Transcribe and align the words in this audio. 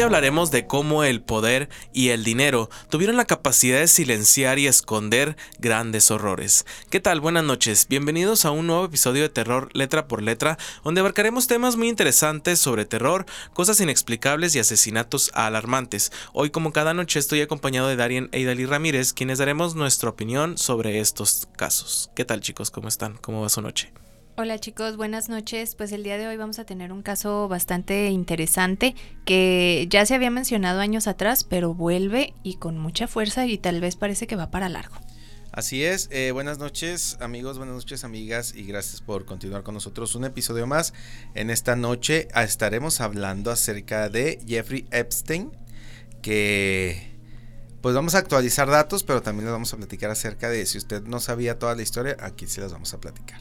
Hoy 0.00 0.04
hablaremos 0.04 0.50
de 0.50 0.66
cómo 0.66 1.04
el 1.04 1.20
poder 1.20 1.68
y 1.92 2.08
el 2.08 2.24
dinero 2.24 2.70
tuvieron 2.88 3.18
la 3.18 3.26
capacidad 3.26 3.80
de 3.80 3.86
silenciar 3.86 4.58
y 4.58 4.66
esconder 4.66 5.36
grandes 5.58 6.10
horrores. 6.10 6.64
¿Qué 6.88 7.00
tal? 7.00 7.20
Buenas 7.20 7.44
noches. 7.44 7.86
Bienvenidos 7.86 8.46
a 8.46 8.50
un 8.50 8.66
nuevo 8.66 8.86
episodio 8.86 9.20
de 9.20 9.28
Terror 9.28 9.68
Letra 9.74 10.08
por 10.08 10.22
Letra, 10.22 10.56
donde 10.84 11.00
abarcaremos 11.00 11.48
temas 11.48 11.76
muy 11.76 11.90
interesantes 11.90 12.58
sobre 12.58 12.86
terror, 12.86 13.26
cosas 13.52 13.78
inexplicables 13.78 14.54
y 14.54 14.60
asesinatos 14.60 15.32
alarmantes. 15.34 16.12
Hoy, 16.32 16.48
como 16.48 16.72
cada 16.72 16.94
noche, 16.94 17.18
estoy 17.18 17.42
acompañado 17.42 17.88
de 17.88 17.96
Darien 17.96 18.30
e 18.32 18.40
Idali 18.40 18.64
Ramírez, 18.64 19.12
quienes 19.12 19.36
daremos 19.36 19.74
nuestra 19.74 20.08
opinión 20.08 20.56
sobre 20.56 21.00
estos 21.00 21.46
casos. 21.56 22.10
¿Qué 22.14 22.24
tal, 22.24 22.40
chicos? 22.40 22.70
¿Cómo 22.70 22.88
están? 22.88 23.18
¿Cómo 23.18 23.42
va 23.42 23.50
su 23.50 23.60
noche? 23.60 23.92
Hola 24.42 24.58
chicos, 24.58 24.96
buenas 24.96 25.28
noches. 25.28 25.74
Pues 25.74 25.92
el 25.92 26.02
día 26.02 26.16
de 26.16 26.26
hoy 26.26 26.38
vamos 26.38 26.58
a 26.58 26.64
tener 26.64 26.92
un 26.92 27.02
caso 27.02 27.46
bastante 27.46 28.08
interesante 28.08 28.94
que 29.26 29.86
ya 29.90 30.06
se 30.06 30.14
había 30.14 30.30
mencionado 30.30 30.80
años 30.80 31.06
atrás, 31.08 31.44
pero 31.44 31.74
vuelve 31.74 32.32
y 32.42 32.54
con 32.54 32.78
mucha 32.78 33.06
fuerza 33.06 33.44
y 33.44 33.58
tal 33.58 33.82
vez 33.82 33.96
parece 33.96 34.26
que 34.26 34.36
va 34.36 34.50
para 34.50 34.70
largo. 34.70 34.96
Así 35.52 35.84
es, 35.84 36.08
eh, 36.10 36.30
buenas 36.32 36.58
noches 36.58 37.18
amigos, 37.20 37.58
buenas 37.58 37.74
noches 37.74 38.02
amigas 38.02 38.54
y 38.54 38.64
gracias 38.64 39.02
por 39.02 39.26
continuar 39.26 39.62
con 39.62 39.74
nosotros 39.74 40.14
un 40.14 40.24
episodio 40.24 40.66
más. 40.66 40.94
En 41.34 41.50
esta 41.50 41.76
noche 41.76 42.28
estaremos 42.34 43.02
hablando 43.02 43.50
acerca 43.50 44.08
de 44.08 44.40
Jeffrey 44.48 44.86
Epstein, 44.90 45.50
que 46.22 47.12
pues 47.82 47.94
vamos 47.94 48.14
a 48.14 48.18
actualizar 48.18 48.70
datos, 48.70 49.04
pero 49.04 49.20
también 49.20 49.44
les 49.44 49.52
vamos 49.52 49.74
a 49.74 49.76
platicar 49.76 50.10
acerca 50.10 50.48
de 50.48 50.64
si 50.64 50.78
usted 50.78 51.02
no 51.02 51.20
sabía 51.20 51.58
toda 51.58 51.74
la 51.74 51.82
historia, 51.82 52.16
aquí 52.20 52.46
se 52.46 52.62
las 52.62 52.72
vamos 52.72 52.94
a 52.94 53.00
platicar. 53.02 53.38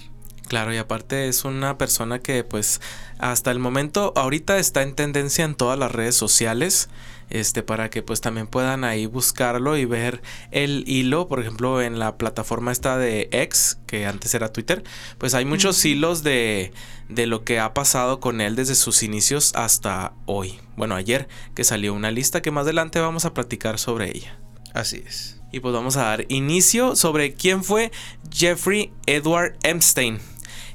Claro, 0.49 0.73
y 0.73 0.77
aparte 0.77 1.27
es 1.27 1.45
una 1.45 1.77
persona 1.77 2.17
que 2.17 2.43
pues 2.43 2.81
hasta 3.19 3.51
el 3.51 3.59
momento 3.59 4.13
ahorita 4.15 4.57
está 4.57 4.81
en 4.81 4.95
tendencia 4.95 5.45
en 5.45 5.53
todas 5.53 5.77
las 5.77 5.91
redes 5.91 6.15
sociales, 6.15 6.89
este 7.29 7.61
para 7.61 7.91
que 7.91 8.01
pues 8.01 8.19
también 8.19 8.47
puedan 8.47 8.83
ahí 8.83 9.05
buscarlo 9.05 9.77
y 9.77 9.85
ver 9.85 10.23
el 10.49 10.85
hilo, 10.87 11.27
por 11.27 11.39
ejemplo, 11.39 11.83
en 11.83 11.99
la 11.99 12.17
plataforma 12.17 12.71
esta 12.71 12.97
de 12.97 13.29
X, 13.31 13.77
que 13.85 14.07
antes 14.07 14.33
era 14.33 14.51
Twitter, 14.51 14.83
pues 15.19 15.35
hay 15.35 15.45
muchos 15.45 15.85
hilos 15.85 16.23
de 16.23 16.73
de 17.09 17.27
lo 17.27 17.43
que 17.43 17.59
ha 17.59 17.75
pasado 17.75 18.19
con 18.19 18.41
él 18.41 18.55
desde 18.55 18.73
sus 18.73 19.03
inicios 19.03 19.51
hasta 19.53 20.13
hoy. 20.25 20.59
Bueno, 20.75 20.95
ayer 20.95 21.27
que 21.53 21.63
salió 21.63 21.93
una 21.93 22.09
lista 22.09 22.41
que 22.41 22.49
más 22.49 22.63
adelante 22.63 22.99
vamos 22.99 23.25
a 23.25 23.35
platicar 23.35 23.77
sobre 23.77 24.09
ella. 24.09 24.39
Así 24.73 25.03
es. 25.05 25.39
Y 25.51 25.59
pues 25.59 25.73
vamos 25.73 25.97
a 25.97 26.05
dar 26.05 26.25
inicio 26.29 26.95
sobre 26.95 27.33
quién 27.33 27.63
fue 27.63 27.91
Jeffrey 28.31 28.93
Edward 29.05 29.57
Epstein. 29.63 30.19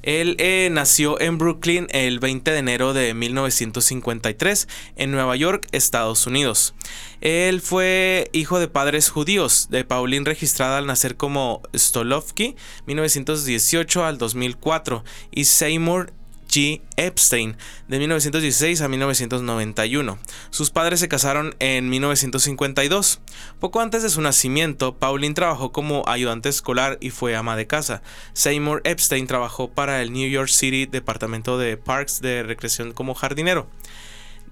Él 0.04 0.36
eh, 0.38 0.68
nació 0.70 1.18
en 1.18 1.38
Brooklyn 1.38 1.86
el 1.90 2.18
20 2.18 2.50
de 2.50 2.58
enero 2.58 2.92
de 2.92 3.14
1953 3.14 4.68
en 4.96 5.10
Nueva 5.10 5.34
York, 5.34 5.66
Estados 5.72 6.26
Unidos. 6.26 6.74
Él 7.22 7.62
fue 7.62 8.28
hijo 8.34 8.58
de 8.58 8.68
padres 8.68 9.08
judíos, 9.08 9.68
de 9.70 9.84
Pauline 9.84 10.26
registrada 10.26 10.76
al 10.76 10.86
nacer 10.86 11.16
como 11.16 11.62
Stolovky 11.74 12.54
1918 12.86 14.04
al 14.04 14.18
2004 14.18 15.04
y 15.30 15.46
Seymour 15.46 16.12
G. 16.54 16.82
Epstein 16.96 17.56
de 17.88 17.98
1916 17.98 18.80
a 18.80 18.88
1991. 18.88 20.18
Sus 20.50 20.70
padres 20.70 21.00
se 21.00 21.08
casaron 21.08 21.56
en 21.58 21.90
1952. 21.90 23.20
Poco 23.58 23.80
antes 23.80 24.04
de 24.04 24.10
su 24.10 24.20
nacimiento, 24.20 24.96
Pauline 24.96 25.34
trabajó 25.34 25.72
como 25.72 26.04
ayudante 26.06 26.48
escolar 26.48 26.96
y 27.00 27.10
fue 27.10 27.34
ama 27.34 27.56
de 27.56 27.66
casa. 27.66 28.02
Seymour 28.34 28.82
Epstein 28.84 29.26
trabajó 29.26 29.68
para 29.68 30.00
el 30.00 30.12
New 30.12 30.30
York 30.30 30.48
City 30.48 30.86
Departamento 30.86 31.58
de 31.58 31.76
Parks 31.76 32.20
de 32.20 32.44
Recreación 32.44 32.92
como 32.92 33.14
jardinero. 33.14 33.68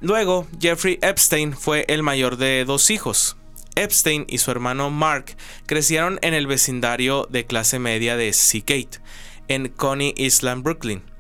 Luego, 0.01 0.49
Jeffrey 0.61 0.99
Epstein 1.03 1.53
fue 1.53 1.85
el 1.87 2.03
mayor 2.03 2.37
de 2.37 2.65
dos 2.65 2.91
hijos. 2.91 3.37
Epstein 3.77 4.27
y 4.29 4.39
su 4.39 4.51
hermano 4.51 4.91
Mark 4.91 5.37
crecieron 5.67 6.19
en 6.23 6.35
el 6.35 6.49
vecindario 6.49 7.29
de 7.31 7.47
clase 7.47 7.79
media 7.79 8.17
de 8.17 8.33
Seagate, 8.33 8.99
en 9.47 9.69
Coney 9.69 10.15
Island, 10.17 10.65
Brooklyn. 10.65 11.12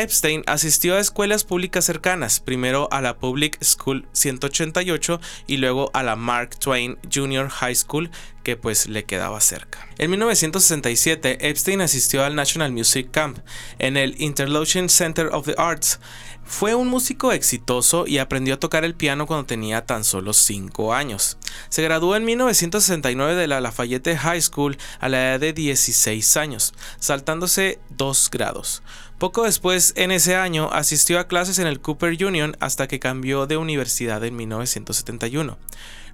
Epstein 0.00 0.42
asistió 0.46 0.96
a 0.96 1.00
escuelas 1.00 1.44
públicas 1.44 1.84
cercanas, 1.84 2.40
primero 2.40 2.88
a 2.90 3.02
la 3.02 3.18
Public 3.18 3.62
School 3.62 4.08
188 4.12 5.20
y 5.46 5.58
luego 5.58 5.90
a 5.92 6.02
la 6.02 6.16
Mark 6.16 6.58
Twain 6.58 6.98
Junior 7.12 7.50
High 7.50 7.74
School, 7.74 8.10
que 8.42 8.56
pues 8.56 8.88
le 8.88 9.04
quedaba 9.04 9.40
cerca. 9.40 9.86
En 9.98 10.10
1967, 10.10 11.50
Epstein 11.50 11.82
asistió 11.82 12.24
al 12.24 12.34
National 12.34 12.72
Music 12.72 13.10
Camp 13.10 13.38
en 13.78 13.98
el 13.98 14.18
Interlochen 14.18 14.88
Center 14.88 15.26
of 15.32 15.44
the 15.44 15.54
Arts. 15.58 16.00
Fue 16.42 16.74
un 16.74 16.88
músico 16.88 17.30
exitoso 17.30 18.06
y 18.06 18.18
aprendió 18.18 18.54
a 18.54 18.58
tocar 18.58 18.84
el 18.84 18.94
piano 18.94 19.26
cuando 19.26 19.46
tenía 19.46 19.86
tan 19.86 20.02
solo 20.02 20.32
5 20.32 20.94
años. 20.94 21.36
Se 21.68 21.82
graduó 21.82 22.16
en 22.16 22.24
1969 22.24 23.36
de 23.36 23.46
la 23.46 23.60
Lafayette 23.60 24.16
High 24.16 24.42
School 24.42 24.78
a 24.98 25.08
la 25.08 25.28
edad 25.28 25.40
de 25.40 25.52
16 25.52 26.36
años, 26.38 26.72
saltándose 26.98 27.78
dos 27.90 28.30
grados. 28.32 28.82
Poco 29.20 29.42
después, 29.42 29.92
en 29.96 30.12
ese 30.12 30.34
año, 30.34 30.70
asistió 30.72 31.20
a 31.20 31.28
clases 31.28 31.58
en 31.58 31.66
el 31.66 31.82
Cooper 31.82 32.24
Union 32.24 32.56
hasta 32.58 32.88
que 32.88 32.98
cambió 32.98 33.46
de 33.46 33.58
universidad 33.58 34.24
en 34.24 34.34
1971. 34.34 35.58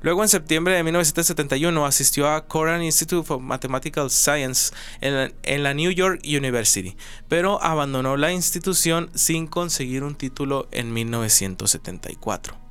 Luego, 0.00 0.25
en 0.25 0.28
septiembre 0.28 0.75
de 0.75 0.83
1971, 0.83 1.87
asistió 1.87 2.28
a 2.28 2.49
Koran 2.49 2.83
Institute 2.83 3.33
of 3.33 3.41
Mathematical 3.41 4.11
Science 4.11 4.75
en 5.00 5.62
la, 5.62 5.75
New 5.75 5.93
York 5.93 6.21
University, 6.25 6.97
pero 7.28 7.62
abandonó 7.62 8.17
la 8.17 8.33
institución 8.33 9.09
sin 9.15 9.47
conseguir 9.47 10.03
un 10.03 10.17
título 10.17 10.67
en 10.73 10.93
1974. 10.93 12.66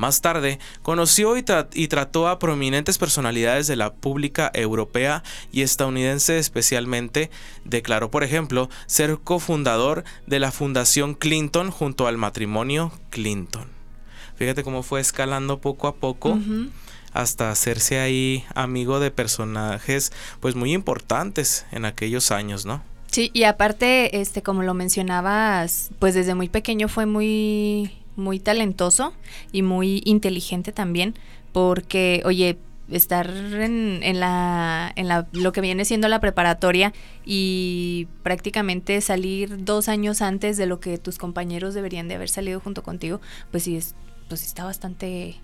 Más 0.00 0.22
tarde, 0.22 0.58
conoció 0.80 1.36
y, 1.36 1.42
trató 1.88 2.28
a 2.28 2.38
prominentes 2.38 2.96
personalidades 2.96 3.66
de 3.66 3.76
la 3.76 3.92
pública 3.92 4.50
europea 4.54 5.22
y 5.52 5.60
estadounidense 5.60 6.38
especialmente. 6.38 7.30
Declaró, 7.66 8.10
por 8.10 8.24
ejemplo, 8.24 8.70
ser 8.86 9.18
cofundador 9.22 10.04
de 10.26 10.38
la 10.38 10.52
Fundación 10.52 11.12
Clinton 11.12 11.70
junto 11.70 12.06
al 12.06 12.16
matrimonio 12.16 12.92
Clinton. 13.10 13.68
Fíjate 14.36 14.64
cómo 14.64 14.82
fue 14.82 15.00
escalando 15.00 15.60
poco 15.60 15.86
a 15.86 15.94
poco. 15.94 16.38
hasta 17.12 17.50
hacerse 17.50 17.98
ahí 17.98 18.44
amigo 18.54 19.00
de 19.00 19.10
personajes 19.10 20.12
pues 20.38 20.54
muy 20.54 20.72
importantes 20.72 21.66
en 21.72 21.84
aquellos 21.84 22.30
años, 22.30 22.64
¿no? 22.64 22.82
Sí, 23.10 23.30
y 23.34 23.42
aparte, 23.42 24.20
este, 24.20 24.40
como 24.40 24.62
lo 24.62 24.72
mencionabas, 24.72 25.90
pues 25.98 26.14
desde 26.14 26.34
muy 26.36 26.48
pequeño 26.48 26.88
fue 26.88 27.06
muy 27.06 27.99
muy 28.20 28.38
talentoso 28.38 29.12
y 29.50 29.62
muy 29.62 30.02
inteligente 30.04 30.72
también, 30.72 31.14
porque, 31.52 32.22
oye, 32.24 32.58
estar 32.90 33.28
en, 33.28 34.00
en, 34.02 34.20
la, 34.20 34.92
en 34.96 35.08
la, 35.08 35.26
lo 35.32 35.52
que 35.52 35.60
viene 35.60 35.84
siendo 35.84 36.08
la 36.08 36.20
preparatoria 36.20 36.92
y 37.24 38.08
prácticamente 38.22 39.00
salir 39.00 39.64
dos 39.64 39.88
años 39.88 40.22
antes 40.22 40.56
de 40.56 40.66
lo 40.66 40.80
que 40.80 40.98
tus 40.98 41.18
compañeros 41.18 41.74
deberían 41.74 42.08
de 42.08 42.16
haber 42.16 42.28
salido 42.28 42.60
junto 42.60 42.82
contigo, 42.82 43.20
pues 43.50 43.64
sí, 43.64 43.76
es, 43.76 43.94
pues 44.28 44.44
está 44.44 44.64
bastante 44.64 45.36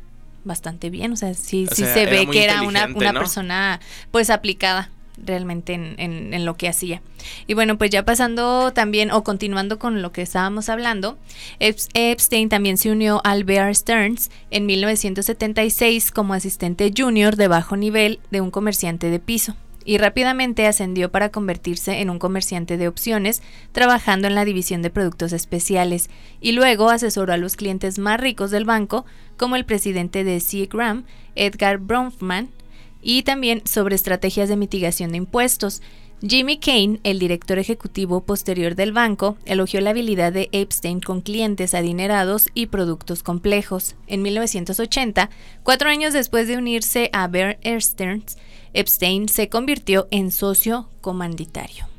bastante 0.44 0.90
bien, 0.90 1.10
o 1.10 1.16
sea, 1.16 1.34
sí, 1.34 1.66
sí 1.72 1.84
se 1.84 2.06
ve 2.06 2.28
que 2.30 2.44
era 2.44 2.62
una, 2.62 2.86
una 2.94 3.12
persona 3.12 3.80
pues 4.12 4.30
aplicada 4.30 4.90
realmente 5.16 5.74
en, 5.74 6.44
lo 6.44 6.56
que 6.56 6.68
hacía. 6.68 7.02
Y 7.46 7.54
bueno, 7.54 7.78
pues 7.78 7.90
ya 7.90 8.04
pasando 8.04 8.72
también 8.72 9.10
o 9.10 9.24
continuando 9.24 9.78
con 9.78 10.02
lo 10.02 10.12
que 10.12 10.22
estábamos 10.22 10.68
hablando, 10.68 11.18
Epstein 11.58 12.48
también 12.48 12.76
se 12.76 12.90
unió 12.90 13.20
al 13.24 13.44
Bear 13.44 13.74
Stearns 13.74 14.30
en 14.50 14.66
1976 14.66 16.10
como 16.10 16.34
asistente 16.34 16.92
junior 16.96 17.36
de 17.36 17.48
bajo 17.48 17.76
nivel 17.76 18.20
de 18.30 18.40
un 18.40 18.50
comerciante 18.50 19.10
de 19.10 19.18
piso 19.18 19.56
y 19.86 19.98
rápidamente 19.98 20.66
ascendió 20.66 21.10
para 21.10 21.30
convertirse 21.30 22.00
en 22.00 22.10
un 22.10 22.18
comerciante 22.18 22.76
de 22.76 22.88
opciones, 22.88 23.40
trabajando 23.70 24.26
en 24.26 24.34
la 24.34 24.44
división 24.44 24.82
de 24.82 24.90
productos 24.90 25.32
especiales, 25.32 26.10
y 26.40 26.52
luego 26.52 26.90
asesoró 26.90 27.32
a 27.32 27.36
los 27.36 27.54
clientes 27.54 27.98
más 27.98 28.20
ricos 28.20 28.50
del 28.50 28.64
banco, 28.64 29.06
como 29.36 29.54
el 29.54 29.64
presidente 29.64 30.24
de 30.24 30.40
Seagram, 30.40 31.04
Edgar 31.36 31.78
Bronfman, 31.78 32.50
y 33.08 33.22
también 33.22 33.62
sobre 33.64 33.94
estrategias 33.94 34.48
de 34.48 34.56
mitigación 34.56 35.12
de 35.12 35.18
impuestos. 35.18 35.80
Jimmy 36.26 36.58
Kane, 36.58 36.98
el 37.04 37.20
director 37.20 37.56
ejecutivo 37.56 38.24
posterior 38.24 38.74
del 38.74 38.90
banco, 38.92 39.36
elogió 39.44 39.80
la 39.80 39.90
habilidad 39.90 40.32
de 40.32 40.48
Epstein 40.50 40.98
con 40.98 41.20
clientes 41.20 41.72
adinerados 41.74 42.48
y 42.52 42.66
productos 42.66 43.22
complejos. 43.22 43.94
En 44.08 44.22
1980, 44.22 45.30
cuatro 45.62 45.88
años 45.88 46.14
después 46.14 46.48
de 46.48 46.56
unirse 46.56 47.08
a 47.12 47.28
Bear 47.28 47.58
Stearns, 47.80 48.38
Epstein 48.72 49.28
se 49.28 49.48
convirtió 49.48 50.08
en 50.10 50.32
socio 50.32 50.88
comanditario. 51.00 51.95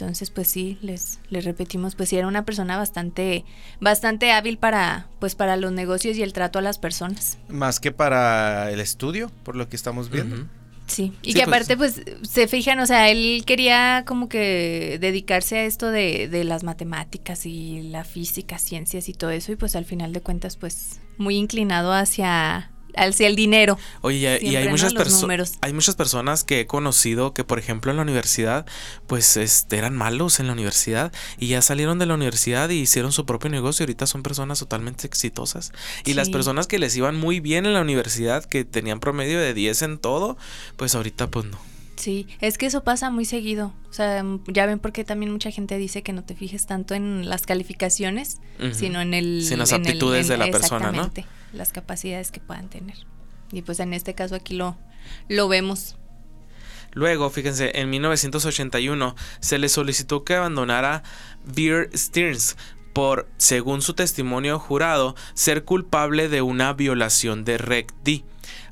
Entonces, 0.00 0.30
pues 0.30 0.46
sí, 0.46 0.78
les, 0.80 1.18
les 1.28 1.44
repetimos, 1.44 1.96
pues 1.96 2.08
sí 2.10 2.16
era 2.16 2.28
una 2.28 2.44
persona 2.44 2.76
bastante, 2.76 3.44
bastante 3.80 4.30
hábil 4.30 4.56
para, 4.56 5.08
pues 5.18 5.34
para 5.34 5.56
los 5.56 5.72
negocios 5.72 6.16
y 6.16 6.22
el 6.22 6.32
trato 6.32 6.60
a 6.60 6.62
las 6.62 6.78
personas. 6.78 7.36
Más 7.48 7.80
que 7.80 7.90
para 7.90 8.70
el 8.70 8.78
estudio, 8.78 9.32
por 9.42 9.56
lo 9.56 9.68
que 9.68 9.74
estamos 9.74 10.08
viendo. 10.08 10.46
Sí, 10.86 11.12
y 11.22 11.32
Sí, 11.32 11.38
que 11.38 11.44
pues- 11.44 11.48
aparte, 11.48 11.76
pues, 11.76 12.00
se 12.22 12.46
fijan, 12.46 12.78
o 12.78 12.86
sea, 12.86 13.10
él 13.10 13.42
quería 13.44 14.04
como 14.06 14.28
que 14.28 14.98
dedicarse 15.00 15.58
a 15.58 15.64
esto 15.64 15.90
de, 15.90 16.28
de 16.28 16.44
las 16.44 16.62
matemáticas 16.62 17.44
y 17.44 17.82
la 17.82 18.04
física, 18.04 18.58
ciencias 18.58 19.08
y 19.08 19.14
todo 19.14 19.30
eso, 19.30 19.50
y 19.50 19.56
pues 19.56 19.74
al 19.74 19.84
final 19.84 20.12
de 20.12 20.20
cuentas, 20.20 20.56
pues, 20.56 21.00
muy 21.18 21.34
inclinado 21.36 21.92
hacia, 21.92 22.70
hacia 22.96 23.26
el 23.26 23.36
dinero. 23.36 23.78
Oye, 24.00 24.38
y- 24.42 24.56
hay 24.56 24.68
muchas 24.68 24.92
personas, 24.94 25.58
hay 25.60 25.72
muchas 25.72 25.94
personas 25.96 26.44
que 26.44 26.60
he 26.60 26.66
conocido 26.66 27.34
que, 27.34 27.44
por 27.44 27.58
ejemplo, 27.58 27.90
en 27.90 27.96
la 27.96 28.02
universidad, 28.02 28.66
pues 29.06 29.36
este, 29.36 29.76
eran 29.78 29.96
malos 29.96 30.40
en 30.40 30.46
la 30.46 30.52
universidad 30.52 31.12
y 31.38 31.48
ya 31.48 31.62
salieron 31.62 31.98
de 31.98 32.06
la 32.06 32.14
universidad 32.14 32.68
y 32.70 32.80
hicieron 32.80 33.12
su 33.12 33.26
propio 33.26 33.50
negocio 33.50 33.82
y 33.82 33.84
ahorita 33.84 34.06
son 34.06 34.22
personas 34.22 34.58
totalmente 34.58 35.06
exitosas. 35.06 35.72
Y 36.04 36.14
las 36.14 36.28
personas 36.30 36.66
que 36.66 36.78
les 36.78 36.96
iban 36.96 37.16
muy 37.16 37.40
bien 37.40 37.66
en 37.66 37.74
la 37.74 37.80
universidad, 37.80 38.44
que 38.44 38.64
tenían 38.64 39.00
promedio 39.00 39.38
de 39.38 39.54
10 39.54 39.82
en 39.82 39.98
todo, 39.98 40.36
pues 40.76 40.94
ahorita 40.94 41.28
pues 41.28 41.46
no. 41.46 41.58
Sí, 41.98 42.26
es 42.40 42.56
que 42.58 42.66
eso 42.66 42.84
pasa 42.84 43.10
muy 43.10 43.24
seguido. 43.24 43.74
O 43.90 43.92
sea, 43.92 44.22
mm, 44.22 44.44
ya 44.46 44.64
ven 44.66 44.78
porque 44.78 45.04
también 45.04 45.32
mucha 45.32 45.50
gente 45.50 45.76
dice 45.76 46.02
que 46.02 46.12
no 46.12 46.22
te 46.24 46.34
fijes 46.34 46.64
tanto 46.66 46.94
en 46.94 47.28
las 47.28 47.44
calificaciones, 47.44 48.38
sino 48.72 49.00
en 49.00 49.14
el... 49.14 49.40
Las 49.40 49.50
en 49.50 49.60
el- 49.60 49.86
aptitudes 49.86 50.26
en- 50.30 50.38
de 50.38 50.46
la 50.46 50.50
persona, 50.50 50.92
¿no? 50.92 51.10
Las 51.52 51.72
capacidades 51.72 52.30
que 52.30 52.40
puedan 52.40 52.68
tener. 52.68 52.96
Y 53.52 53.62
pues 53.62 53.80
en 53.80 53.94
este 53.94 54.14
caso 54.14 54.34
aquí 54.36 54.54
lo, 54.54 54.76
lo 55.28 55.48
vemos. 55.48 55.96
Luego, 56.92 57.28
fíjense, 57.30 57.72
en 57.80 57.90
1981 57.90 59.14
se 59.40 59.58
le 59.58 59.68
solicitó 59.68 60.24
que 60.24 60.34
abandonara 60.34 61.02
Beer 61.44 61.90
Stearns 61.94 62.56
por, 62.92 63.28
según 63.36 63.82
su 63.82 63.94
testimonio 63.94 64.58
jurado, 64.58 65.14
ser 65.34 65.64
culpable 65.64 66.28
de 66.28 66.42
una 66.42 66.72
violación 66.72 67.44
de 67.44 67.58
Rec 67.58 67.92
D. 68.04 68.24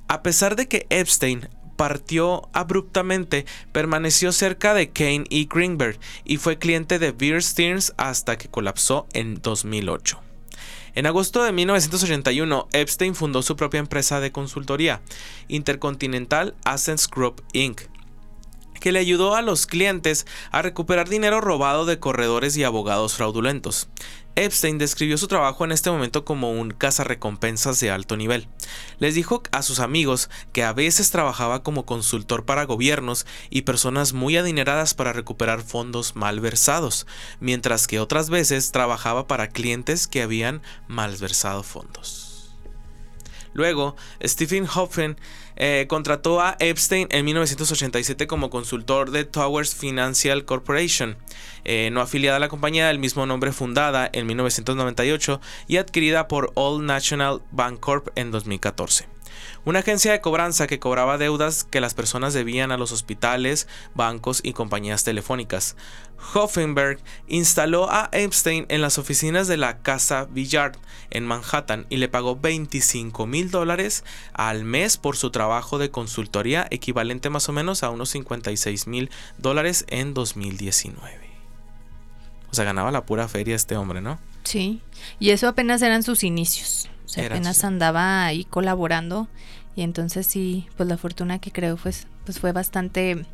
A 0.09 0.23
pesar 0.23 0.57
de 0.57 0.67
que 0.69 0.87
Epstein 0.91 1.49
partió 1.77 2.49
abruptamente, 2.53 3.47
permaneció 3.73 4.33
cerca 4.33 4.75
de 4.75 4.91
Kane 4.91 5.25
y 5.29 5.47
Greenberg 5.47 5.99
y 6.25 6.39
fue 6.39 6.59
cliente 6.59 6.99
de 6.99 7.13
Beer 7.13 7.43
Stearns 7.43 7.93
hasta 7.97 8.37
que 8.39 8.49
colapsó 8.49 9.07
en 9.13 9.41
2008. 9.41 10.21
En 10.95 11.05
agosto 11.05 11.45
de 11.45 11.53
1981, 11.53 12.69
Epstein 12.73 13.15
fundó 13.15 13.43
su 13.43 13.55
propia 13.55 13.81
empresa 13.81 14.19
de 14.19 14.33
consultoría, 14.33 15.03
Intercontinental 15.47 16.55
Assets 16.65 17.07
Group 17.07 17.43
Inc., 17.53 17.83
que 18.81 18.93
le 18.93 18.99
ayudó 18.99 19.35
a 19.35 19.43
los 19.43 19.67
clientes 19.67 20.27
a 20.51 20.63
recuperar 20.63 21.09
dinero 21.09 21.41
robado 21.41 21.85
de 21.87 21.99
corredores 21.99 22.57
y 22.57 22.65
abogados 22.65 23.15
fraudulentos. 23.15 23.89
Epstein 24.37 24.77
describió 24.77 25.17
su 25.17 25.29
trabajo 25.29 25.65
en 25.65 25.73
este 25.73 25.91
momento 25.91 26.27
como 26.27 26.53
un 26.53 26.71
cazarrecompensas 26.71 27.81
de 27.81 27.91
alto 27.91 28.19
nivel. 28.19 28.49
Les 28.99 29.15
dijo 29.15 29.43
a 29.51 29.63
sus 29.63 29.81
amigos 29.81 30.29
que 30.53 30.63
a 30.63 30.75
veces 30.75 31.11
trabajaba 31.11 31.63
como 31.63 31.87
consultor 31.87 32.45
para 32.45 32.65
gobiernos 32.65 33.27
y 33.49 33.63
personas 33.63 34.13
muy 34.13 34.37
adineradas 34.37 34.93
para 34.93 35.15
recuperar 35.15 35.63
fondos 35.63 36.17
malversados, 36.17 37.07
mientras 37.41 37.87
que 37.87 37.99
otras 37.99 38.29
veces 38.29 38.73
trabajaba 38.73 39.27
para 39.27 39.49
clientes 39.49 40.07
que 40.07 40.21
habían 40.21 40.61
malversado 40.87 41.63
fondos. 41.63 42.26
Luego, 43.57 43.97
Stephen 44.23 44.67
Hoffen 44.67 45.17
eh, 45.57 45.87
contrató 45.89 46.43
a 46.43 46.57
Epstein 46.59 47.09
en 47.11 47.25
1987 47.25 48.27
como 48.27 48.51
consultor 48.51 49.11
de 49.11 49.25
Towers 49.25 49.75
Financial 49.75 50.45
Corporation, 50.45 51.17
eh, 51.65 51.89
no 51.91 52.03
afiliada 52.03 52.37
a 52.37 52.41
la 52.41 52.51
compañía 52.51 52.89
del 52.89 52.99
mismo 52.99 53.25
nombre 53.25 53.53
fundada 53.53 54.11
en 54.13 54.27
1998 54.27 55.41
y 55.69 55.79
adquirida 55.79 56.29
por 56.29 56.53
All 56.55 56.85
National 56.85 57.41
Bancorp 57.51 58.09
en 58.15 58.31
2014. 58.31 59.16
Una 59.65 59.81
agencia 59.81 60.13
de 60.13 60.21
cobranza 60.21 60.67
que 60.67 60.79
cobraba 60.79 61.19
deudas 61.19 61.65
que 61.65 61.81
las 61.81 61.95
personas 61.95 62.35
debían 62.35 62.73
a 62.73 62.77
los 62.77 62.93
hospitales, 62.93 63.69
bancos 63.95 64.41
y 64.43 64.53
compañías 64.53 65.05
telefónicas. 65.05 65.77
Hoffenberg 66.35 66.99
instaló 67.29 67.91
a 67.91 68.09
Epstein 68.13 68.67
en 68.69 68.81
las 68.81 68.99
oficinas 68.99 69.49
de 69.49 69.57
la 69.57 69.79
Casa 69.79 70.27
Villard 70.31 70.77
en 71.11 71.25
Manhattan 71.27 71.87
y 71.89 71.97
le 71.97 72.09
pagó 72.09 72.37
25 72.37 73.27
mil 73.27 73.51
dólares 73.51 74.05
al 74.33 74.65
mes 74.65 74.97
por 74.97 75.17
su 75.17 75.31
trabajo 75.31 75.79
de 75.79 75.91
consultoría, 75.91 76.67
equivalente 76.71 77.31
más 77.31 77.49
o 77.49 77.53
menos 77.53 77.83
a 77.83 77.91
unos 77.91 78.11
56 78.11 78.87
mil 78.87 79.11
dólares 79.39 79.85
en 79.89 80.15
2019. 80.15 81.27
O 82.51 82.55
sea, 82.55 82.65
ganaba 82.65 82.91
la 82.91 83.05
pura 83.05 83.29
feria 83.29 83.55
este 83.55 83.77
hombre, 83.77 84.01
¿no? 84.01 84.19
Sí, 84.45 84.81
y 85.19 85.31
eso 85.31 85.49
apenas 85.49 85.83
eran 85.83 86.03
sus 86.03 86.23
inicios. 86.23 86.89
O 87.07 87.09
sea, 87.09 87.25
Eran 87.25 87.39
apenas 87.39 87.65
andaba 87.65 88.27
ahí 88.27 88.45
colaborando 88.45 89.29
y 89.75 89.83
entonces 89.83 90.27
sí, 90.27 90.67
pues 90.77 90.89
la 90.89 90.99
fortuna 90.99 91.39
que 91.39 91.53
creo 91.53 91.77
pues, 91.77 92.07
pues 92.25 92.39
fue 92.39 92.53
bastante, 92.53 93.25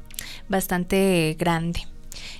bastante 0.49 1.37
grande. 1.39 1.87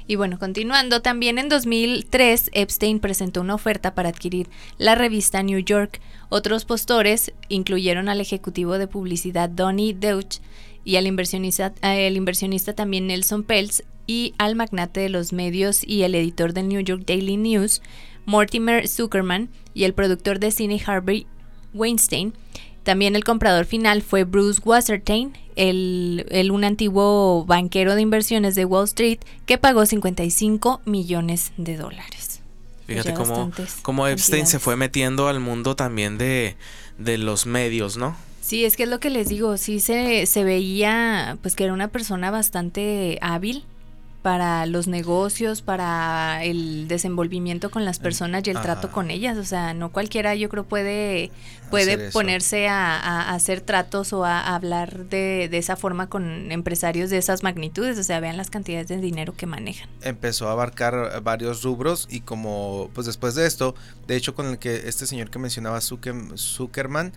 Y 0.07 0.17
bueno, 0.17 0.39
continuando, 0.39 1.01
también 1.01 1.39
en 1.39 1.49
2003 1.49 2.51
Epstein 2.53 3.01
presentó 3.01 3.41
una 3.41 3.55
oferta 3.55 3.95
para 3.95 4.11
adquirir 4.11 4.49
la 4.79 4.95
revista 4.95 5.43
New 5.43 5.61
York. 5.61 6.01
Otros 6.29 6.65
postores 6.65 7.33
incluyeron 7.49 8.09
al 8.09 8.21
ejecutivo 8.21 8.79
de 8.79 8.89
publicidad 8.89 9.49
Donnie 9.49 9.95
Deutsch 9.95 10.41
y 10.85 10.97
al 10.97 11.07
inversionista, 11.07 11.73
el 11.83 12.17
inversionista 12.17 12.75
también 12.75 13.07
Nelson 13.07 13.45
Peltz 13.45 13.83
y 14.07 14.35
al 14.39 14.57
magnate 14.57 15.01
de 15.01 15.09
los 15.09 15.33
medios 15.33 15.87
y 15.87 16.03
el 16.03 16.15
editor 16.15 16.53
del 16.53 16.69
New 16.69 16.81
York 16.81 17.05
Daily 17.07 17.37
News, 17.37 17.83
Mortimer 18.27 18.89
Zuckerman, 18.89 19.49
y 19.75 19.85
el 19.85 19.95
productor 19.95 20.39
de 20.39 20.51
cine 20.51 20.81
Harvey 20.85 21.27
Weinstein. 21.75 22.35
También 22.83 23.15
el 23.17 23.25
comprador 23.25 23.65
final 23.65 24.03
fue 24.03 24.25
Bruce 24.25 24.61
Wasserstein, 24.65 25.33
el, 25.57 26.27
el- 26.31 26.51
un 26.51 26.65
antiguo 26.65 27.45
banquero 27.47 27.95
de 27.95 28.03
inversiones 28.03 28.55
de 28.55 28.65
Wall 28.65 28.85
Street 28.87 29.19
que 29.47 29.57
pagó 29.59 29.87
55 29.87 30.81
millones 30.85 31.53
de 31.57 31.77
dólares. 31.77 32.41
Fíjate 32.87 33.15
cómo, 33.15 33.51
cómo 33.83 34.07
Epstein 34.09 34.47
se 34.47 34.59
fue 34.59 34.77
metiendo 34.77 35.29
al 35.29 35.39
mundo 35.41 35.77
también 35.77 36.19
de, 36.19 36.57
de 36.99 37.17
los 37.19 37.47
medios, 37.47 37.97
¿no? 37.97 38.17
Sí, 38.41 38.65
es 38.65 38.77
que 38.77 38.83
es 38.83 38.89
lo 38.89 38.99
que 38.99 39.09
les 39.09 39.29
digo, 39.29 39.57
sí 39.57 39.79
se, 39.79 40.27
se 40.27 40.43
veía 40.43 41.39
pues 41.43 41.55
que 41.55 41.63
era 41.65 41.73
una 41.73 41.89
persona 41.89 42.33
bastante 42.33 43.19
hábil 43.23 43.65
para 44.23 44.67
los 44.67 44.87
negocios, 44.87 45.63
para 45.63 46.45
el 46.45 46.87
desenvolvimiento 46.89 47.71
con 47.71 47.85
las 47.85 47.99
personas 47.99 48.43
y 48.47 48.51
el 48.51 48.61
trato 48.61 48.91
con 48.93 49.11
ellas. 49.11 49.37
O 49.37 49.45
sea, 49.45 49.75
no 49.75 49.91
cualquiera 49.91 50.35
yo 50.37 50.49
creo 50.49 50.65
puede, 50.65 51.31
puede 51.71 52.11
ponerse 52.13 52.69
a, 52.69 52.97
a- 52.99 53.23
a 53.31 53.35
hacer 53.35 53.61
tratos 53.61 54.13
o 54.13 54.25
a, 54.25 54.39
a 54.41 54.55
hablar 54.55 55.07
de, 55.07 55.49
de 55.51 55.59
esa 55.59 55.75
forma 55.77 56.09
con 56.09 56.53
empresarios 56.53 57.11
de 57.11 57.19
esas 57.19 57.43
magnitudes. 57.43 57.99
O 57.99 58.05
sea, 58.05 58.21
vean 58.21 58.37
las 58.37 58.49
cantidades 58.51 58.89
de 58.89 58.99
dinero 58.99 59.35
que 59.37 59.47
manejan. 59.47 59.89
empezó 60.03 60.49
a 60.49 60.53
abarcar 60.53 61.21
varios 61.23 61.63
rubros 61.63 62.07
y 62.11 62.21
como 62.21 62.91
pues 62.95 63.07
después 63.07 63.35
de 63.35 63.47
esto, 63.47 63.75
de 64.07 64.15
hecho 64.17 64.35
con 64.37 64.47
el 64.47 64.59
que 64.59 64.89
este 64.89 65.07
señor 65.07 65.31
que 65.31 65.39
mencionaba 65.41 65.79
Zucker- 65.81 66.39
Zuckerman 66.39 67.13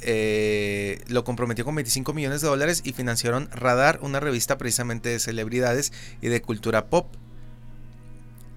eh, 0.00 1.02
lo 1.08 1.24
comprometió 1.24 1.64
con 1.64 1.74
25 1.74 2.12
millones 2.12 2.40
de 2.40 2.48
dólares 2.48 2.82
y 2.84 2.92
financiaron 2.92 3.48
Radar, 3.52 3.98
una 4.02 4.20
revista 4.20 4.58
precisamente 4.58 5.08
de 5.08 5.18
celebridades 5.18 5.92
y 6.20 6.28
de 6.28 6.42
cultura 6.42 6.86
pop. 6.86 7.14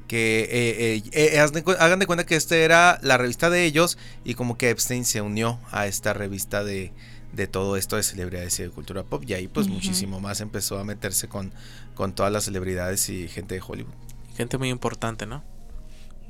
Que 0.08 0.42
eh, 0.50 1.04
eh, 1.14 1.34
eh, 1.36 1.40
hagan 1.40 2.00
de 2.00 2.08
cuenta 2.08 2.26
que 2.26 2.36
esta 2.36 2.56
era 2.56 3.00
la 3.04 3.18
revista 3.18 3.52
de 3.52 3.66
ellos 3.66 3.98
y 4.24 4.34
como 4.34 4.58
que 4.58 4.72
Epstein 4.72 5.06
se 5.06 5.22
unió 5.22 5.60
a 5.72 5.86
esta 5.86 6.14
revista 6.14 6.64
de, 6.64 6.92
de 7.34 7.48
todo 7.48 7.78
esto 7.78 7.96
de 7.96 8.02
celebridades 8.02 8.60
y 8.60 8.64
de 8.64 8.70
cultura 8.70 9.04
pop 9.04 9.24
y 9.28 9.34
ahí 9.34 9.48
pues 9.48 9.68
muchísimo 9.68 10.20
más 10.20 10.42
empezó 10.42 10.80
a 10.80 10.84
meterse 10.84 11.28
con, 11.28 11.54
con 11.94 12.14
todas 12.14 12.32
las 12.32 12.46
celebridades 12.46 13.08
y 13.10 13.28
gente 13.28 13.54
de 13.56 13.62
Hollywood. 13.66 13.94
Gente 14.36 14.58
muy 14.58 14.70
importante, 14.70 15.28
¿no? 15.28 15.44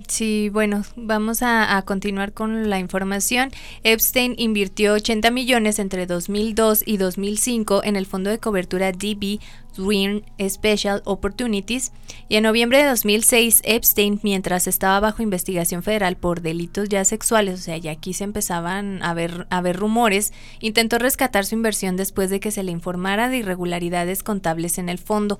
Sí, 0.08 0.50
bueno, 0.50 0.84
vamos 0.96 1.41
a, 1.41 1.82
continuar 1.86 2.34
con 2.34 2.70
la 2.70 2.79
información. 2.79 3.51
Epstein 3.84 4.34
invirtió 4.38 4.94
80 4.94 5.29
millones 5.32 5.77
entre 5.77 6.06
2002 6.06 6.84
y 6.86 6.98
2005 6.98 7.84
en 7.84 7.96
el 7.96 8.06
fondo 8.06 8.29
de 8.29 8.39
cobertura 8.39 8.91
DB 8.91 9.39
Dream 9.77 10.22
Special 10.48 11.01
Opportunities 11.06 11.91
y 12.27 12.36
en 12.36 12.44
noviembre 12.44 12.79
de 12.79 12.86
2006 12.89 13.62
Epstein, 13.63 14.20
mientras 14.24 14.68
estaba 14.68 15.00
bajo 15.00 15.22
investigación 15.22 15.84
federal 15.84 16.18
por 16.18 16.41
delitos 16.41 16.89
ya 16.89 17.06
sexuales, 17.06 17.60
o 17.60 17.63
sea, 17.63 17.77
ya 17.77 17.91
aquí 17.91 18.13
se 18.13 18.24
empezaban 18.24 19.03
a 19.03 19.13
ver, 19.13 19.48
a 19.50 19.62
ver 19.62 19.77
rumores, 19.77 20.34
intentó 20.60 20.98
rescatar 20.98 21.46
su 21.46 21.56
inversión 21.56 21.98
después 21.98 22.29
de 22.29 22.39
que 22.39 22.51
se 22.51 22.63
le 22.63 22.72
informara 22.72 23.29
de 23.29 23.38
irregularidades 23.38 24.24
contables 24.24 24.77
en 24.77 24.89
el 24.89 24.98
fondo. 24.98 25.39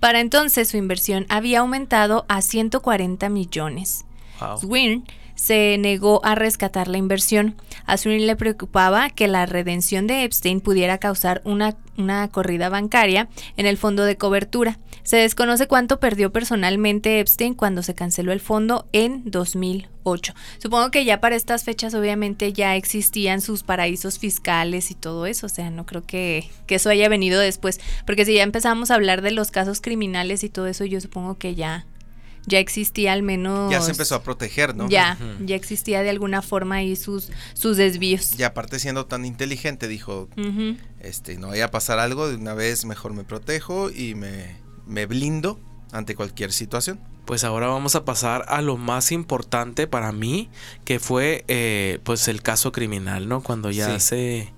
Para 0.00 0.20
entonces 0.20 0.68
su 0.68 0.78
inversión 0.78 1.26
había 1.28 1.60
aumentado 1.60 2.24
a 2.28 2.40
140 2.40 3.28
millones. 3.28 4.06
Swirn 4.58 5.04
se 5.40 5.78
negó 5.78 6.20
a 6.22 6.34
rescatar 6.34 6.86
la 6.86 6.98
inversión. 6.98 7.56
A 7.86 7.96
Swirn 7.96 8.26
le 8.26 8.36
preocupaba 8.36 9.08
que 9.08 9.26
la 9.26 9.46
redención 9.46 10.06
de 10.06 10.24
Epstein 10.24 10.60
pudiera 10.60 10.98
causar 10.98 11.40
una, 11.46 11.78
una 11.96 12.28
corrida 12.28 12.68
bancaria 12.68 13.30
en 13.56 13.64
el 13.64 13.78
fondo 13.78 14.04
de 14.04 14.18
cobertura. 14.18 14.78
Se 15.02 15.16
desconoce 15.16 15.66
cuánto 15.66 15.98
perdió 15.98 16.30
personalmente 16.30 17.20
Epstein 17.20 17.54
cuando 17.54 17.82
se 17.82 17.94
canceló 17.94 18.32
el 18.32 18.40
fondo 18.40 18.86
en 18.92 19.30
2008. 19.30 20.34
Supongo 20.58 20.90
que 20.90 21.06
ya 21.06 21.22
para 21.22 21.36
estas 21.36 21.64
fechas 21.64 21.94
obviamente 21.94 22.52
ya 22.52 22.76
existían 22.76 23.40
sus 23.40 23.62
paraísos 23.62 24.18
fiscales 24.18 24.90
y 24.90 24.94
todo 24.94 25.24
eso, 25.24 25.46
o 25.46 25.48
sea, 25.48 25.70
no 25.70 25.86
creo 25.86 26.04
que, 26.04 26.50
que 26.66 26.74
eso 26.74 26.90
haya 26.90 27.08
venido 27.08 27.40
después, 27.40 27.80
porque 28.04 28.26
si 28.26 28.34
ya 28.34 28.42
empezamos 28.42 28.90
a 28.90 28.94
hablar 28.96 29.22
de 29.22 29.30
los 29.30 29.50
casos 29.50 29.80
criminales 29.80 30.44
y 30.44 30.50
todo 30.50 30.66
eso, 30.66 30.84
yo 30.84 31.00
supongo 31.00 31.38
que 31.38 31.54
ya 31.54 31.86
ya 32.46 32.58
existía 32.58 33.12
al 33.12 33.22
menos... 33.22 33.70
Ya 33.70 33.80
se 33.80 33.90
empezó 33.90 34.14
a 34.14 34.22
proteger, 34.22 34.74
¿no? 34.74 34.88
Ya, 34.88 35.18
ya 35.44 35.56
existía 35.56 36.02
de 36.02 36.10
alguna 36.10 36.42
forma 36.42 36.76
ahí 36.76 36.96
sus, 36.96 37.30
sus 37.54 37.76
desvíos. 37.76 38.38
Y 38.38 38.42
aparte 38.42 38.78
siendo 38.78 39.06
tan 39.06 39.24
inteligente, 39.24 39.88
dijo, 39.88 40.28
este, 41.00 41.38
no 41.38 41.48
vaya 41.48 41.66
a 41.66 41.70
pasar 41.70 41.98
algo, 41.98 42.28
de 42.28 42.36
una 42.36 42.54
vez 42.54 42.84
mejor 42.84 43.12
me 43.12 43.24
protejo 43.24 43.90
y 43.90 44.14
me, 44.14 44.56
me 44.86 45.06
blindo 45.06 45.58
ante 45.92 46.14
cualquier 46.14 46.52
situación. 46.52 47.00
Pues 47.24 47.44
ahora 47.44 47.68
vamos 47.68 47.94
a 47.94 48.04
pasar 48.04 48.44
a 48.48 48.60
lo 48.60 48.76
más 48.76 49.12
importante 49.12 49.86
para 49.86 50.10
mí, 50.10 50.48
que 50.84 50.98
fue 50.98 51.44
eh, 51.48 52.00
pues 52.02 52.26
el 52.28 52.42
caso 52.42 52.72
criminal, 52.72 53.28
¿no? 53.28 53.42
Cuando 53.42 53.70
ya 53.70 54.00
se 54.00 54.52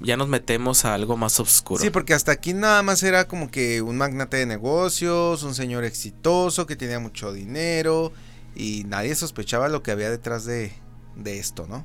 ya 0.00 0.16
nos 0.16 0.28
metemos 0.28 0.84
a 0.84 0.94
algo 0.94 1.16
más 1.16 1.40
oscuro. 1.40 1.82
Sí, 1.82 1.90
porque 1.90 2.14
hasta 2.14 2.32
aquí 2.32 2.54
nada 2.54 2.82
más 2.82 3.02
era 3.02 3.26
como 3.28 3.50
que 3.50 3.82
un 3.82 3.96
magnate 3.96 4.38
de 4.38 4.46
negocios, 4.46 5.42
un 5.42 5.54
señor 5.54 5.84
exitoso 5.84 6.66
que 6.66 6.76
tenía 6.76 6.98
mucho 6.98 7.32
dinero 7.32 8.12
y 8.54 8.84
nadie 8.86 9.14
sospechaba 9.14 9.68
lo 9.68 9.82
que 9.82 9.90
había 9.90 10.10
detrás 10.10 10.44
de, 10.44 10.72
de 11.16 11.38
esto, 11.38 11.66
¿no? 11.68 11.84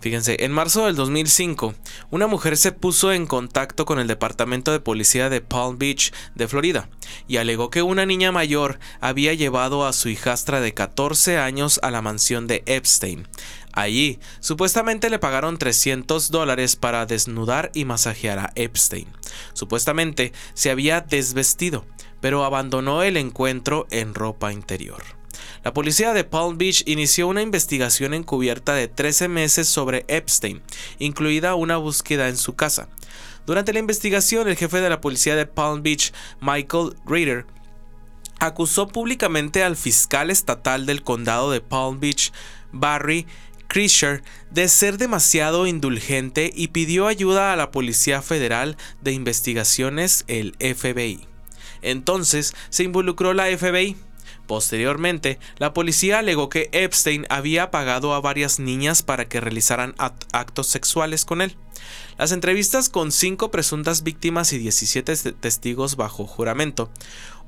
Fíjense, 0.00 0.44
en 0.44 0.52
marzo 0.52 0.86
del 0.86 0.94
2005, 0.94 1.74
una 2.10 2.28
mujer 2.28 2.56
se 2.56 2.70
puso 2.70 3.12
en 3.12 3.26
contacto 3.26 3.84
con 3.84 3.98
el 3.98 4.06
Departamento 4.06 4.70
de 4.70 4.78
Policía 4.78 5.28
de 5.28 5.40
Palm 5.40 5.76
Beach, 5.76 6.12
de 6.36 6.46
Florida, 6.46 6.88
y 7.26 7.38
alegó 7.38 7.68
que 7.68 7.82
una 7.82 8.06
niña 8.06 8.30
mayor 8.30 8.78
había 9.00 9.34
llevado 9.34 9.84
a 9.84 9.92
su 9.92 10.08
hijastra 10.08 10.60
de 10.60 10.72
14 10.72 11.38
años 11.38 11.80
a 11.82 11.90
la 11.90 12.00
mansión 12.00 12.46
de 12.46 12.62
Epstein. 12.66 13.26
Allí, 13.78 14.18
supuestamente 14.40 15.08
le 15.08 15.20
pagaron 15.20 15.56
300 15.56 16.32
dólares 16.32 16.74
para 16.74 17.06
desnudar 17.06 17.70
y 17.74 17.84
masajear 17.84 18.40
a 18.40 18.52
Epstein. 18.56 19.06
Supuestamente 19.52 20.32
se 20.54 20.72
había 20.72 21.00
desvestido, 21.00 21.86
pero 22.20 22.44
abandonó 22.44 23.04
el 23.04 23.16
encuentro 23.16 23.86
en 23.92 24.14
ropa 24.14 24.52
interior. 24.52 25.04
La 25.62 25.72
policía 25.72 26.12
de 26.12 26.24
Palm 26.24 26.58
Beach 26.58 26.82
inició 26.86 27.28
una 27.28 27.40
investigación 27.40 28.14
encubierta 28.14 28.74
de 28.74 28.88
13 28.88 29.28
meses 29.28 29.68
sobre 29.68 30.04
Epstein, 30.08 30.60
incluida 30.98 31.54
una 31.54 31.76
búsqueda 31.76 32.28
en 32.28 32.36
su 32.36 32.56
casa. 32.56 32.88
Durante 33.46 33.72
la 33.72 33.78
investigación, 33.78 34.48
el 34.48 34.56
jefe 34.56 34.80
de 34.80 34.90
la 34.90 35.00
policía 35.00 35.36
de 35.36 35.46
Palm 35.46 35.84
Beach, 35.84 36.12
Michael 36.40 36.96
Reader, 37.06 37.46
acusó 38.40 38.88
públicamente 38.88 39.62
al 39.62 39.76
fiscal 39.76 40.32
estatal 40.32 40.84
del 40.84 41.04
condado 41.04 41.52
de 41.52 41.60
Palm 41.60 42.00
Beach, 42.00 42.32
Barry 42.72 43.26
Krischer, 43.68 44.22
de 44.50 44.68
ser 44.68 44.98
demasiado 44.98 45.66
indulgente 45.66 46.50
y 46.54 46.68
pidió 46.68 47.06
ayuda 47.06 47.52
a 47.52 47.56
la 47.56 47.70
Policía 47.70 48.22
Federal 48.22 48.76
de 49.02 49.12
Investigaciones, 49.12 50.24
el 50.26 50.56
FBI. 50.58 51.26
Entonces 51.82 52.54
se 52.70 52.82
involucró 52.82 53.34
la 53.34 53.46
FBI, 53.56 53.96
Posteriormente, 54.48 55.38
la 55.58 55.74
policía 55.74 56.20
alegó 56.20 56.48
que 56.48 56.70
Epstein 56.72 57.26
había 57.28 57.70
pagado 57.70 58.14
a 58.14 58.20
varias 58.22 58.58
niñas 58.58 59.02
para 59.02 59.28
que 59.28 59.42
realizaran 59.42 59.94
actos 59.98 60.66
sexuales 60.68 61.26
con 61.26 61.42
él. 61.42 61.54
Las 62.16 62.32
entrevistas 62.32 62.88
con 62.88 63.12
cinco 63.12 63.50
presuntas 63.50 64.02
víctimas 64.02 64.54
y 64.54 64.58
17 64.58 65.34
testigos 65.34 65.96
bajo 65.96 66.26
juramento 66.26 66.90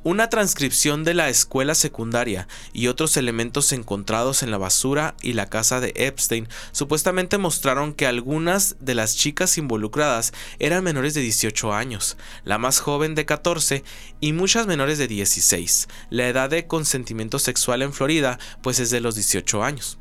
una 0.03 0.31
transcripción 0.31 1.05
de 1.05 1.15
la 1.15 1.29
escuela 1.29 1.75
secundaria 1.75 2.49
y 2.73 2.87
otros 2.87 3.17
elementos 3.17 3.73
encontrados 3.73 4.43
en 4.43 4.51
la 4.51 4.59
basura 4.59 5.15
y 5.21 5.35
la 5.35 5.51
casa 5.51 5.81
de 5.81 5.93
Epstein 5.95 6.49
supuestamente 6.73 7.37
mostraron 7.37 7.93
que 7.93 8.07
algunas 8.07 8.77
de 8.81 8.95
las 8.95 9.17
chicas 9.17 9.59
involucradas 9.59 10.33
eran 10.59 10.85
menores 10.85 11.15
de 11.15 11.21
18 11.21 11.75
años, 11.75 12.17
la 12.45 12.59
más 12.59 12.81
joven 12.81 13.15
de 13.15 13.27
14 13.27 13.85
y 14.21 14.33
muchas 14.33 14.67
menores 14.67 14.99
de 14.99 15.09
16. 15.09 15.89
La 16.09 16.29
edad 16.29 16.49
de 16.49 16.67
consentimiento 16.67 17.39
sexual 17.39 17.83
en 17.83 17.93
Florida 17.93 18.39
pues 18.63 18.81
es 18.81 18.91
de 18.91 19.01
los 19.01 19.15
18 19.17 19.63
años. 19.63 19.99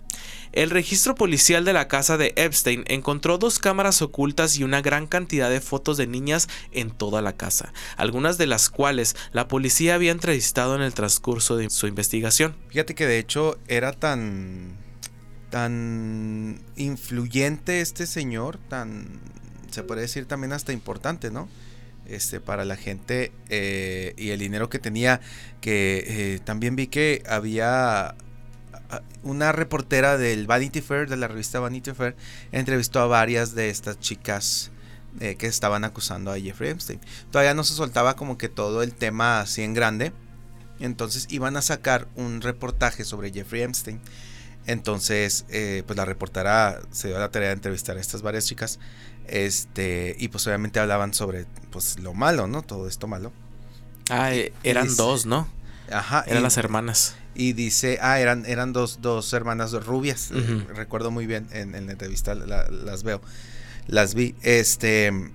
El 0.51 0.69
registro 0.69 1.15
policial 1.15 1.65
de 1.65 1.73
la 1.73 1.87
casa 1.87 2.17
de 2.17 2.33
Epstein 2.35 2.83
encontró 2.87 3.37
dos 3.37 3.59
cámaras 3.59 4.01
ocultas 4.01 4.57
y 4.57 4.63
una 4.63 4.81
gran 4.81 5.07
cantidad 5.07 5.49
de 5.49 5.61
fotos 5.61 5.97
de 5.97 6.07
niñas 6.07 6.47
en 6.71 6.91
toda 6.91 7.21
la 7.21 7.33
casa, 7.33 7.73
algunas 7.97 8.37
de 8.37 8.47
las 8.47 8.69
cuales 8.69 9.15
la 9.31 9.47
policía 9.47 9.95
había 9.95 10.11
entrevistado 10.11 10.75
en 10.75 10.81
el 10.81 10.93
transcurso 10.93 11.55
de 11.55 11.69
su 11.69 11.87
investigación. 11.87 12.55
Fíjate 12.69 12.95
que 12.95 13.05
de 13.05 13.19
hecho 13.19 13.57
era 13.67 13.91
tan 13.93 14.77
tan 15.49 16.61
influyente 16.75 17.81
este 17.81 18.05
señor, 18.05 18.57
tan 18.69 19.19
se 19.71 19.83
puede 19.83 20.01
decir 20.01 20.25
también 20.25 20.53
hasta 20.53 20.73
importante, 20.73 21.31
¿no? 21.31 21.47
Este, 22.07 22.39
para 22.39 22.65
la 22.65 22.75
gente 22.75 23.31
eh, 23.49 24.15
y 24.17 24.29
el 24.29 24.39
dinero 24.39 24.67
que 24.67 24.79
tenía, 24.79 25.21
que 25.61 26.03
eh, 26.07 26.39
también 26.43 26.75
vi 26.75 26.87
que 26.87 27.21
había 27.27 28.15
una 29.24 29.51
reportera 29.51 30.17
del 30.17 30.48
Vanity 30.48 30.81
Fair, 30.81 31.10
de 31.10 31.17
la 31.17 31.27
revista 31.27 31.60
Vanity 31.60 31.91
Fair, 31.93 32.15
entrevistó 32.51 33.00
a 33.01 33.08
varias 33.08 33.55
de 33.55 33.69
estas 33.69 34.00
chicas 34.00 34.72
eh, 35.19 35.36
que 35.36 35.48
estaban 35.48 35.84
acusando 35.84 36.31
a 36.31 36.39
Jeffrey 36.39 36.69
Epstein. 36.69 37.00
Todavía 37.31 37.53
no 37.53 37.63
se 37.63 37.74
soltaba 37.74 38.15
como 38.15 38.38
que 38.38 38.50
todo 38.50 38.84
el 38.84 38.93
tema 38.93 39.41
así 39.41 39.63
en 39.63 39.74
grande. 39.74 40.13
Entonces 40.79 41.27
iban 41.29 41.58
a 41.58 41.62
sacar 41.62 42.08
un 42.15 42.41
reportaje 42.41 43.03
sobre 43.03 43.31
Jeffrey 43.31 43.63
Epstein. 43.63 44.00
Entonces, 44.65 45.46
eh, 45.50 45.84
pues 45.86 45.98
la 45.98 46.05
reportera 46.05 46.79
se 46.91 47.08
dio 47.08 47.19
la 47.19 47.31
tarea 47.31 47.50
de 47.50 47.55
entrevistar 47.55 47.98
a 47.98 48.00
estas 48.00 48.22
varias 48.22 48.46
chicas. 48.46 48.79
Este, 49.27 50.15
y 50.19 50.27
pues 50.29 50.46
obviamente 50.48 50.79
hablaban 50.79 51.13
sobre 51.13 51.46
pues 51.72 52.00
lo 52.00 52.13
malo, 52.13 52.48
¿no? 52.48 52.62
Todo 52.62 52.88
esto 52.88 53.08
malo. 53.08 53.31
Ah, 54.10 54.34
eh, 54.34 54.53
eran 54.63 54.96
dos, 54.96 55.25
¿no? 55.25 55.48
Ajá. 55.91 56.24
Eran 56.27 56.43
las 56.43 56.58
hermanas 56.58 57.15
y 57.39 57.53
dice, 57.53 58.00
ah, 58.01 58.19
eran, 58.19 58.46
eran 58.46 58.74
dos, 58.74 59.00
dos 59.01 59.31
hermanas 59.31 59.72
rubias, 59.72 60.29
recuerdo 60.75 61.10
muy 61.10 61.25
bien, 61.25 61.48
en, 61.51 61.74
en 61.74 61.86
la 61.86 61.93
entrevista 61.93 62.36
las 62.36 63.03
veo, 63.03 63.22
las 63.88 64.13
vi, 64.13 64.36
este, 64.41 65.31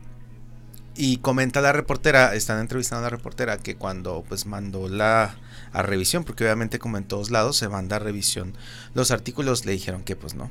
y 0.94 1.16
comenta 1.16 1.62
la 1.62 1.72
reportera, 1.72 2.34
están 2.34 2.60
entrevistando 2.60 3.06
a 3.06 3.10
la 3.10 3.16
reportera, 3.16 3.56
que 3.56 3.76
cuando 3.76 4.22
pues 4.28 4.44
mandó 4.44 4.86
la 4.90 5.38
a 5.72 5.82
revisión, 5.82 6.24
porque 6.24 6.44
obviamente 6.44 6.78
como 6.78 6.98
en 6.98 7.04
todos 7.04 7.30
lados 7.30 7.56
se 7.56 7.70
manda 7.70 7.96
a 7.96 8.00
revisión 8.00 8.52
los 8.92 9.10
artículos, 9.10 9.64
le 9.64 9.72
dijeron 9.72 10.02
que 10.04 10.14
pues 10.14 10.34
no, 10.34 10.50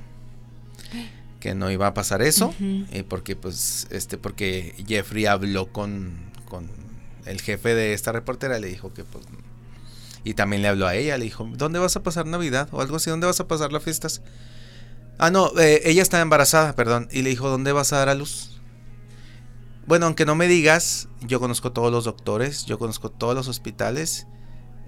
que 1.40 1.54
no 1.54 1.70
iba 1.70 1.86
a 1.86 1.94
pasar 1.94 2.24
eso, 2.24 2.52
eh, 2.60 3.04
porque 3.08 3.36
pues, 3.36 3.86
este, 3.92 4.18
porque 4.18 4.74
Jeffrey 4.88 5.28
habló 5.28 5.72
con, 5.72 6.16
con 6.46 6.68
el 7.28 7.42
jefe 7.42 7.76
de 7.76 7.94
esta 7.94 8.12
reportera, 8.12 8.58
le 8.58 8.70
dijo 8.70 8.92
que 8.92 9.04
pues 9.04 9.24
y 10.24 10.34
también 10.34 10.62
le 10.62 10.68
habló 10.70 10.88
a 10.88 10.96
ella, 10.96 11.18
le 11.18 11.26
dijo, 11.26 11.50
¿dónde 11.54 11.80
vas 11.80 11.96
a 11.96 12.04
pasar 12.04 12.26
Navidad? 12.26 12.70
O 12.72 12.82
algo 12.82 12.96
así, 12.96 13.10
¿dónde 13.10 13.28
vas 13.28 13.40
a 13.40 13.48
pasar 13.48 13.72
las 13.72 13.84
fiestas? 13.84 14.22
Ah, 15.18 15.30
no, 15.30 15.52
eh, 15.60 15.82
ella 15.86 16.02
estaba 16.02 16.22
embarazada, 16.22 16.76
perdón. 16.76 17.08
Y 17.12 17.22
le 17.22 17.30
dijo, 17.30 17.50
¿dónde 17.50 17.72
vas 17.72 17.94
a 17.94 17.98
dar 17.98 18.10
a 18.10 18.16
luz? 18.16 18.62
Bueno, 19.86 20.06
aunque 20.06 20.26
no 20.26 20.36
me 20.36 20.48
digas, 20.48 21.10
yo 21.22 21.40
conozco 21.40 21.72
todos 21.72 21.92
los 21.92 22.06
doctores, 22.06 22.66
yo 22.66 22.80
conozco 22.80 23.12
todos 23.12 23.36
los 23.36 23.48
hospitales 23.48 24.28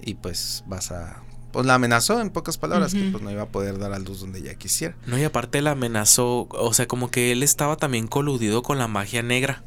y 0.01 0.15
pues 0.15 0.63
vas 0.67 0.91
a... 0.91 1.21
Pues 1.51 1.65
la 1.65 1.75
amenazó 1.75 2.19
en 2.19 2.31
pocas 2.31 2.57
palabras, 2.57 2.93
que 2.93 3.09
pues 3.11 3.23
no 3.23 3.31
iba 3.31 3.43
a 3.43 3.49
poder 3.49 3.79
dar 3.79 3.93
a 3.93 3.99
luz 3.99 4.19
donde 4.19 4.39
ella 4.39 4.55
quisiera. 4.55 4.97
No, 5.05 5.17
y 5.17 5.23
aparte 5.23 5.61
la 5.61 5.71
amenazó, 5.71 6.49
o 6.49 6.73
sea, 6.73 6.85
como 6.85 7.09
que 7.11 7.31
él 7.31 7.43
estaba 7.43 7.77
también 7.77 8.07
coludido 8.07 8.61
con 8.61 8.77
la 8.77 8.89
magia 8.89 9.23
negra. 9.23 9.63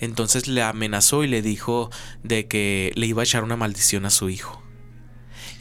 Entonces 0.00 0.48
le 0.48 0.62
amenazó 0.62 1.24
y 1.24 1.28
le 1.28 1.40
dijo 1.40 1.90
de 2.22 2.46
que 2.46 2.92
le 2.94 3.06
iba 3.06 3.22
a 3.22 3.24
echar 3.24 3.42
una 3.42 3.56
maldición 3.56 4.04
a 4.04 4.10
su 4.10 4.28
hijo. 4.28 4.63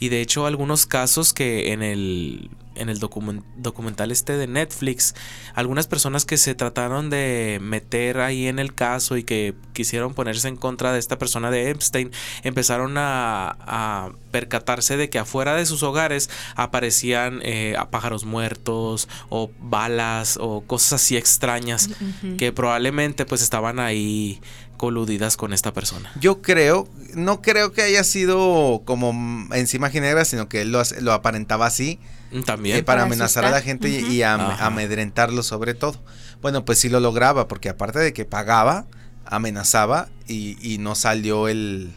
Y 0.04 0.10
de 0.10 0.20
hecho 0.20 0.46
algunos 0.46 0.86
casos 0.86 1.32
que 1.32 1.72
en 1.72 1.82
el, 1.82 2.50
en 2.76 2.90
el 2.90 3.00
documental 3.00 4.12
este 4.12 4.36
de 4.36 4.48
Netflix, 4.48 5.16
algunas 5.56 5.88
personas 5.88 6.26
que 6.26 6.36
se 6.36 6.56
trataron 6.56 7.10
de 7.10 7.60
meter 7.62 8.20
ahí 8.20 8.48
en 8.48 8.60
el 8.60 8.74
caso 8.74 9.16
y 9.16 9.24
que 9.24 9.56
quisieron 9.72 10.14
ponerse 10.14 10.50
en 10.50 10.58
contra 10.58 10.92
de 10.92 11.00
esta 11.00 11.18
persona 11.18 11.52
de 11.52 11.70
Epstein, 11.70 12.12
empezaron 12.44 12.96
a, 12.98 14.12
percatarse 14.32 14.98
de 14.98 15.10
que 15.10 15.20
afuera 15.20 15.56
de 15.56 15.66
sus 15.66 15.84
hogares 15.84 16.30
aparecían 16.56 17.40
eh, 17.44 17.78
pájaros 17.90 18.26
muertos 18.26 19.08
o 19.30 19.52
balas 19.62 20.38
o 20.42 20.66
cosas 20.66 20.94
así 20.94 21.16
extrañas 21.16 21.90
que 22.38 22.52
probablemente 22.52 23.26
pues 23.26 23.42
estaban 23.42 23.80
ahí 23.80 24.42
coludidas 24.84 25.38
con 25.38 25.54
esta 25.54 25.72
persona. 25.72 26.12
Yo 26.20 26.42
creo, 26.42 26.90
no 27.14 27.42
creo 27.42 27.72
que 27.72 27.84
haya 27.84 28.04
sido 28.04 28.82
como 28.84 29.14
encima 29.54 29.88
negra, 29.88 30.26
sino 30.26 30.50
que 30.50 30.60
él 30.60 30.74
lo, 30.74 30.82
lo 31.00 31.14
aparentaba 31.14 31.66
así. 31.68 32.02
También. 32.46 32.76
Eh, 32.80 32.84
para, 32.84 32.98
Para 32.98 33.04
amenazar 33.08 33.46
a 33.46 33.50
la 33.50 33.62
gente 33.62 33.88
y- 33.88 34.24
amedrentarlo 34.24 35.42
sobre 35.42 35.74
todo. 35.74 36.02
Bueno, 36.42 36.66
pues 36.66 36.80
sí 36.80 36.90
lo 36.90 37.00
lograba, 37.00 37.48
porque 37.48 37.70
aparte 37.70 38.00
de 38.00 38.12
que 38.12 38.26
pagaba, 38.26 38.86
amenazaba 39.26 40.10
y, 40.28 40.58
y 40.62 40.80
no 40.80 40.96
salió 40.96 41.48
el... 41.48 41.94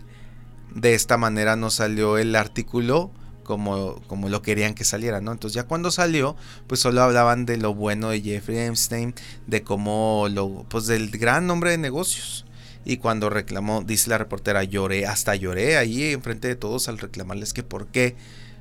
De 0.72 0.94
esta 0.94 1.16
manera 1.16 1.56
no 1.56 1.70
salió 1.70 2.18
el 2.18 2.36
artículo 2.36 3.10
como, 3.42 3.96
como 4.06 4.28
lo 4.28 4.42
querían 4.42 4.74
que 4.74 4.84
saliera, 4.84 5.20
¿no? 5.20 5.32
Entonces 5.32 5.56
ya 5.56 5.64
cuando 5.64 5.90
salió, 5.90 6.36
pues 6.68 6.80
solo 6.80 7.02
hablaban 7.02 7.46
de 7.46 7.56
lo 7.56 7.74
bueno 7.74 8.10
de 8.10 8.20
Jeffrey 8.20 8.58
Epstein, 8.58 9.12
de 9.48 9.64
cómo 9.64 10.28
lo... 10.30 10.64
pues 10.68 10.86
del 10.86 11.10
gran 11.10 11.48
nombre 11.48 11.70
de 11.72 11.78
negocios. 11.78 12.44
Y 12.86 12.98
cuando 12.98 13.28
reclamó, 13.28 13.82
dice 13.82 14.08
la 14.10 14.16
reportera, 14.18 14.62
lloré, 14.64 15.06
hasta 15.06 15.34
lloré 15.34 15.76
ahí 15.76 16.12
enfrente 16.12 16.46
de 16.48 16.54
todos 16.56 16.88
al 16.88 16.98
reclamarles 16.98 17.52
que 17.52 17.62
por 17.64 17.88
qué 17.88 18.14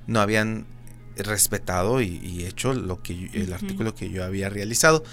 no 0.08 0.20
habían 0.20 0.66
respetado 1.16 2.02
y, 2.02 2.18
y 2.24 2.46
hecho 2.46 2.74
lo 2.74 3.02
que 3.02 3.16
yo- 3.18 3.28
el 3.34 3.54
artículo 3.54 3.94
que 3.96 4.10
yo 4.10 4.24
había 4.24 4.50
realizado. 4.50 5.04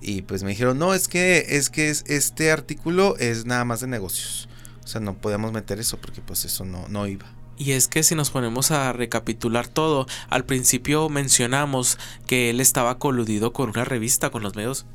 Y 0.00 0.22
pues 0.22 0.42
me 0.42 0.50
dijeron, 0.50 0.78
no, 0.78 0.94
es 0.94 1.08
que, 1.08 1.44
es 1.50 1.68
que 1.68 1.90
es- 1.90 2.04
este 2.06 2.50
artículo 2.50 3.16
es 3.18 3.44
nada 3.44 3.64
más 3.64 3.80
de 3.80 3.86
negocios. 3.86 4.48
O 4.84 4.86
sea, 4.86 5.00
no 5.00 5.14
podemos 5.14 5.52
meter 5.52 5.78
eso 5.78 5.98
porque 6.00 6.20
pues 6.22 6.44
eso 6.44 6.64
no, 6.64 6.86
no 6.88 7.06
iba. 7.06 7.26
Y 7.58 7.72
es 7.72 7.88
que 7.88 8.02
si 8.02 8.14
nos 8.14 8.30
ponemos 8.30 8.70
a 8.70 8.90
recapitular 8.94 9.68
todo, 9.68 10.06
al 10.30 10.46
principio 10.46 11.10
mencionamos 11.10 11.98
que 12.26 12.48
él 12.48 12.60
estaba 12.60 12.98
coludido 12.98 13.52
con 13.52 13.68
una 13.68 13.84
revista, 13.84 14.30
con 14.30 14.42
los 14.42 14.56
medios, 14.56 14.86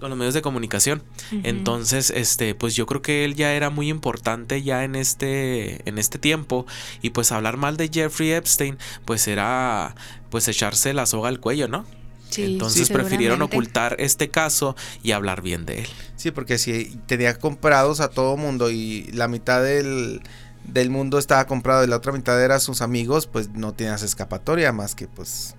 con 0.00 0.10
los 0.10 0.18
medios 0.18 0.34
de 0.34 0.42
comunicación. 0.42 1.02
Entonces, 1.44 2.10
este, 2.10 2.54
pues 2.54 2.74
yo 2.74 2.86
creo 2.86 3.02
que 3.02 3.24
él 3.24 3.34
ya 3.34 3.52
era 3.52 3.70
muy 3.70 3.88
importante 3.88 4.62
ya 4.62 4.84
en 4.84 4.96
este, 4.96 5.88
en 5.88 5.98
este 5.98 6.18
tiempo. 6.18 6.66
Y 7.02 7.10
pues 7.10 7.32
hablar 7.32 7.56
mal 7.56 7.76
de 7.76 7.88
Jeffrey 7.92 8.32
Epstein, 8.32 8.78
pues 9.04 9.28
era 9.28 9.94
pues 10.30 10.48
echarse 10.48 10.92
la 10.94 11.06
soga 11.06 11.28
al 11.28 11.40
cuello, 11.40 11.68
¿no? 11.68 11.84
Sí, 12.30 12.44
Entonces 12.44 12.86
sí, 12.86 12.92
prefirieron 12.92 13.42
ocultar 13.42 13.96
este 13.98 14.30
caso 14.30 14.76
y 15.02 15.12
hablar 15.12 15.42
bien 15.42 15.66
de 15.66 15.80
él. 15.80 15.88
Sí, 16.16 16.30
porque 16.30 16.58
si 16.58 16.96
tenía 17.06 17.36
comprados 17.38 18.00
a 18.00 18.08
todo 18.08 18.36
mundo 18.36 18.70
y 18.70 19.10
la 19.12 19.26
mitad 19.26 19.62
del, 19.62 20.22
del 20.64 20.90
mundo 20.90 21.18
estaba 21.18 21.46
comprado 21.46 21.82
y 21.84 21.88
la 21.88 21.96
otra 21.96 22.12
mitad 22.12 22.42
era 22.42 22.60
sus 22.60 22.82
amigos, 22.82 23.26
pues 23.26 23.50
no 23.50 23.72
tenías 23.72 24.02
escapatoria 24.02 24.72
más 24.72 24.94
que 24.94 25.08
pues 25.08 25.56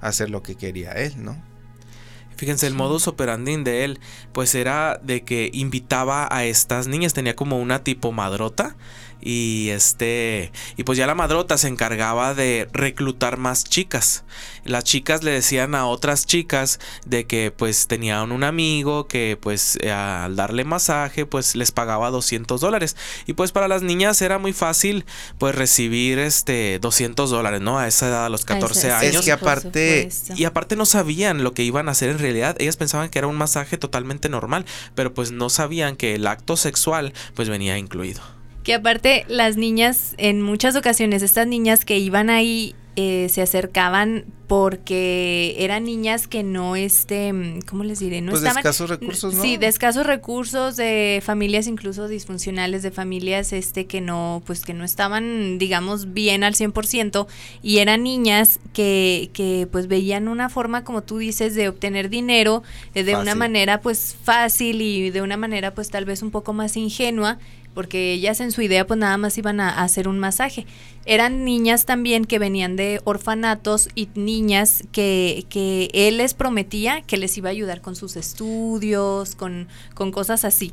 hacer 0.00 0.30
lo 0.30 0.42
que 0.42 0.54
quería 0.54 0.92
él, 0.92 1.22
¿no? 1.22 1.49
Fíjense, 2.40 2.66
el 2.66 2.72
modus 2.72 3.06
operandi 3.06 3.62
de 3.62 3.84
él, 3.84 4.00
pues 4.32 4.54
era 4.54 4.98
de 5.02 5.24
que 5.24 5.50
invitaba 5.52 6.26
a 6.34 6.46
estas 6.46 6.86
niñas, 6.86 7.12
tenía 7.12 7.36
como 7.36 7.58
una 7.60 7.84
tipo 7.84 8.12
madrota. 8.12 8.76
Y 9.20 9.68
este, 9.70 10.52
y 10.76 10.84
pues 10.84 10.96
ya 10.98 11.06
la 11.06 11.14
madrota 11.14 11.58
se 11.58 11.68
encargaba 11.68 12.34
de 12.34 12.68
reclutar 12.72 13.36
más 13.36 13.64
chicas. 13.64 14.24
Las 14.64 14.84
chicas 14.84 15.22
le 15.24 15.30
decían 15.30 15.74
a 15.74 15.86
otras 15.86 16.26
chicas 16.26 16.80
de 17.06 17.26
que 17.26 17.50
pues 17.50 17.86
tenían 17.86 18.30
un 18.32 18.44
amigo 18.44 19.06
que 19.08 19.38
pues 19.40 19.78
eh, 19.80 19.90
al 19.90 20.36
darle 20.36 20.64
masaje 20.64 21.26
pues 21.26 21.56
les 21.56 21.72
pagaba 21.72 22.10
200 22.10 22.60
dólares. 22.60 22.96
Y 23.26 23.32
pues 23.32 23.52
para 23.52 23.68
las 23.68 23.82
niñas 23.82 24.20
era 24.22 24.38
muy 24.38 24.52
fácil 24.52 25.04
pues 25.38 25.54
recibir 25.54 26.18
este 26.18 26.78
200 26.80 27.30
dólares, 27.30 27.60
¿no? 27.60 27.78
A 27.78 27.88
esa 27.88 28.08
edad, 28.08 28.26
a 28.26 28.28
los 28.28 28.44
14 28.44 28.88
esa- 28.88 28.98
años. 28.98 29.16
Es 29.16 29.24
que 29.24 29.32
aparte-. 29.32 30.08
Y 30.36 30.44
aparte 30.44 30.76
no 30.76 30.86
sabían 30.86 31.42
lo 31.42 31.52
que 31.54 31.62
iban 31.62 31.88
a 31.88 31.92
hacer 31.92 32.10
en 32.10 32.18
realidad. 32.18 32.56
Ellas 32.58 32.76
pensaban 32.76 33.08
que 33.08 33.18
era 33.18 33.26
un 33.28 33.36
masaje 33.36 33.78
totalmente 33.78 34.28
normal, 34.28 34.64
pero 34.94 35.12
pues 35.14 35.30
no 35.32 35.48
sabían 35.50 35.96
que 35.96 36.14
el 36.14 36.26
acto 36.26 36.56
sexual 36.56 37.12
pues 37.34 37.48
venía 37.48 37.78
incluido. 37.78 38.20
Que 38.70 38.74
aparte 38.76 39.24
las 39.26 39.56
niñas, 39.56 40.14
en 40.16 40.42
muchas 40.42 40.76
ocasiones, 40.76 41.24
estas 41.24 41.48
niñas 41.48 41.84
que 41.84 41.98
iban 41.98 42.30
ahí 42.30 42.76
eh, 42.94 43.28
se 43.28 43.42
acercaban 43.42 44.26
porque 44.46 45.54
eran 45.58 45.84
niñas 45.84 46.26
que 46.26 46.42
no, 46.42 46.74
este, 46.74 47.32
¿cómo 47.68 47.82
les 47.84 48.00
diré? 48.00 48.20
No 48.20 48.30
pues 48.30 48.42
de 48.42 48.48
estaban... 48.48 48.60
escasos 48.60 48.90
recursos, 48.90 49.34
¿no? 49.34 49.42
Sí, 49.42 49.56
de 49.56 49.68
escasos 49.68 50.06
recursos, 50.06 50.76
de 50.76 51.22
familias 51.24 51.66
incluso 51.68 52.08
disfuncionales, 52.08 52.82
de 52.82 52.90
familias 52.90 53.52
este 53.52 53.86
que 53.86 54.00
no, 54.00 54.42
pues 54.46 54.64
que 54.64 54.74
no 54.74 54.84
estaban, 54.84 55.58
digamos, 55.58 56.12
bien 56.12 56.44
al 56.44 56.54
100% 56.54 57.28
y 57.62 57.78
eran 57.78 58.02
niñas 58.02 58.58
que, 58.72 59.30
que 59.32 59.68
pues 59.70 59.86
veían 59.86 60.28
una 60.28 60.48
forma, 60.48 60.82
como 60.84 61.02
tú 61.02 61.18
dices, 61.18 61.54
de 61.54 61.68
obtener 61.68 62.10
dinero 62.10 62.64
eh, 62.94 63.04
de 63.04 63.16
una 63.16 63.34
manera 63.34 63.80
pues 63.80 64.16
fácil 64.22 64.82
y 64.82 65.10
de 65.10 65.22
una 65.22 65.36
manera 65.36 65.74
pues 65.74 65.90
tal 65.90 66.04
vez 66.04 66.22
un 66.22 66.32
poco 66.32 66.52
más 66.52 66.76
ingenua 66.76 67.38
porque 67.74 68.12
ellas 68.12 68.40
en 68.40 68.52
su 68.52 68.62
idea 68.62 68.86
pues 68.86 68.98
nada 68.98 69.16
más 69.16 69.36
iban 69.38 69.60
a, 69.60 69.82
hacer 69.82 70.08
un 70.08 70.18
masaje. 70.18 70.66
Eran 71.06 71.44
niñas 71.44 71.86
también 71.86 72.24
que 72.24 72.38
venían 72.38 72.76
de 72.76 73.00
orfanatos 73.04 73.88
y 73.94 74.08
niñas 74.14 74.84
que, 74.92 75.46
que 75.48 75.88
él 75.92 76.18
les 76.18 76.34
prometía 76.34 77.02
que 77.02 77.16
les 77.16 77.36
iba 77.38 77.48
a 77.48 77.52
ayudar 77.52 77.80
con 77.80 77.96
sus 77.96 78.16
estudios, 78.16 79.34
con, 79.34 79.68
con 79.94 80.12
cosas 80.12 80.44
así. 80.44 80.72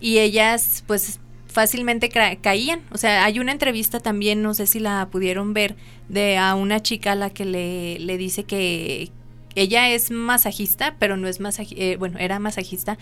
Y 0.00 0.18
ellas 0.18 0.84
pues 0.86 1.20
fácilmente 1.46 2.08
caían. 2.08 2.82
O 2.92 2.98
sea, 2.98 3.24
hay 3.24 3.40
una 3.40 3.52
entrevista 3.52 4.00
también, 4.00 4.42
no 4.42 4.54
sé 4.54 4.66
si 4.66 4.78
la 4.78 5.08
pudieron 5.10 5.54
ver, 5.54 5.76
de 6.08 6.38
a 6.38 6.54
una 6.54 6.80
chica 6.80 7.12
a 7.12 7.14
la 7.16 7.30
que 7.30 7.44
le, 7.44 7.98
le 7.98 8.16
dice 8.16 8.44
que 8.44 9.10
ella 9.54 9.88
es 9.90 10.10
masajista, 10.10 10.94
pero 10.98 11.16
no 11.16 11.26
es 11.26 11.40
masajista, 11.40 11.98
bueno, 11.98 12.18
era 12.18 12.38
masajista, 12.38 12.96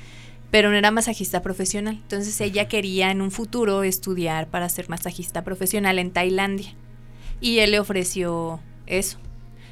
pero 0.51 0.71
no 0.71 0.77
era 0.77 0.91
masajista 0.91 1.43
profesional. 1.43 1.95
Entonces 1.95 2.41
ella 2.41 2.69
quería 2.69 3.11
en 3.11 3.21
un 3.21 3.31
futuro 3.31 3.83
estudiar 3.83 4.49
para 4.49 4.69
ser 4.69 4.89
masajista 4.89 5.45
profesional 5.45 5.99
en 5.99 6.11
Tailandia. 6.11 6.75
Y 7.41 7.59
él 7.59 7.73
le 7.73 7.81
ofreció 7.81 8.61
eso. 8.87 9.19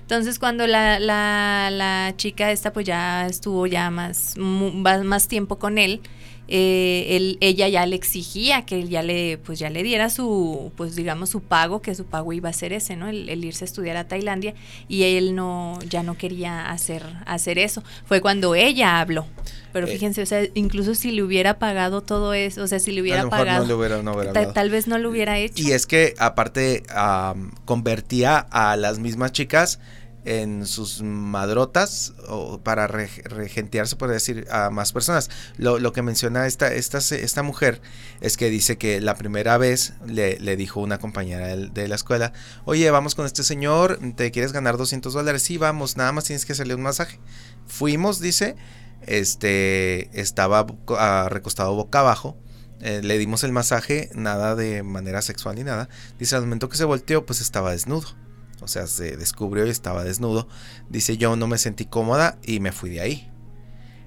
Entonces 0.01 0.39
cuando 0.39 0.67
la, 0.67 1.01
la, 1.01 2.13
chica 2.17 2.53
esta 2.53 2.73
pues 2.73 2.85
ya 2.85 3.27
estuvo 3.27 3.67
ya 3.67 3.91
más, 3.91 4.37
más 4.37 5.29
tiempo 5.29 5.59
con 5.59 5.79
él, 5.79 6.03
eh, 6.49 7.07
él- 7.17 7.39
ella 7.41 7.69
ya 7.69 7.87
le 7.87 7.97
exigía 7.97 8.67
que 8.67 8.79
él 8.81 8.89
ya 8.89 9.03
le, 9.03 9.39
pues 9.39 9.59
ya 9.59 9.71
le 9.71 9.83
diera 9.83 10.11
su, 10.11 10.73
pues 10.77 10.95
digamos 10.97 11.31
su 11.31 11.41
pago, 11.41 11.81
que 11.81 11.95
su 11.95 12.05
pago 12.05 12.33
iba 12.33 12.49
a 12.51 12.53
ser 12.53 12.73
ese, 12.73 12.97
¿no? 12.97 13.09
El, 13.09 13.29
el 13.29 13.45
irse 13.45 13.65
a 13.65 13.67
estudiar 13.67 13.97
a 13.97 14.07
Tailandia 14.09 14.55
y 14.89 15.05
él 15.05 15.35
no, 15.35 15.79
ya 15.89 16.03
no 16.03 16.17
quería 16.19 16.71
hacer, 16.71 17.03
hacer 17.27 17.59
eso. 17.59 17.83
Fue 18.05 18.21
cuando 18.21 18.55
ella 18.55 19.01
habló. 19.01 19.27
Pero 19.73 19.89
Eh. 19.89 19.91
fíjense, 19.93 20.23
o 20.23 20.27
sea, 20.27 20.43
incluso 20.55 20.95
si 20.95 21.11
le 21.11 21.23
hubiera 21.23 21.59
pagado 21.59 22.01
todo 22.01 22.33
eso, 22.35 22.63
o 22.63 22.67
sea, 22.69 22.79
si 22.79 22.93
le 22.93 23.01
hubiera 23.03 23.29
pagado, 23.29 23.63
no 23.63 23.67
le 23.69 23.75
hubiera, 23.75 24.03
no 24.03 24.13
hubiera 24.13 24.33
ta- 24.33 24.39
hablado. 24.41 24.55
tal 24.55 24.71
vez 24.71 24.87
no 24.87 24.99
lo 24.99 25.11
hubiera 25.11 25.39
hecho. 25.39 25.63
Y 25.67 25.73
es 25.73 25.87
que 25.87 26.15
aparte 26.19 26.85
am, 26.95 27.51
convertía 27.65 28.39
a 28.39 28.77
las 28.77 28.99
mismas 29.01 29.33
chicas 29.33 29.81
en 30.25 30.67
sus 30.67 31.03
madrotas 31.03 32.15
o 32.29 32.59
para 32.61 32.87
re- 32.87 33.11
regentearse, 33.25 33.97
por 33.97 34.11
decir, 34.11 34.47
a 34.51 34.71
más 34.71 34.93
personas. 34.93 35.31
Lo, 35.59 35.79
lo 35.79 35.93
que 35.93 36.03
menciona 36.03 36.47
esta, 36.47 36.73
esta, 36.73 36.99
esta 36.99 37.43
mujer 37.43 37.81
es 38.21 38.37
que 38.37 38.49
dice 38.51 38.79
que 38.79 39.01
la 39.01 39.17
primera 39.17 39.59
vez 39.59 39.95
le, 40.07 40.39
le 40.41 40.57
dijo 40.57 40.81
una 40.81 40.99
compañera 40.99 41.49
de, 41.57 41.89
la 41.89 41.95
escuela, 41.95 42.33
oye, 42.65 42.91
vamos 42.91 43.15
con 43.15 43.27
este 43.27 43.45
señor, 43.45 43.99
¿te 44.17 44.31
quieres 44.31 44.53
ganar 44.53 44.77
200 44.79 45.13
dólares? 45.13 45.43
Sí, 45.43 45.59
vamos, 45.59 45.97
nada 45.97 46.13
más 46.13 46.25
tienes 46.25 46.47
que 46.47 46.53
hacerle 46.53 46.75
un 46.75 46.83
masaje. 46.83 47.21
Fuimos, 47.67 48.21
dice, 48.21 48.57
este, 49.19 50.19
estaba 50.21 50.67
ah, 50.99 51.29
recostado 51.31 51.75
boca 51.75 52.01
abajo. 52.01 52.37
eh, 52.81 53.01
le 53.03 53.19
dimos 53.19 53.45
el 53.45 53.53
masaje, 53.53 54.11
nada 54.15 54.55
de 54.57 54.83
manera 54.83 55.23
sexual 55.23 55.55
ni 55.57 55.65
nada. 55.65 55.89
Dice, 56.19 56.37
al 56.37 56.43
momento 56.43 56.69
que 56.69 56.77
se 56.77 56.85
volteó, 56.85 57.25
pues 57.27 57.41
estaba 57.41 57.71
desnudo. 57.73 58.09
O 58.65 58.69
sea, 58.69 58.87
se 58.87 59.17
descubrió 59.17 59.67
y 59.67 59.71
estaba 59.71 60.05
desnudo. 60.05 60.49
Dice, 60.89 61.17
yo 61.17 61.37
no 61.37 61.47
me 61.47 61.59
sentí 61.59 61.85
cómoda 61.85 62.39
y 62.43 62.61
me 62.61 62.73
fui 62.73 62.91
de 62.91 63.01
ahí. 63.01 63.31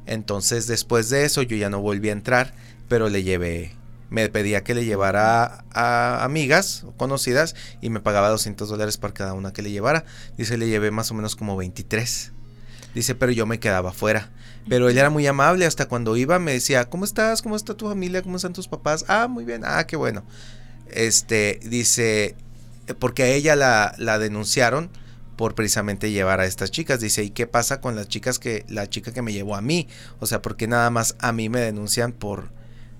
Entonces, 0.08 0.68
después 0.68 1.10
de 1.10 1.26
eso, 1.26 1.44
yo 1.44 1.56
ya 1.56 1.70
no 1.70 1.80
volví 1.80 2.10
a 2.10 2.14
entrar, 2.14 2.54
pero 2.88 3.10
le 3.10 3.24
llevé, 3.24 3.74
me 4.10 4.28
pedía 4.30 4.64
que 4.64 4.74
le 4.74 4.86
llevara 4.86 5.66
a 5.74 6.24
amigas 6.24 6.86
conocidas 6.98 7.56
y 7.82 7.90
me 7.90 8.00
pagaba 8.00 8.30
200 8.30 8.68
dólares 8.68 8.98
por 8.98 9.14
cada 9.14 9.34
una 9.34 9.54
que 9.54 9.62
le 9.62 9.72
llevara. 9.72 10.06
Dice, 10.38 10.58
le 10.58 10.68
llevé 10.68 10.92
más 10.92 11.12
o 11.12 11.14
menos 11.14 11.36
como 11.36 11.56
23. 11.58 12.32
Dice, 12.96 13.16
pero 13.16 13.32
yo 13.32 13.46
me 13.46 13.60
quedaba 13.60 13.92
fuera. 13.94 14.32
Pero 14.68 14.90
él 14.90 14.98
era 14.98 15.10
muy 15.10 15.28
amable, 15.28 15.66
hasta 15.66 15.88
cuando 15.88 16.18
iba 16.18 16.40
me 16.40 16.54
decía, 16.54 16.90
¿cómo 16.90 17.06
estás? 17.06 17.42
¿Cómo 17.42 17.56
está 17.56 17.74
tu 17.76 17.88
familia? 17.88 18.22
¿Cómo 18.22 18.38
están 18.38 18.54
tus 18.54 18.68
papás? 18.68 19.06
Ah, 19.08 19.28
muy 19.28 19.46
bien, 19.46 19.62
ah, 19.66 19.86
qué 19.86 19.96
bueno. 19.96 20.24
Este, 20.90 21.60
dice, 21.64 22.36
porque 22.96 23.24
a 23.24 23.28
ella 23.28 23.56
la, 23.56 23.94
la 23.98 24.20
denunciaron 24.20 24.90
por 25.38 25.56
precisamente 25.56 26.12
llevar 26.12 26.40
a 26.42 26.46
estas 26.46 26.72
chicas. 26.72 27.00
Dice, 27.00 27.24
¿y 27.24 27.30
qué 27.30 27.48
pasa 27.48 27.80
con 27.80 27.96
las 27.96 28.08
chicas 28.08 28.40
que, 28.40 28.66
la 28.68 28.90
chica 28.90 29.14
que 29.14 29.22
me 29.22 29.34
llevó 29.34 29.56
a 29.56 29.62
mí? 29.62 29.88
O 30.20 30.26
sea, 30.26 30.42
porque 30.42 30.68
nada 30.68 30.90
más 30.90 31.16
a 31.20 31.32
mí 31.32 31.48
me 31.48 31.62
denuncian 31.62 32.12
por, 32.12 32.50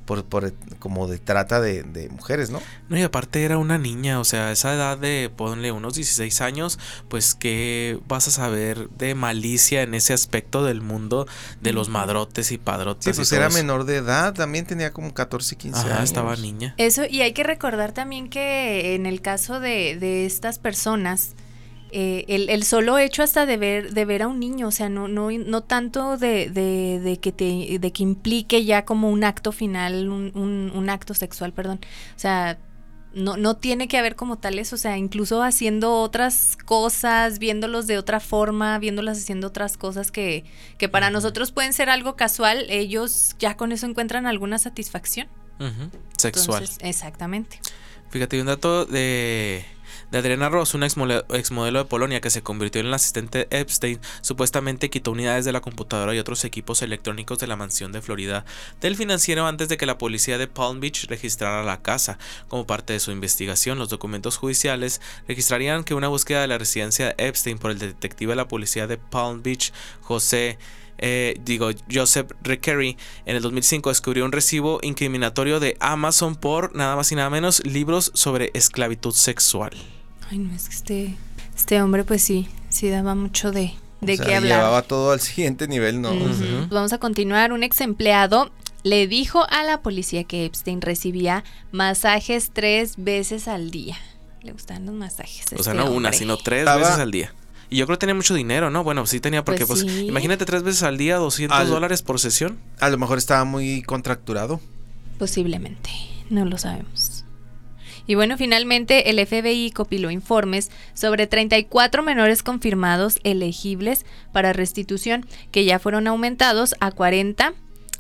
por, 0.08 0.26
por 0.26 0.54
como 0.80 1.08
de 1.08 1.20
trata 1.20 1.62
de, 1.62 1.84
de 1.84 2.10
mujeres, 2.10 2.50
¿no? 2.50 2.60
No, 2.90 2.98
y 2.98 3.04
aparte 3.04 3.44
era 3.44 3.60
una 3.60 3.78
niña, 3.78 4.20
o 4.20 4.24
sea, 4.24 4.52
esa 4.52 4.74
edad 4.74 4.98
de, 4.98 5.30
ponle 5.36 5.72
unos 5.72 5.94
16 5.94 6.42
años, 6.42 6.80
pues 7.10 7.36
que 7.36 8.00
vas 8.08 8.28
a 8.28 8.32
saber 8.32 8.90
de 8.90 9.14
malicia 9.14 9.84
en 9.84 9.94
ese 9.94 10.14
aspecto 10.14 10.64
del 10.64 10.82
mundo 10.82 11.28
de 11.62 11.74
los 11.74 11.90
madrotes 11.90 12.48
y 12.52 12.56
Sí, 12.56 12.58
padrotes. 12.58 13.14
y 13.16 13.20
pues 13.20 13.32
era 13.34 13.50
menor 13.50 13.84
de 13.84 13.98
edad, 13.98 14.34
también 14.34 14.66
tenía 14.66 14.92
como 14.94 15.14
14, 15.14 15.56
15 15.58 15.80
Ajá, 15.80 15.90
años. 15.98 16.04
estaba 16.06 16.36
niña. 16.38 16.74
Eso, 16.78 17.04
y 17.08 17.22
hay 17.22 17.34
que 17.34 17.44
recordar 17.44 17.92
también 17.92 18.30
que 18.30 18.96
en 18.96 19.06
el 19.06 19.22
caso 19.22 19.60
de, 19.60 19.98
de 20.00 20.26
estas 20.26 20.58
personas, 20.58 21.34
eh, 21.92 22.26
el, 22.28 22.64
solo 22.64 22.98
hecho 22.98 23.24
hasta 23.24 23.46
de 23.46 23.58
ver, 23.58 23.94
de 23.94 24.06
ver 24.06 24.24
a 24.24 24.28
un 24.28 24.40
niño, 24.40 24.68
o 24.68 24.72
sea, 24.72 24.90
no, 24.90 25.08
no, 25.08 25.32
no 25.32 25.62
tanto 25.62 26.18
de, 26.18 26.50
de, 26.50 27.20
que 27.22 27.32
te, 27.32 27.80
de 27.80 27.92
que 27.92 28.04
implique 28.04 28.66
ya 28.66 28.84
como 28.86 29.10
un 29.10 29.24
acto 29.24 29.52
final, 29.52 30.10
un, 30.10 30.72
un, 30.74 30.90
acto 30.90 31.14
sexual, 31.14 31.54
perdón. 31.54 31.80
O 32.16 32.20
sea, 32.20 32.60
no, 33.14 33.38
no 33.38 33.56
tiene 33.56 33.88
que 33.88 33.98
haber 33.98 34.16
como 34.16 34.38
tales, 34.38 34.74
o 34.74 34.78
sea, 34.78 34.98
incluso 34.98 35.42
haciendo 35.42 35.96
otras 36.02 36.58
cosas, 36.66 37.40
viéndolos 37.40 37.88
de 37.88 37.98
otra 37.98 38.20
forma, 38.20 38.78
viéndolas 38.80 39.20
haciendo 39.20 39.48
otras 39.48 39.78
cosas 39.78 40.12
que, 40.12 40.44
que 40.78 40.90
para 40.90 41.10
nosotros 41.10 41.52
pueden 41.52 41.74
ser 41.74 41.90
algo 41.90 42.16
casual, 42.16 42.66
ellos 42.70 43.36
ya 43.40 43.56
con 43.56 43.72
eso 43.72 43.86
encuentran 43.86 44.26
alguna 44.26 44.60
satisfacción. 44.60 45.28
Sexual. 46.18 46.68
exactamente. 46.82 47.60
Fíjate, 48.10 48.40
un 48.40 48.48
dato 48.48 48.86
de 48.86 49.66
de 50.12 50.18
Adriana 50.18 50.50
Ross, 50.50 50.74
una 50.74 50.86
exmodelo 50.86 51.80
de 51.80 51.86
Polonia 51.86 52.22
que 52.22 52.30
se 52.30 52.42
convirtió 52.42 52.80
en 52.80 52.88
el 52.88 52.94
asistente 52.94 53.48
Epstein, 53.50 54.00
supuestamente 54.22 54.90
quitó 54.90 55.12
unidades 55.12 55.44
de 55.44 55.52
la 55.52 55.62
computadora 55.62 56.16
y 56.16 56.20
otros 56.20 56.46
equipos 56.46 56.82
electrónicos 56.82 57.40
de 57.40 57.48
la 57.48 57.58
mansión 57.58 57.92
de 57.92 58.02
Florida 58.02 58.46
del 58.80 58.96
financiero 58.96 59.46
antes 59.46 59.68
de 59.68 59.78
que 59.78 59.86
la 59.86 59.98
policía 59.98 60.38
de 60.38 60.48
Palm 60.48 60.80
Beach 60.80 61.08
registrara 61.10 61.64
la 61.64 61.82
casa. 61.82 62.18
Como 62.48 62.66
parte 62.66 62.94
de 62.94 63.00
su 63.00 63.12
investigación, 63.12 63.80
los 63.80 63.90
documentos 63.90 64.38
judiciales 64.38 65.02
registrarían 65.28 65.84
que 65.84 65.94
una 65.94 66.08
búsqueda 66.08 66.42
de 66.42 66.48
la 66.48 66.58
residencia 66.58 67.08
de 67.08 67.28
Epstein 67.28 67.58
por 67.58 67.72
el 67.72 67.80
detective 67.80 68.32
de 68.32 68.38
la 68.38 68.48
policía 68.48 68.88
de 68.88 68.98
Palm 68.98 69.44
Beach, 69.44 69.74
José 70.02 70.58
eh, 70.98 71.36
digo, 71.44 71.70
Joseph 71.92 72.32
Rekery 72.42 72.98
en 73.26 73.36
el 73.36 73.42
2005 73.42 73.90
descubrió 73.90 74.26
un 74.26 74.32
recibo 74.32 74.80
incriminatorio 74.82 75.60
de 75.60 75.78
Amazon 75.80 76.36
por 76.36 76.76
nada 76.76 76.96
más 76.96 77.12
y 77.12 77.16
nada 77.16 77.30
menos 77.30 77.66
libros 77.66 78.12
sobre 78.14 78.52
esclavitud 78.54 79.14
sexual. 79.14 79.72
Ay, 80.30 80.40
no, 80.40 80.54
es 80.56 80.68
que 80.68 80.76
este, 80.76 81.16
este 81.56 81.82
hombre 81.82 82.04
pues 82.04 82.22
sí, 82.22 82.48
sí 82.70 82.90
daba 82.90 83.16
mucho 83.16 83.52
de, 83.52 83.74
de 84.02 84.18
qué 84.18 84.36
hablar. 84.36 84.60
Llevaba 84.60 84.82
todo 84.82 85.12
al 85.12 85.22
siguiente 85.22 85.68
nivel, 85.68 86.02
¿no? 86.02 86.14
Vamos 86.70 86.94
a 86.94 86.98
continuar. 86.98 87.52
Un 87.52 87.64
ex 87.64 87.82
empleado 87.82 88.52
le 88.84 89.08
dijo 89.08 89.46
a 89.50 89.64
la 89.64 89.82
policía 89.82 90.24
que 90.24 90.46
Epstein 90.46 90.82
recibía 90.82 91.44
masajes 91.72 92.52
tres 92.54 92.96
veces 92.98 93.48
al 93.48 93.72
día. 93.72 93.98
Le 94.42 94.52
gustan 94.52 94.86
los 94.86 94.96
masajes. 94.96 95.46
O 95.58 95.64
sea, 95.64 95.74
este 95.74 95.74
no 95.74 95.92
una, 95.92 96.14
sino 96.14 96.38
tres 96.38 96.66
veces 96.66 96.98
al 96.98 97.12
día. 97.12 97.34
Y 97.70 97.78
yo 97.78 97.86
creo 97.86 97.98
que 97.98 98.02
tenía 98.02 98.16
mucho 98.16 98.34
dinero, 98.34 98.70
¿no? 98.70 98.84
Bueno, 98.84 99.06
sí 99.06 99.20
tenía 99.20 99.44
porque, 99.44 99.66
pues, 99.66 99.84
pues 99.84 99.96
imagínate 100.00 100.46
tres 100.46 100.64
veces 100.64 100.84
al 100.84 100.98
día, 100.98 101.18
200 101.18 101.68
dólares 101.68 102.02
por 102.02 102.20
sesión. 102.20 102.58
A 102.80 102.90
lo 102.90 102.98
mejor 102.98 103.18
estaba 103.18 103.44
muy 103.44 103.82
contracturado. 103.82 104.62
Posiblemente, 105.18 105.90
no 106.30 106.46
lo 106.46 106.58
sabemos. 106.58 107.26
Y 108.08 108.16
bueno, 108.16 108.38
finalmente 108.38 109.10
el 109.10 109.26
FBI 109.26 109.72
copiló 109.72 110.10
informes 110.10 110.72
sobre 110.94 111.28
34 111.28 112.04
menores 112.04 112.42
confirmados 112.42 113.20
elegibles 113.24 114.06
para 114.32 114.54
restitución, 114.54 115.26
que 115.52 115.66
ya 115.66 115.78
fueron 115.78 116.08
aumentados 116.08 116.74
a 116.80 116.92
40 116.92 117.54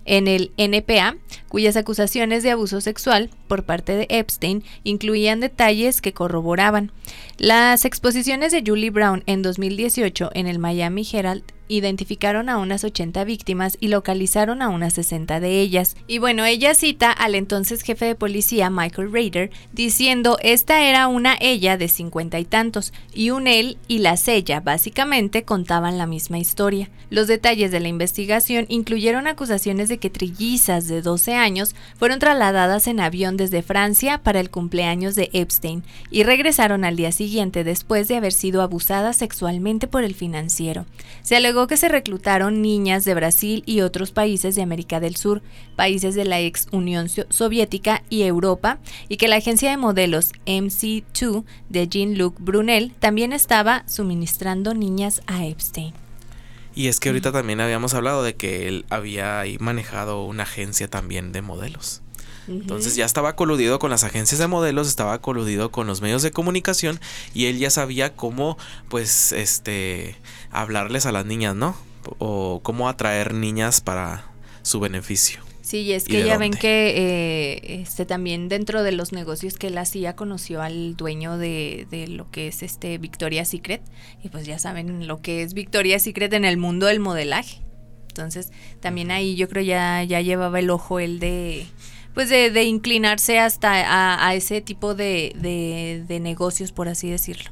en 0.07 0.27
el 0.27 0.51
NPA, 0.57 1.17
cuyas 1.47 1.77
acusaciones 1.77 2.41
de 2.41 2.51
abuso 2.51 2.81
sexual 2.81 3.29
por 3.47 3.63
parte 3.63 3.95
de 3.95 4.07
Epstein 4.09 4.63
incluían 4.83 5.39
detalles 5.39 6.01
que 6.01 6.13
corroboraban. 6.13 6.91
Las 7.37 7.85
exposiciones 7.85 8.51
de 8.51 8.63
Julie 8.65 8.89
Brown 8.89 9.21
en 9.27 9.43
2018 9.43 10.31
en 10.33 10.47
el 10.47 10.57
Miami 10.57 11.07
Herald 11.11 11.43
identificaron 11.67 12.49
a 12.49 12.57
unas 12.57 12.83
80 12.83 13.23
víctimas 13.23 13.77
y 13.79 13.87
localizaron 13.87 14.61
a 14.61 14.69
unas 14.69 14.93
60 14.93 15.39
de 15.39 15.61
ellas. 15.61 15.95
Y 16.07 16.19
bueno, 16.19 16.45
ella 16.45 16.73
cita 16.73 17.11
al 17.11 17.35
entonces 17.35 17.81
jefe 17.81 18.05
de 18.05 18.15
policía 18.15 18.69
Michael 18.69 19.11
Rader 19.11 19.51
diciendo 19.73 20.37
esta 20.41 20.83
era 20.83 21.07
una 21.07 21.37
ella 21.39 21.77
de 21.77 21.87
cincuenta 21.87 22.39
y 22.39 22.45
tantos 22.45 22.93
y 23.13 23.29
un 23.31 23.47
él 23.47 23.77
y 23.87 23.99
las 23.99 24.27
ella 24.27 24.59
básicamente 24.59 25.43
contaban 25.43 25.97
la 25.97 26.07
misma 26.07 26.39
historia. 26.39 26.89
Los 27.09 27.27
detalles 27.27 27.71
de 27.71 27.79
la 27.79 27.87
investigación 27.87 28.65
incluyeron 28.69 29.27
acusaciones 29.27 29.89
de 29.89 29.97
que 29.97 30.09
trillizas 30.09 30.87
de 30.87 31.01
12 31.01 31.33
años 31.33 31.75
fueron 31.97 32.19
trasladadas 32.19 32.87
en 32.87 32.99
avión 32.99 33.37
desde 33.37 33.63
Francia 33.63 34.19
para 34.19 34.39
el 34.39 34.49
cumpleaños 34.49 35.15
de 35.15 35.29
Epstein 35.33 35.83
y 36.11 36.23
regresaron 36.23 36.83
al 36.83 36.95
día 36.95 37.11
siguiente 37.11 37.63
después 37.63 38.07
de 38.07 38.17
haber 38.17 38.33
sido 38.33 38.61
abusadas 38.61 39.17
sexualmente 39.17 39.87
por 39.87 40.03
el 40.03 40.15
financiero. 40.15 40.85
Se 41.21 41.35
alegó 41.35 41.56
que 41.65 41.77
se 41.77 41.89
reclutaron 41.89 42.61
niñas 42.61 43.05
de 43.05 43.15
Brasil 43.15 43.63
y 43.65 43.81
otros 43.81 44.11
países 44.11 44.53
de 44.53 44.61
América 44.61 44.99
del 44.99 45.15
Sur, 45.15 45.41
países 45.75 46.13
de 46.13 46.25
la 46.25 46.39
ex 46.39 46.67
Unión 46.71 47.09
Soviética 47.09 48.03
y 48.09 48.21
Europa, 48.23 48.77
y 49.09 49.17
que 49.17 49.27
la 49.27 49.37
agencia 49.37 49.71
de 49.71 49.77
modelos 49.77 50.33
MC2 50.45 51.45
de 51.69 51.87
Jean-Luc 51.87 52.39
Brunel 52.39 52.93
también 52.99 53.33
estaba 53.33 53.83
suministrando 53.87 54.75
niñas 54.75 55.21
a 55.25 55.45
Epstein. 55.47 55.93
Y 56.75 56.89
es 56.89 56.99
que 56.99 57.09
ahorita 57.09 57.31
también 57.31 57.59
habíamos 57.59 57.95
hablado 57.95 58.21
de 58.21 58.35
que 58.35 58.67
él 58.67 58.85
había 58.91 59.43
manejado 59.59 60.25
una 60.25 60.43
agencia 60.43 60.87
también 60.87 61.31
de 61.31 61.41
modelos. 61.41 62.03
Entonces 62.47 62.95
ya 62.95 63.05
estaba 63.05 63.35
coludido 63.35 63.79
con 63.79 63.89
las 63.89 64.03
agencias 64.03 64.39
de 64.39 64.47
modelos, 64.47 64.87
estaba 64.87 65.19
coludido 65.19 65.71
con 65.71 65.87
los 65.87 66.01
medios 66.01 66.21
de 66.21 66.31
comunicación 66.31 66.99
y 67.33 67.45
él 67.45 67.59
ya 67.59 67.69
sabía 67.69 68.15
cómo, 68.15 68.57
pues, 68.89 69.31
este, 69.31 70.15
hablarles 70.51 71.05
a 71.05 71.11
las 71.11 71.25
niñas, 71.25 71.55
¿no? 71.55 71.75
O 72.19 72.61
cómo 72.63 72.87
atraer 72.87 73.33
niñas 73.33 73.81
para 73.81 74.31
su 74.61 74.79
beneficio. 74.79 75.41
Sí, 75.67 75.79
y 75.79 75.91
es 75.91 76.05
que 76.05 76.23
ya 76.23 76.37
ven 76.37 76.53
que 76.53 76.93
eh, 76.95 77.81
este 77.81 78.05
también 78.05 78.47
dentro 78.47 78.83
de 78.83 78.93
los 78.93 79.11
negocios 79.11 79.57
que 79.57 79.67
él 79.67 79.77
hacía 79.77 80.15
conoció 80.15 80.61
al 80.61 80.95
dueño 80.95 81.37
de, 81.37 81.87
de, 81.91 82.07
lo 82.07 82.31
que 82.31 82.47
es 82.47 82.63
este 82.63 82.97
Victoria's 82.99 83.49
Secret 83.49 83.81
y 84.23 84.29
pues 84.29 84.45
ya 84.45 84.59
saben 84.59 85.07
lo 85.07 85.21
que 85.21 85.41
es 85.41 85.53
Victoria's 85.53 86.03
Secret 86.03 86.31
en 86.31 86.45
el 86.45 86.55
mundo 86.55 86.85
del 86.85 87.01
modelaje. 87.01 87.63
Entonces 88.07 88.53
también 88.79 89.11
ahí 89.11 89.35
yo 89.35 89.49
creo 89.49 89.61
ya 89.61 90.01
ya 90.03 90.21
llevaba 90.21 90.57
el 90.59 90.69
ojo 90.69 91.01
el 91.01 91.19
de 91.19 91.67
pues 92.17 92.29
de, 92.29 92.63
inclinarse 92.63 93.37
hasta 93.37 94.25
a, 94.25 94.33
ese 94.33 94.59
tipo 94.59 94.95
de, 94.95 95.35
de 96.07 96.19
negocios 96.19 96.71
por 96.71 96.89
así 96.89 97.11
decirlo. 97.11 97.51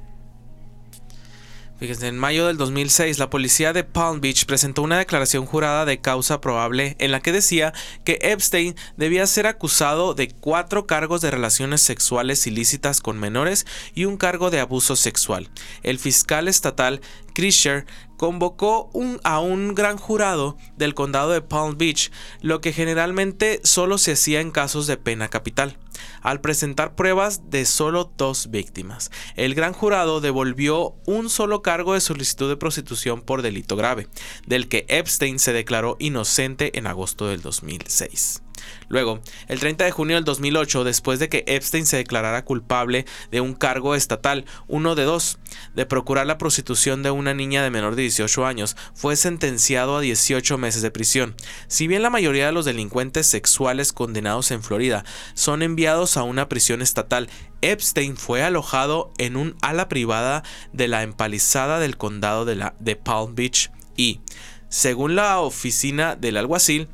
Fíjense, 1.77 2.07
en 2.07 2.17
mayo 2.17 2.47
del 2.47 2.55
2006 2.55 3.19
la 3.19 3.29
policía 3.29 3.73
de 3.73 3.83
Palm 3.83 4.21
Beach 4.21 4.45
presentó 4.45 4.81
una 4.81 4.97
declaración 4.97 5.45
jurada 5.45 5.83
de 5.83 5.99
causa 5.99 6.39
probable 6.39 6.95
en 6.99 7.11
la 7.11 7.19
que 7.19 7.33
decía 7.33 7.73
que 8.05 8.17
Epstein 8.21 8.75
debía 8.95 9.27
ser 9.27 9.45
acusado 9.45 10.13
de 10.13 10.29
cuatro 10.29 10.87
cargos 10.87 11.19
de 11.19 11.31
relaciones 11.31 11.81
sexuales 11.81 12.47
ilícitas 12.47 13.01
con 13.01 13.19
menores 13.19 13.67
y 13.93 14.05
un 14.05 14.15
cargo 14.15 14.51
de 14.51 14.61
abuso 14.61 14.95
sexual. 14.95 15.49
El 15.83 15.99
fiscal 15.99 16.47
estatal 16.47 17.01
Krischer 17.33 17.85
convocó 18.17 18.89
a 19.23 19.39
un 19.39 19.75
gran 19.75 19.97
jurado 19.97 20.57
del 20.77 20.93
condado 20.93 21.31
de 21.31 21.41
Palm 21.41 21.77
Beach, 21.77 22.11
lo 22.41 22.61
que 22.61 22.73
generalmente 22.73 23.59
solo 23.63 23.97
se 23.97 24.13
hacía 24.13 24.41
en 24.41 24.51
casos 24.51 24.87
de 24.87 24.97
pena 24.97 25.27
capital 25.29 25.77
al 26.21 26.41
presentar 26.41 26.95
pruebas 26.95 27.49
de 27.49 27.65
solo 27.65 28.11
dos 28.17 28.49
víctimas. 28.49 29.11
El 29.35 29.55
gran 29.55 29.73
jurado 29.73 30.21
devolvió 30.21 30.95
un 31.05 31.29
solo 31.29 31.61
cargo 31.61 31.93
de 31.93 32.01
solicitud 32.01 32.49
de 32.49 32.57
prostitución 32.57 33.21
por 33.21 33.41
delito 33.41 33.75
grave, 33.75 34.07
del 34.45 34.67
que 34.67 34.85
Epstein 34.87 35.39
se 35.39 35.53
declaró 35.53 35.97
inocente 35.99 36.77
en 36.77 36.87
agosto 36.87 37.27
del 37.27 37.41
2006. 37.41 38.44
Luego, 38.87 39.19
el 39.47 39.59
30 39.59 39.85
de 39.85 39.91
junio 39.91 40.15
del 40.15 40.25
2008, 40.25 40.83
después 40.83 41.19
de 41.19 41.29
que 41.29 41.43
Epstein 41.47 41.85
se 41.85 41.97
declarara 41.97 42.45
culpable 42.45 43.05
de 43.31 43.41
un 43.41 43.53
cargo 43.53 43.95
estatal, 43.95 44.45
uno 44.67 44.95
de 44.95 45.03
dos, 45.03 45.39
de 45.73 45.85
procurar 45.85 46.27
la 46.27 46.37
prostitución 46.37 47.03
de 47.03 47.11
una 47.11 47.33
niña 47.33 47.63
de 47.63 47.71
menor 47.71 47.95
de 47.95 48.03
18 48.03 48.45
años, 48.45 48.75
fue 48.93 49.15
sentenciado 49.15 49.97
a 49.97 50.01
18 50.01 50.57
meses 50.57 50.81
de 50.81 50.91
prisión. 50.91 51.35
Si 51.67 51.87
bien 51.87 52.03
la 52.03 52.09
mayoría 52.09 52.47
de 52.47 52.51
los 52.51 52.65
delincuentes 52.65 53.27
sexuales 53.27 53.93
condenados 53.93 54.51
en 54.51 54.63
Florida 54.63 55.05
son 55.33 55.61
enviados 55.61 56.17
a 56.17 56.23
una 56.23 56.49
prisión 56.49 56.81
estatal, 56.81 57.29
Epstein 57.61 58.17
fue 58.17 58.43
alojado 58.43 59.11
en 59.17 59.35
un 59.35 59.55
ala 59.61 59.89
privada 59.89 60.43
de 60.71 60.87
la 60.87 61.03
empalizada 61.03 61.79
del 61.79 61.97
condado 61.97 62.45
de, 62.45 62.71
de 62.79 62.95
Palm 62.95 63.35
Beach 63.35 63.71
y, 63.97 64.21
según 64.69 65.15
la 65.15 65.39
oficina 65.39 66.15
del 66.15 66.37
alguacil, 66.37 66.89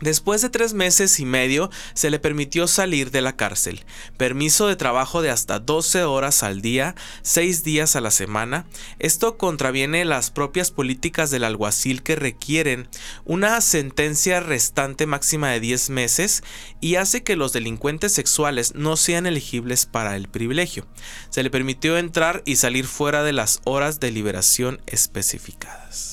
Después 0.00 0.40
de 0.40 0.48
tres 0.48 0.72
meses 0.72 1.20
y 1.20 1.26
medio 1.26 1.70
se 1.94 2.10
le 2.10 2.18
permitió 2.18 2.66
salir 2.66 3.10
de 3.10 3.20
la 3.20 3.36
cárcel, 3.36 3.84
permiso 4.16 4.66
de 4.66 4.76
trabajo 4.76 5.20
de 5.20 5.30
hasta 5.30 5.58
12 5.58 6.04
horas 6.04 6.42
al 6.42 6.62
día, 6.62 6.94
6 7.22 7.64
días 7.64 7.96
a 7.96 8.00
la 8.00 8.10
semana. 8.10 8.66
Esto 8.98 9.36
contraviene 9.36 10.06
las 10.06 10.30
propias 10.30 10.70
políticas 10.70 11.30
del 11.30 11.44
alguacil 11.44 12.02
que 12.02 12.16
requieren 12.16 12.88
una 13.24 13.60
sentencia 13.60 14.40
restante 14.40 15.06
máxima 15.06 15.50
de 15.50 15.60
10 15.60 15.90
meses 15.90 16.42
y 16.80 16.94
hace 16.94 17.22
que 17.22 17.36
los 17.36 17.52
delincuentes 17.52 18.12
sexuales 18.12 18.74
no 18.74 18.96
sean 18.96 19.26
elegibles 19.26 19.84
para 19.84 20.16
el 20.16 20.28
privilegio. 20.28 20.86
Se 21.28 21.42
le 21.42 21.50
permitió 21.50 21.98
entrar 21.98 22.42
y 22.46 22.56
salir 22.56 22.86
fuera 22.86 23.22
de 23.22 23.32
las 23.32 23.60
horas 23.64 24.00
de 24.00 24.10
liberación 24.10 24.80
especificadas. 24.86 26.09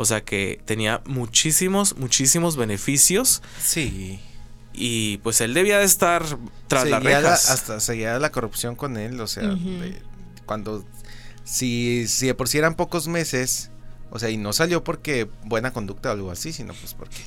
O 0.00 0.06
sea 0.06 0.24
que 0.24 0.62
tenía 0.64 1.02
muchísimos, 1.04 1.94
muchísimos 1.98 2.56
beneficios. 2.56 3.42
Sí. 3.62 4.18
Y 4.72 5.18
pues 5.18 5.42
él 5.42 5.52
debía 5.52 5.78
de 5.78 5.84
estar 5.84 6.24
tras 6.68 6.88
las 6.88 7.02
rejas. 7.02 7.50
hasta 7.50 7.80
seguía 7.80 8.18
la 8.18 8.32
corrupción 8.32 8.76
con 8.76 8.96
él, 8.96 9.20
o 9.20 9.26
sea, 9.26 9.54
cuando 10.46 10.86
si, 11.44 12.08
si 12.08 12.28
de 12.28 12.34
por 12.34 12.48
sí 12.48 12.56
eran 12.56 12.76
pocos 12.76 13.08
meses, 13.08 13.70
o 14.10 14.18
sea, 14.18 14.30
y 14.30 14.38
no 14.38 14.54
salió 14.54 14.82
porque 14.82 15.28
buena 15.44 15.74
conducta 15.74 16.08
o 16.08 16.12
algo 16.12 16.30
así, 16.30 16.54
sino 16.54 16.72
pues 16.72 16.94
porque 16.94 17.20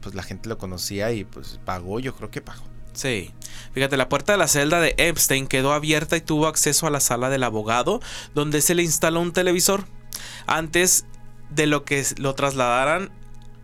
pues 0.00 0.16
la 0.16 0.24
gente 0.24 0.48
lo 0.48 0.58
conocía 0.58 1.12
y 1.12 1.22
pues 1.22 1.60
pagó, 1.64 2.00
yo 2.00 2.16
creo 2.16 2.32
que 2.32 2.40
pagó. 2.40 2.64
Sí. 2.94 3.30
Fíjate, 3.74 3.96
la 3.96 4.08
puerta 4.08 4.32
de 4.32 4.38
la 4.38 4.48
celda 4.48 4.80
de 4.80 4.96
Epstein 4.98 5.46
quedó 5.46 5.72
abierta 5.72 6.16
y 6.16 6.20
tuvo 6.20 6.48
acceso 6.48 6.88
a 6.88 6.90
la 6.90 6.98
sala 6.98 7.30
del 7.30 7.44
abogado, 7.44 8.00
donde 8.34 8.60
se 8.60 8.74
le 8.74 8.82
instaló 8.82 9.20
un 9.20 9.32
televisor. 9.32 9.84
Antes 10.48 11.04
de 11.50 11.66
lo 11.66 11.84
que 11.84 12.04
lo 12.18 12.34
trasladaran 12.34 13.10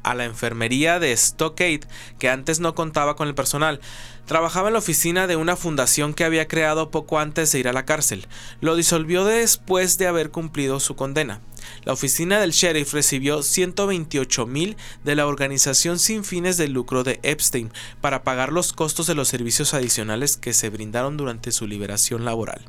a 0.02 0.14
la 0.14 0.24
enfermería 0.24 0.98
de 0.98 1.16
Stockade, 1.16 1.86
que 2.18 2.28
antes 2.28 2.60
no 2.60 2.74
contaba 2.74 3.16
con 3.16 3.28
el 3.28 3.34
personal. 3.34 3.80
Trabajaba 4.26 4.68
en 4.68 4.74
la 4.74 4.78
oficina 4.78 5.26
de 5.26 5.36
una 5.36 5.56
fundación 5.56 6.14
que 6.14 6.24
había 6.24 6.48
creado 6.48 6.90
poco 6.90 7.18
antes 7.18 7.52
de 7.52 7.58
ir 7.60 7.68
a 7.68 7.72
la 7.72 7.84
cárcel. 7.84 8.26
Lo 8.60 8.76
disolvió 8.76 9.24
después 9.24 9.98
de 9.98 10.06
haber 10.06 10.30
cumplido 10.30 10.80
su 10.80 10.96
condena. 10.96 11.40
La 11.84 11.92
oficina 11.92 12.40
del 12.40 12.52
sheriff 12.52 12.92
recibió 12.92 13.42
128 13.42 14.46
mil 14.46 14.76
de 15.04 15.16
la 15.16 15.26
organización 15.26 15.98
sin 15.98 16.24
fines 16.24 16.56
de 16.56 16.68
lucro 16.68 17.04
de 17.04 17.20
Epstein 17.22 17.72
para 18.00 18.22
pagar 18.22 18.52
los 18.52 18.72
costos 18.72 19.06
de 19.06 19.14
los 19.14 19.28
servicios 19.28 19.74
adicionales 19.74 20.36
que 20.36 20.52
se 20.52 20.70
brindaron 20.70 21.16
durante 21.16 21.52
su 21.52 21.66
liberación 21.66 22.24
laboral. 22.24 22.62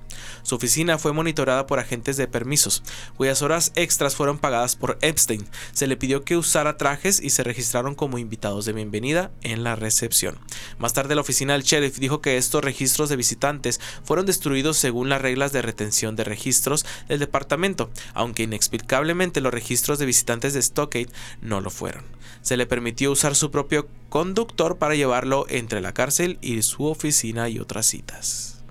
Su 0.43 0.56
oficina 0.56 0.97
fue 0.97 1.13
monitoreada 1.13 1.67
por 1.67 1.79
agentes 1.79 2.17
de 2.17 2.27
permisos, 2.27 2.84
cuyas 3.17 3.41
horas 3.41 3.71
extras 3.75 4.15
fueron 4.15 4.38
pagadas 4.38 4.75
por 4.75 4.97
Epstein. 5.01 5.47
Se 5.71 5.88
le 5.88 5.97
pidió 5.97 6.23
que 6.23 6.38
usara 6.38 6.77
trajes 6.77 7.21
y 7.21 7.29
se 7.29 7.43
registraron 7.43 7.95
como 7.95 8.17
invitados 8.17 8.65
de 8.65 8.73
bienvenida 8.73 9.32
en 9.41 9.63
la 9.63 9.75
recepción. 9.75 10.38
Más 10.77 10.93
tarde 10.93 11.15
la 11.15 11.21
oficina 11.21 11.53
del 11.53 11.63
sheriff 11.63 11.97
dijo 11.97 12.21
que 12.21 12.38
estos 12.38 12.63
registros 12.63 13.10
de 13.10 13.15
visitantes 13.15 13.79
fueron 14.03 14.25
destruidos 14.25 14.77
según 14.77 15.10
las 15.10 15.21
reglas 15.21 15.51
de 15.51 15.62
retención 15.62 16.15
de 16.15 16.23
registros 16.23 16.86
del 17.08 17.19
departamento, 17.19 17.89
aunque 18.13 18.43
inexplicable 18.83 19.41
los 19.41 19.53
registros 19.53 19.99
de 19.99 20.05
visitantes 20.05 20.53
de 20.53 20.61
Stockade 20.61 21.09
no 21.41 21.61
lo 21.61 21.69
fueron. 21.69 22.03
Se 22.41 22.57
le 22.57 22.65
permitió 22.65 23.11
usar 23.11 23.35
su 23.35 23.51
propio 23.51 23.87
conductor 24.09 24.77
para 24.77 24.95
llevarlo 24.95 25.45
entre 25.49 25.81
la 25.81 25.93
cárcel 25.93 26.37
y 26.41 26.61
su 26.61 26.85
oficina 26.85 27.49
y 27.49 27.59
otras 27.59 27.85
citas. 27.85 28.61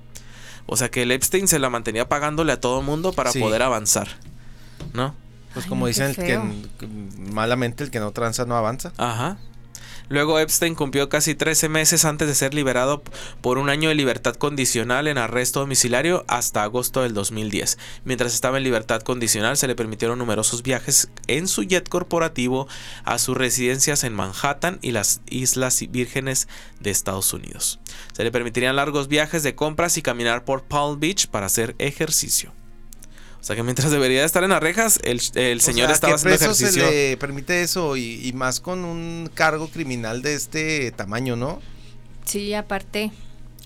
O 0.66 0.76
sea 0.76 0.90
que 0.90 1.02
el 1.02 1.10
Epstein 1.10 1.48
se 1.48 1.58
la 1.58 1.70
mantenía 1.70 2.08
pagándole 2.08 2.52
a 2.52 2.60
todo 2.60 2.80
el 2.80 2.86
mundo 2.86 3.12
para 3.12 3.32
poder 3.32 3.62
avanzar. 3.62 4.08
¿No? 4.92 5.14
Pues 5.54 5.66
como 5.66 5.86
dicen 5.86 6.14
que 6.14 6.40
malamente 7.18 7.84
el 7.84 7.90
que 7.90 8.00
no 8.00 8.12
tranza 8.12 8.44
no 8.44 8.56
avanza. 8.56 8.92
Ajá. 8.96 9.38
Luego 10.08 10.38
Epstein 10.38 10.74
cumplió 10.74 11.08
casi 11.08 11.34
13 11.34 11.68
meses 11.68 12.04
antes 12.04 12.28
de 12.28 12.34
ser 12.34 12.54
liberado 12.54 13.02
por 13.40 13.58
un 13.58 13.68
año 13.68 13.88
de 13.88 13.94
libertad 13.94 14.34
condicional 14.34 15.08
en 15.08 15.18
arresto 15.18 15.60
domiciliario 15.60 16.24
hasta 16.28 16.62
agosto 16.62 17.02
del 17.02 17.14
2010. 17.14 17.78
Mientras 18.04 18.34
estaba 18.34 18.58
en 18.58 18.64
libertad 18.64 19.02
condicional 19.02 19.56
se 19.56 19.66
le 19.66 19.74
permitieron 19.74 20.18
numerosos 20.18 20.62
viajes 20.62 21.10
en 21.26 21.48
su 21.48 21.62
jet 21.62 21.88
corporativo 21.88 22.68
a 23.04 23.18
sus 23.18 23.36
residencias 23.36 24.04
en 24.04 24.14
Manhattan 24.14 24.78
y 24.82 24.92
las 24.92 25.22
Islas 25.28 25.82
Vírgenes 25.90 26.48
de 26.80 26.90
Estados 26.90 27.32
Unidos. 27.32 27.80
Se 28.12 28.24
le 28.24 28.32
permitirían 28.32 28.76
largos 28.76 29.08
viajes 29.08 29.42
de 29.42 29.54
compras 29.54 29.96
y 29.96 30.02
caminar 30.02 30.44
por 30.44 30.64
Palm 30.64 31.00
Beach 31.00 31.28
para 31.28 31.46
hacer 31.46 31.74
ejercicio. 31.78 32.52
O 33.42 33.44
sea 33.44 33.56
que 33.56 33.64
mientras 33.64 33.90
debería 33.90 34.24
estar 34.24 34.44
en 34.44 34.50
las 34.50 34.62
rejas, 34.62 35.00
el, 35.02 35.20
señor 35.20 35.90
estaba 35.90 36.14
haciendo 36.14 36.36
ejercicio. 36.36 36.84
se 36.84 36.90
le 36.90 37.16
permite 37.16 37.62
eso 37.62 37.96
y, 37.96 38.24
y, 38.24 38.32
más 38.34 38.60
con 38.60 38.84
un 38.84 39.28
cargo 39.34 39.66
criminal 39.66 40.22
de 40.22 40.34
este 40.34 40.92
tamaño, 40.92 41.34
¿no? 41.34 41.60
Sí, 42.24 42.54
aparte, 42.54 43.10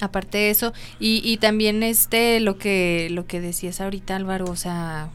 aparte 0.01 0.39
de 0.39 0.51
eso 0.51 0.73
y, 0.99 1.21
y 1.23 1.37
también 1.37 1.83
este 1.83 2.41
lo 2.41 2.57
que 2.57 3.09
lo 3.11 3.27
que 3.27 3.43
decías 3.43 3.83
ahorita 3.83 4.17
Álvaro, 4.17 4.47
o 4.47 4.57
sea, 4.57 5.11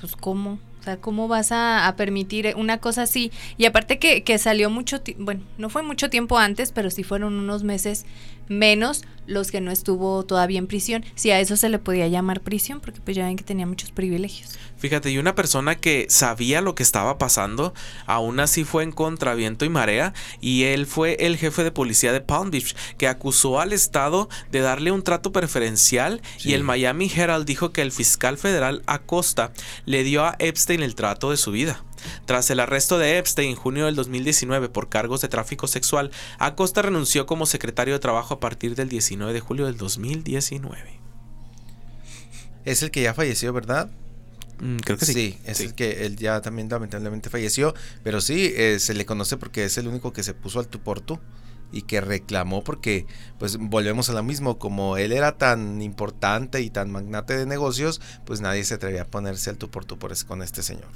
pues 0.00 0.16
cómo, 0.16 0.58
o 0.80 0.82
sea, 0.82 0.96
¿cómo 0.96 1.28
vas 1.28 1.52
a, 1.52 1.94
permitir 1.96 2.52
una 2.56 2.78
cosa 2.78 3.02
así? 3.02 3.30
Y 3.58 3.66
aparte 3.66 4.00
que, 4.00 4.24
que 4.24 4.38
salió 4.38 4.70
mucho, 4.70 5.02
bueno, 5.18 5.42
no 5.56 5.70
fue 5.70 5.84
mucho 5.84 6.10
tiempo 6.10 6.36
antes, 6.36 6.72
pero 6.72 6.90
sí 6.90 7.04
fueron 7.04 7.34
unos 7.34 7.62
meses 7.62 8.06
menos 8.48 9.02
los 9.26 9.50
que 9.50 9.60
no 9.60 9.70
estuvo 9.70 10.24
todavía 10.24 10.58
en 10.58 10.66
prisión, 10.66 11.04
si 11.14 11.30
a 11.30 11.40
eso 11.40 11.56
se 11.56 11.68
le 11.68 11.78
podía 11.78 12.08
llamar 12.08 12.40
prisión, 12.40 12.80
porque 12.80 13.00
pues 13.00 13.16
ya 13.16 13.26
ven 13.26 13.36
que 13.36 13.44
tenía 13.44 13.66
muchos 13.66 13.90
privilegios. 13.90 14.58
Fíjate, 14.76 15.10
y 15.10 15.18
una 15.18 15.34
persona 15.34 15.76
que 15.76 16.06
sabía 16.10 16.60
lo 16.60 16.74
que 16.74 16.82
estaba 16.82 17.16
pasando, 17.16 17.72
aún 18.06 18.40
así 18.40 18.64
fue 18.64 18.82
en 18.82 18.92
contra 18.92 19.34
viento 19.34 19.64
y 19.64 19.70
marea, 19.70 20.12
y 20.40 20.64
él 20.64 20.86
fue 20.86 21.16
el 21.20 21.36
jefe 21.36 21.64
de 21.64 21.70
policía 21.70 22.12
de 22.12 22.20
Palm 22.20 22.50
Beach, 22.50 22.76
que 22.98 23.08
acusó 23.08 23.60
al 23.60 23.72
Estado 23.72 24.28
de 24.50 24.60
darle 24.60 24.90
un 24.90 25.02
trato 25.02 25.32
preferencial, 25.32 26.20
y 26.42 26.52
el 26.52 26.64
Miami 26.64 27.10
Herald 27.14 27.46
dijo 27.46 27.72
que 27.72 27.82
el 27.82 27.92
fiscal 27.92 28.36
federal 28.36 28.82
Acosta 28.86 29.52
le 29.86 30.04
dio 30.04 30.24
a 30.24 30.36
Epstein 30.38 30.82
el 30.82 30.94
trato 30.94 31.30
de 31.30 31.36
su 31.36 31.50
vida. 31.50 31.82
Tras 32.26 32.50
el 32.50 32.60
arresto 32.60 32.98
de 32.98 33.18
Epstein 33.18 33.50
en 33.50 33.56
junio 33.56 33.86
del 33.86 33.96
2019 33.96 34.68
por 34.68 34.88
cargos 34.88 35.20
de 35.20 35.28
tráfico 35.28 35.66
sexual, 35.66 36.10
Acosta 36.38 36.82
renunció 36.82 37.26
como 37.26 37.46
secretario 37.46 37.94
de 37.94 38.00
Trabajo 38.00 38.34
a 38.34 38.40
partir 38.40 38.74
del 38.74 38.88
19 38.88 39.32
de 39.32 39.40
julio 39.40 39.66
del 39.66 39.76
2019. 39.76 41.00
Es 42.64 42.82
el 42.82 42.90
que 42.90 43.02
ya 43.02 43.14
falleció, 43.14 43.52
¿verdad? 43.52 43.90
Mm, 44.60 44.76
creo 44.76 44.96
que 44.96 45.06
sí. 45.06 45.12
Sí, 45.12 45.38
es 45.44 45.60
el 45.60 45.74
que 45.74 46.06
él 46.06 46.16
ya 46.16 46.40
también 46.40 46.68
lamentablemente 46.68 47.30
falleció, 47.30 47.74
pero 48.02 48.20
sí, 48.20 48.52
eh, 48.54 48.78
se 48.78 48.94
le 48.94 49.04
conoce 49.04 49.36
porque 49.36 49.64
es 49.64 49.76
el 49.78 49.88
único 49.88 50.12
que 50.12 50.22
se 50.22 50.34
puso 50.34 50.60
al 50.60 50.68
tu 50.68 50.80
por 50.80 51.00
tú 51.00 51.20
y 51.72 51.82
que 51.82 52.00
reclamó 52.00 52.62
porque 52.62 53.06
pues 53.38 53.56
volvemos 53.56 54.08
a 54.08 54.12
lo 54.12 54.22
mismo, 54.22 54.58
como 54.58 54.96
él 54.96 55.12
era 55.12 55.36
tan 55.36 55.82
importante 55.82 56.60
y 56.60 56.70
tan 56.70 56.90
magnate 56.90 57.36
de 57.36 57.46
negocios, 57.46 58.00
pues 58.24 58.40
nadie 58.40 58.64
se 58.64 58.74
atrevía 58.74 59.02
a 59.02 59.06
ponerse 59.06 59.50
al 59.50 59.58
tu 59.58 59.70
por 59.70 59.84
tú 59.84 59.98
por 59.98 60.14
con 60.26 60.42
este 60.42 60.62
señor. 60.62 60.88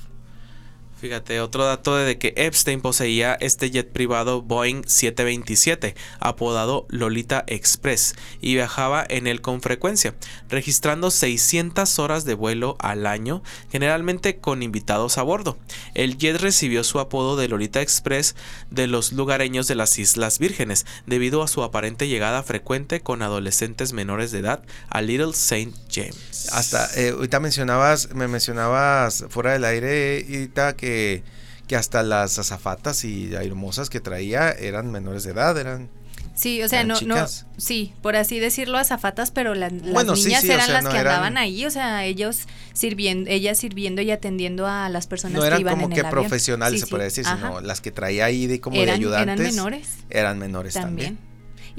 Fíjate, 1.00 1.40
otro 1.40 1.64
dato 1.64 1.94
de 1.94 2.18
que 2.18 2.34
Epstein 2.36 2.80
poseía 2.80 3.34
este 3.34 3.70
jet 3.70 3.88
privado 3.88 4.42
Boeing 4.42 4.82
727, 4.84 5.94
apodado 6.18 6.86
Lolita 6.88 7.44
Express, 7.46 8.16
y 8.40 8.54
viajaba 8.54 9.06
en 9.08 9.28
él 9.28 9.40
con 9.40 9.62
frecuencia, 9.62 10.16
registrando 10.48 11.12
600 11.12 12.00
horas 12.00 12.24
de 12.24 12.34
vuelo 12.34 12.76
al 12.80 13.06
año, 13.06 13.44
generalmente 13.70 14.38
con 14.38 14.64
invitados 14.64 15.18
a 15.18 15.22
bordo. 15.22 15.56
El 15.94 16.18
jet 16.18 16.40
recibió 16.40 16.82
su 16.82 16.98
apodo 16.98 17.36
de 17.36 17.46
Lolita 17.46 17.80
Express 17.80 18.34
de 18.70 18.88
los 18.88 19.12
lugareños 19.12 19.68
de 19.68 19.76
las 19.76 20.00
Islas 20.00 20.40
Vírgenes, 20.40 20.84
debido 21.06 21.44
a 21.44 21.48
su 21.48 21.62
aparente 21.62 22.08
llegada 22.08 22.42
frecuente 22.42 23.02
con 23.02 23.22
adolescentes 23.22 23.92
menores 23.92 24.32
de 24.32 24.40
edad 24.40 24.64
a 24.88 25.00
Little 25.00 25.32
Saint 25.32 25.76
James. 25.88 26.48
Hasta, 26.52 26.90
eh, 26.96 27.10
ahorita 27.10 27.38
mencionabas, 27.38 28.12
me 28.16 28.26
mencionabas 28.26 29.26
fuera 29.28 29.52
del 29.52 29.64
aire, 29.64 30.26
ahorita 30.28 30.74
que 30.74 30.87
que, 30.88 31.76
hasta 31.76 32.02
las 32.02 32.38
azafatas 32.38 33.04
y 33.04 33.34
hermosas 33.34 33.90
que 33.90 34.00
traía 34.00 34.50
eran 34.50 34.90
menores 34.90 35.24
de 35.24 35.32
edad, 35.32 35.58
eran 35.58 35.90
Sí, 36.38 36.62
o 36.62 36.68
sea, 36.68 36.84
no, 36.84 36.94
no, 37.00 37.26
sí, 37.56 37.92
por 38.00 38.14
así 38.14 38.38
decirlo, 38.38 38.78
azafatas, 38.78 39.32
pero 39.32 39.56
las 39.56 39.72
niñas 39.72 40.44
eran 40.44 40.72
las 40.72 40.86
que 40.86 40.98
andaban 40.98 41.36
ahí, 41.36 41.66
o 41.66 41.70
sea, 41.70 42.04
ellos 42.04 42.46
sirviendo, 42.74 43.28
ellas 43.28 43.58
sirviendo 43.58 44.02
y 44.02 44.12
atendiendo 44.12 44.68
a 44.68 44.88
las 44.88 45.08
personas 45.08 45.42
que 45.42 45.60
iban 45.60 45.74
como 45.74 45.86
en 45.86 45.92
que 45.92 46.04
profesionales, 46.04 46.80
se 46.80 46.86
puede 46.86 47.04
decir, 47.04 47.24
sino 47.24 47.60
las 47.60 47.80
que 47.80 47.90
traía 47.90 48.26
ahí 48.26 48.46
de 48.46 48.60
como 48.60 48.80
de 48.80 48.88
ayudantes. 48.88 49.40
Eran 49.40 49.54
menores. 49.56 49.88
Eran 50.10 50.38
menores 50.38 50.74
también. 50.74 51.18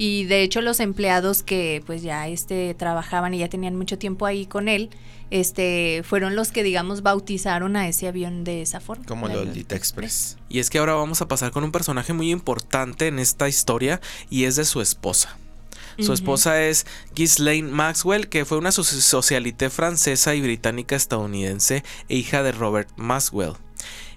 Y 0.01 0.23
de 0.23 0.43
hecho 0.43 0.61
los 0.61 0.79
empleados 0.79 1.43
que 1.43 1.83
pues 1.85 2.01
ya 2.01 2.29
este 2.29 2.73
trabajaban 2.73 3.33
y 3.33 3.39
ya 3.39 3.49
tenían 3.49 3.75
mucho 3.75 3.97
tiempo 3.97 4.25
ahí 4.25 4.45
con 4.45 4.69
él, 4.69 4.91
este 5.29 6.03
fueron 6.07 6.37
los 6.37 6.53
que 6.53 6.63
digamos 6.63 7.01
bautizaron 7.01 7.75
a 7.75 7.85
ese 7.85 8.07
avión 8.07 8.45
de 8.45 8.61
esa 8.61 8.79
forma. 8.79 9.03
Como 9.05 9.27
Lolita 9.27 9.75
Express. 9.75 10.37
Y 10.47 10.59
es 10.59 10.69
que 10.69 10.77
ahora 10.77 10.93
vamos 10.93 11.21
a 11.21 11.27
pasar 11.27 11.51
con 11.51 11.65
un 11.65 11.73
personaje 11.73 12.13
muy 12.13 12.31
importante 12.31 13.07
en 13.07 13.19
esta 13.19 13.49
historia 13.49 13.99
y 14.29 14.45
es 14.45 14.55
de 14.55 14.63
su 14.63 14.79
esposa. 14.79 15.37
Su 15.99 16.13
esposa 16.13 16.63
es 16.63 16.85
Ghislaine 17.13 17.69
Maxwell, 17.69 18.29
que 18.29 18.45
fue 18.45 18.57
una 18.57 18.71
socialité 18.71 19.69
francesa 19.69 20.33
y 20.33 20.39
británica 20.39 20.95
estadounidense 20.95 21.83
e 22.07 22.15
hija 22.15 22.41
de 22.41 22.53
Robert 22.53 22.87
Maxwell. 22.95 23.55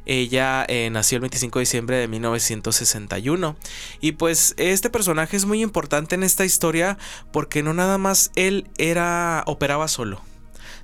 Ella 0.05 0.65
eh, 0.69 0.89
nació 0.91 1.17
el 1.17 1.23
25 1.23 1.59
de 1.59 1.63
diciembre 1.63 1.97
de 1.97 2.09
1961. 2.09 3.57
Y 4.01 4.13
pues 4.13 4.55
este 4.57 4.91
personaje 4.91 5.37
es 5.37 5.45
muy 5.45 5.63
importante 5.63 6.15
en 6.15 6.23
esta 6.23 6.45
historia 6.45 6.99
porque 7.33 7.63
no 7.63 7.75
nada 7.75 7.99
más 7.99 8.31
él 8.35 8.69
era 8.79 9.45
operaba 9.47 9.89
solo, 9.89 10.21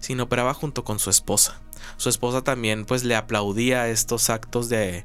sino 0.00 0.24
operaba 0.24 0.54
junto 0.54 0.84
con 0.84 0.98
su 0.98 1.10
esposa. 1.10 1.60
Su 1.96 2.08
esposa 2.08 2.42
también 2.42 2.84
pues 2.84 3.04
le 3.04 3.16
aplaudía 3.16 3.88
estos 3.88 4.30
actos 4.30 4.68
de, 4.68 5.04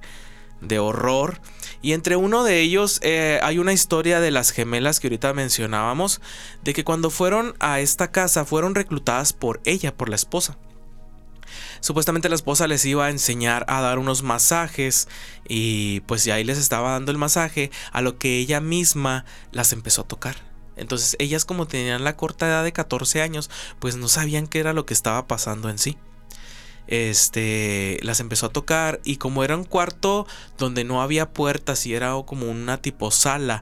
de 0.62 0.80
horror. 0.80 1.40
Y 1.82 1.94
entre 1.94 2.16
uno 2.16 2.44
de 2.44 2.62
ellos 2.62 3.00
eh, 3.04 3.40
hay 3.44 3.60
una 3.60 3.74
historia 3.74 4.20
de 4.20 4.32
las 4.32 4.52
gemelas 4.52 5.00
que 5.00 5.08
ahorita 5.08 5.34
mencionábamos, 5.34 6.22
de 6.64 6.74
que 6.74 6.84
cuando 6.84 7.10
fueron 7.10 7.56
a 7.60 7.80
esta 7.80 8.12
casa 8.12 8.46
fueron 8.46 8.76
reclutadas 8.76 9.34
por 9.34 9.62
ella, 9.66 9.96
por 9.96 10.10
la 10.10 10.16
esposa. 10.16 10.58
Supuestamente 11.84 12.30
la 12.30 12.36
esposa 12.36 12.66
les 12.66 12.86
iba 12.86 13.08
a 13.08 13.10
enseñar 13.10 13.66
a 13.68 13.82
dar 13.82 14.00
unos 14.00 14.24
masajes 14.24 15.10
y 15.50 16.00
pues 16.06 16.24
ya 16.24 16.36
ahí 16.36 16.46
les 16.46 16.58
estaba 16.58 16.92
dando 16.92 17.12
el 17.12 17.18
masaje 17.18 17.72
a 17.92 18.00
lo 18.00 18.18
que 18.18 18.38
ella 18.38 18.62
misma 18.62 19.26
las 19.52 19.74
empezó 19.74 20.04
a 20.04 20.08
tocar. 20.08 20.38
Entonces 20.78 21.18
ellas 21.20 21.44
como 21.44 21.68
tenían 21.68 22.06
la 22.06 22.16
corta 22.16 22.48
edad 22.48 22.64
de 22.64 22.72
14 22.72 23.22
años, 23.22 23.50
pues 23.80 23.98
no 23.98 24.08
sabían 24.08 24.48
qué 24.48 24.62
era 24.62 24.72
lo 24.72 24.86
que 24.86 24.94
estaba 24.94 25.28
pasando 25.28 25.70
en 25.70 25.78
sí. 25.78 25.98
Este, 26.88 28.00
las 28.02 28.22
empezó 28.22 28.46
a 28.46 28.54
tocar 28.54 29.02
y 29.04 29.18
como 29.18 29.44
era 29.44 29.58
un 29.58 29.66
cuarto 29.66 30.26
donde 30.58 30.86
no 30.86 31.02
había 31.02 31.34
puertas 31.34 31.86
y 31.86 31.96
era 31.96 32.14
como 32.26 32.50
una 32.50 32.82
tipo 32.82 33.12
sala, 33.12 33.62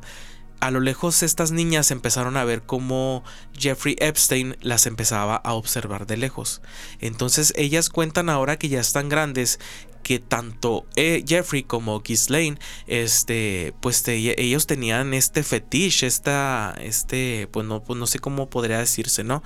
a 0.62 0.72
lo 0.72 0.80
lejos 0.80 1.24
estas 1.24 1.52
niñas 1.52 1.92
empezaron 1.92 2.38
a 2.38 2.46
ver 2.46 2.62
cómo 2.62 3.24
Jeffrey 3.58 3.96
Epstein 4.00 4.56
las 4.62 4.86
empezaba 4.86 5.36
a 5.36 5.54
observar 5.54 6.06
de 6.06 6.18
lejos. 6.18 6.62
Entonces 7.00 7.52
ellas 7.58 7.90
cuentan 7.90 8.30
ahora 8.30 8.58
que 8.58 8.70
ya 8.70 8.80
están 8.80 9.10
grandes 9.10 9.60
que 10.04 10.20
tanto 10.20 10.86
eh, 10.96 11.24
Jeffrey 11.28 11.64
como 11.64 12.02
Ghislaine, 12.02 12.60
este, 12.88 13.74
pues 13.82 14.08
ellos 14.08 14.68
tenían 14.68 15.14
este 15.14 15.44
fetiche, 15.44 16.08
esta, 16.08 16.76
este, 16.80 17.48
pues 17.52 17.66
no, 17.66 17.84
pues 17.84 18.00
no 18.00 18.08
sé 18.08 18.20
cómo 18.20 18.50
podría 18.50 18.80
decirse, 18.80 19.24
¿no? 19.24 19.44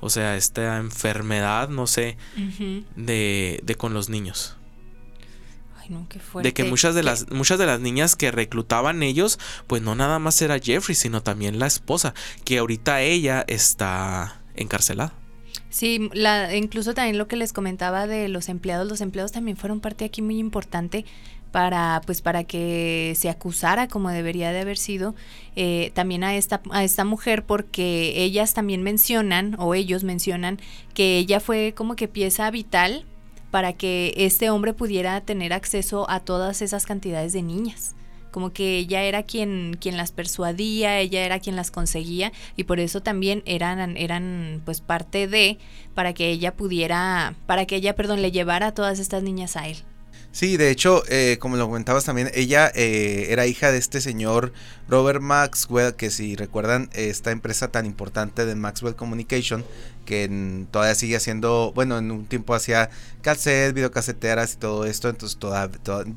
O 0.00 0.10
sea, 0.10 0.36
esta 0.36 0.78
enfermedad, 0.78 1.68
no 1.68 1.86
sé, 1.86 2.16
de, 2.96 3.60
de 3.62 3.74
con 3.74 3.94
los 3.94 4.08
niños 4.08 4.56
de 6.42 6.52
que 6.52 6.64
muchas 6.64 6.94
de 6.94 7.02
las 7.02 7.30
muchas 7.30 7.58
de 7.58 7.66
las 7.66 7.80
niñas 7.80 8.16
que 8.16 8.30
reclutaban 8.30 9.02
ellos, 9.02 9.38
pues 9.66 9.82
no 9.82 9.94
nada 9.94 10.18
más 10.18 10.40
era 10.42 10.58
Jeffrey, 10.58 10.94
sino 10.94 11.22
también 11.22 11.58
la 11.58 11.66
esposa, 11.66 12.14
que 12.44 12.58
ahorita 12.58 13.02
ella 13.02 13.44
está 13.46 14.40
encarcelada. 14.54 15.12
Sí, 15.68 16.10
la, 16.12 16.56
incluso 16.56 16.94
también 16.94 17.16
lo 17.16 17.28
que 17.28 17.36
les 17.36 17.52
comentaba 17.52 18.06
de 18.06 18.28
los 18.28 18.48
empleados, 18.48 18.88
los 18.88 19.00
empleados 19.00 19.32
también 19.32 19.56
fueron 19.56 19.80
parte 19.80 20.04
aquí 20.04 20.20
muy 20.20 20.38
importante 20.38 21.04
para 21.52 22.00
pues 22.06 22.22
para 22.22 22.44
que 22.44 23.14
se 23.16 23.28
acusara 23.28 23.88
como 23.88 24.10
debería 24.10 24.52
de 24.52 24.60
haber 24.60 24.78
sido 24.78 25.14
eh, 25.56 25.90
también 25.94 26.22
a 26.22 26.36
esta 26.36 26.60
a 26.70 26.84
esta 26.84 27.04
mujer 27.04 27.44
porque 27.44 28.22
ellas 28.22 28.54
también 28.54 28.82
mencionan 28.82 29.56
o 29.58 29.74
ellos 29.74 30.04
mencionan 30.04 30.60
que 30.94 31.18
ella 31.18 31.40
fue 31.40 31.74
como 31.76 31.96
que 31.96 32.08
pieza 32.08 32.50
vital 32.50 33.04
para 33.50 33.72
que 33.72 34.14
este 34.16 34.50
hombre 34.50 34.72
pudiera 34.72 35.20
tener 35.20 35.52
acceso 35.52 36.08
a 36.10 36.20
todas 36.20 36.62
esas 36.62 36.86
cantidades 36.86 37.32
de 37.32 37.42
niñas. 37.42 37.94
Como 38.30 38.52
que 38.52 38.78
ella 38.78 39.02
era 39.02 39.24
quien, 39.24 39.76
quien 39.80 39.96
las 39.96 40.12
persuadía, 40.12 41.00
ella 41.00 41.24
era 41.24 41.40
quien 41.40 41.56
las 41.56 41.72
conseguía 41.72 42.32
y 42.56 42.64
por 42.64 42.78
eso 42.78 43.02
también 43.02 43.42
eran, 43.44 43.96
eran 43.96 44.62
pues 44.64 44.80
parte 44.80 45.26
de 45.26 45.58
para 45.94 46.14
que 46.14 46.30
ella 46.30 46.54
pudiera, 46.54 47.34
para 47.46 47.66
que 47.66 47.76
ella, 47.76 47.96
perdón, 47.96 48.22
le 48.22 48.30
llevara 48.30 48.68
a 48.68 48.74
todas 48.74 49.00
estas 49.00 49.24
niñas 49.24 49.56
a 49.56 49.66
él. 49.66 49.78
Sí, 50.32 50.56
de 50.56 50.70
hecho, 50.70 51.02
eh, 51.08 51.38
como 51.40 51.56
lo 51.56 51.66
comentabas 51.66 52.04
también, 52.04 52.30
ella 52.34 52.70
eh, 52.76 53.26
era 53.30 53.46
hija 53.46 53.72
de 53.72 53.78
este 53.78 54.00
señor 54.00 54.52
Robert 54.88 55.20
Maxwell, 55.20 55.96
que 55.96 56.10
si 56.10 56.36
recuerdan, 56.36 56.88
esta 56.92 57.32
empresa 57.32 57.72
tan 57.72 57.84
importante 57.84 58.46
de 58.46 58.54
Maxwell 58.54 58.94
Communication, 58.94 59.64
que 60.10 60.66
todavía 60.72 60.96
sigue 60.96 61.14
haciendo, 61.14 61.70
bueno, 61.72 61.96
en 61.96 62.10
un 62.10 62.26
tiempo 62.26 62.52
hacía 62.52 62.90
cassette, 63.22 63.72
videocaseteras 63.72 64.54
y 64.54 64.56
todo 64.56 64.84
esto, 64.84 65.08
entonces 65.08 65.38
toda, 65.38 65.70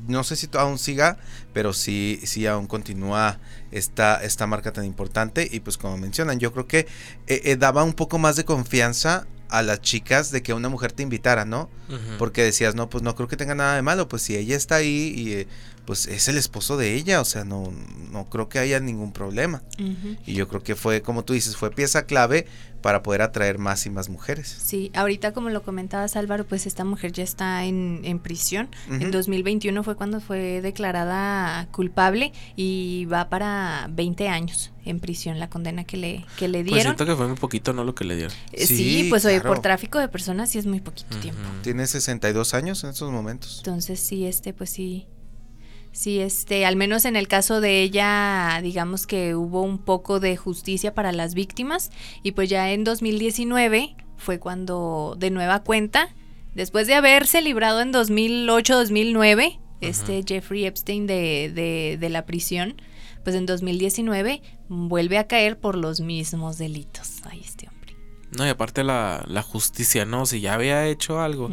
no 0.08 0.24
sé 0.24 0.34
si 0.34 0.48
aún 0.54 0.80
siga, 0.80 1.16
pero 1.52 1.72
sí, 1.72 2.18
sí 2.24 2.44
aún 2.48 2.66
continúa 2.66 3.38
esta, 3.70 4.20
esta 4.24 4.48
marca 4.48 4.72
tan 4.72 4.84
importante 4.84 5.48
y 5.48 5.60
pues 5.60 5.78
como 5.78 5.96
mencionan, 5.96 6.40
yo 6.40 6.52
creo 6.52 6.66
que 6.66 6.88
eh, 7.28 7.54
daba 7.56 7.84
un 7.84 7.92
poco 7.92 8.18
más 8.18 8.34
de 8.34 8.44
confianza 8.44 9.28
a 9.48 9.62
las 9.62 9.80
chicas 9.80 10.32
de 10.32 10.42
que 10.42 10.52
una 10.52 10.68
mujer 10.68 10.90
te 10.90 11.04
invitara, 11.04 11.44
¿no? 11.44 11.70
Porque 12.18 12.42
decías, 12.42 12.74
no, 12.74 12.90
pues 12.90 13.04
no 13.04 13.14
creo 13.14 13.28
que 13.28 13.36
tenga 13.36 13.54
nada 13.54 13.76
de 13.76 13.82
malo, 13.82 14.08
pues 14.08 14.22
si 14.22 14.34
ella 14.34 14.56
está 14.56 14.74
ahí 14.74 15.14
y 15.16 15.32
eh, 15.34 15.46
pues 15.84 16.06
es 16.06 16.28
el 16.28 16.36
esposo 16.36 16.76
de 16.76 16.94
ella, 16.94 17.20
o 17.20 17.24
sea, 17.24 17.44
no, 17.44 17.72
no 18.10 18.28
creo 18.30 18.48
que 18.48 18.58
haya 18.58 18.80
ningún 18.80 19.12
problema. 19.12 19.62
Y 20.26 20.34
yo 20.34 20.48
creo 20.48 20.62
que 20.62 20.74
fue, 20.74 21.02
como 21.02 21.24
tú 21.24 21.32
dices, 21.32 21.56
fue 21.56 21.70
pieza 21.70 22.06
clave 22.06 22.46
para 22.80 23.02
poder 23.02 23.22
atraer 23.22 23.58
más 23.58 23.86
y 23.86 23.90
más 23.90 24.10
mujeres. 24.10 24.54
Sí, 24.62 24.90
ahorita 24.94 25.32
como 25.32 25.48
lo 25.48 25.62
comentabas 25.62 26.16
Álvaro, 26.16 26.46
pues 26.46 26.66
esta 26.66 26.84
mujer 26.84 27.12
ya 27.12 27.22
está 27.22 27.64
en, 27.64 28.02
en 28.04 28.18
prisión. 28.18 28.68
En 28.90 29.10
2021 29.10 29.82
fue 29.82 29.96
cuando 29.96 30.20
fue 30.20 30.60
declarada 30.60 31.66
culpable 31.72 32.32
y 32.56 33.06
va 33.06 33.30
para 33.30 33.88
20 33.90 34.28
años 34.28 34.70
en 34.84 35.00
prisión 35.00 35.38
la 35.38 35.48
condena 35.48 35.84
que 35.84 35.96
le, 35.96 36.26
que 36.36 36.46
le 36.46 36.58
pues 36.58 36.64
dieron. 36.66 36.72
Pues 36.72 36.82
siento 36.82 37.06
que 37.06 37.16
fue 37.16 37.26
muy 37.26 37.36
poquito, 37.36 37.72
¿no? 37.72 37.84
Lo 37.84 37.94
que 37.94 38.04
le 38.04 38.16
dieron. 38.16 38.36
Eh, 38.52 38.66
sí, 38.66 39.06
pues 39.08 39.24
oye, 39.24 39.40
por 39.40 39.60
tráfico 39.60 39.98
de 39.98 40.08
personas 40.08 40.50
sí 40.50 40.58
es 40.58 40.66
muy 40.66 40.80
poquito 40.80 41.16
tiempo. 41.20 41.40
Tiene 41.62 41.86
62 41.86 42.52
años 42.54 42.84
en 42.84 42.90
estos 42.90 43.10
momentos. 43.10 43.58
Entonces 43.58 43.98
sí, 43.98 44.26
este, 44.26 44.52
pues 44.52 44.68
sí, 44.68 45.06
Sí, 45.94 46.18
este, 46.18 46.66
al 46.66 46.74
menos 46.74 47.04
en 47.04 47.14
el 47.14 47.28
caso 47.28 47.60
de 47.60 47.80
ella, 47.80 48.58
digamos 48.64 49.06
que 49.06 49.36
hubo 49.36 49.62
un 49.62 49.78
poco 49.78 50.18
de 50.18 50.36
justicia 50.36 50.92
para 50.92 51.12
las 51.12 51.34
víctimas 51.34 51.92
y 52.24 52.32
pues 52.32 52.50
ya 52.50 52.72
en 52.72 52.82
2019 52.82 53.94
fue 54.16 54.40
cuando 54.40 55.14
de 55.16 55.30
nueva 55.30 55.62
cuenta, 55.62 56.08
después 56.52 56.88
de 56.88 56.94
haberse 56.94 57.42
librado 57.42 57.80
en 57.80 57.92
2008-2009, 57.92 59.60
este 59.80 60.24
Jeffrey 60.26 60.66
Epstein 60.66 61.06
de, 61.06 61.52
de, 61.54 61.96
de 62.00 62.08
la 62.10 62.26
prisión, 62.26 62.74
pues 63.22 63.36
en 63.36 63.46
2019 63.46 64.42
vuelve 64.68 65.18
a 65.18 65.28
caer 65.28 65.60
por 65.60 65.76
los 65.76 66.00
mismos 66.00 66.58
delitos. 66.58 67.24
Ahí 67.24 67.40
este 67.44 67.68
no, 68.36 68.46
y 68.46 68.48
aparte 68.48 68.84
la, 68.84 69.24
la, 69.26 69.42
justicia, 69.42 70.04
¿no? 70.04 70.26
Si 70.26 70.40
ya 70.40 70.54
había 70.54 70.86
hecho 70.86 71.20
algo, 71.20 71.50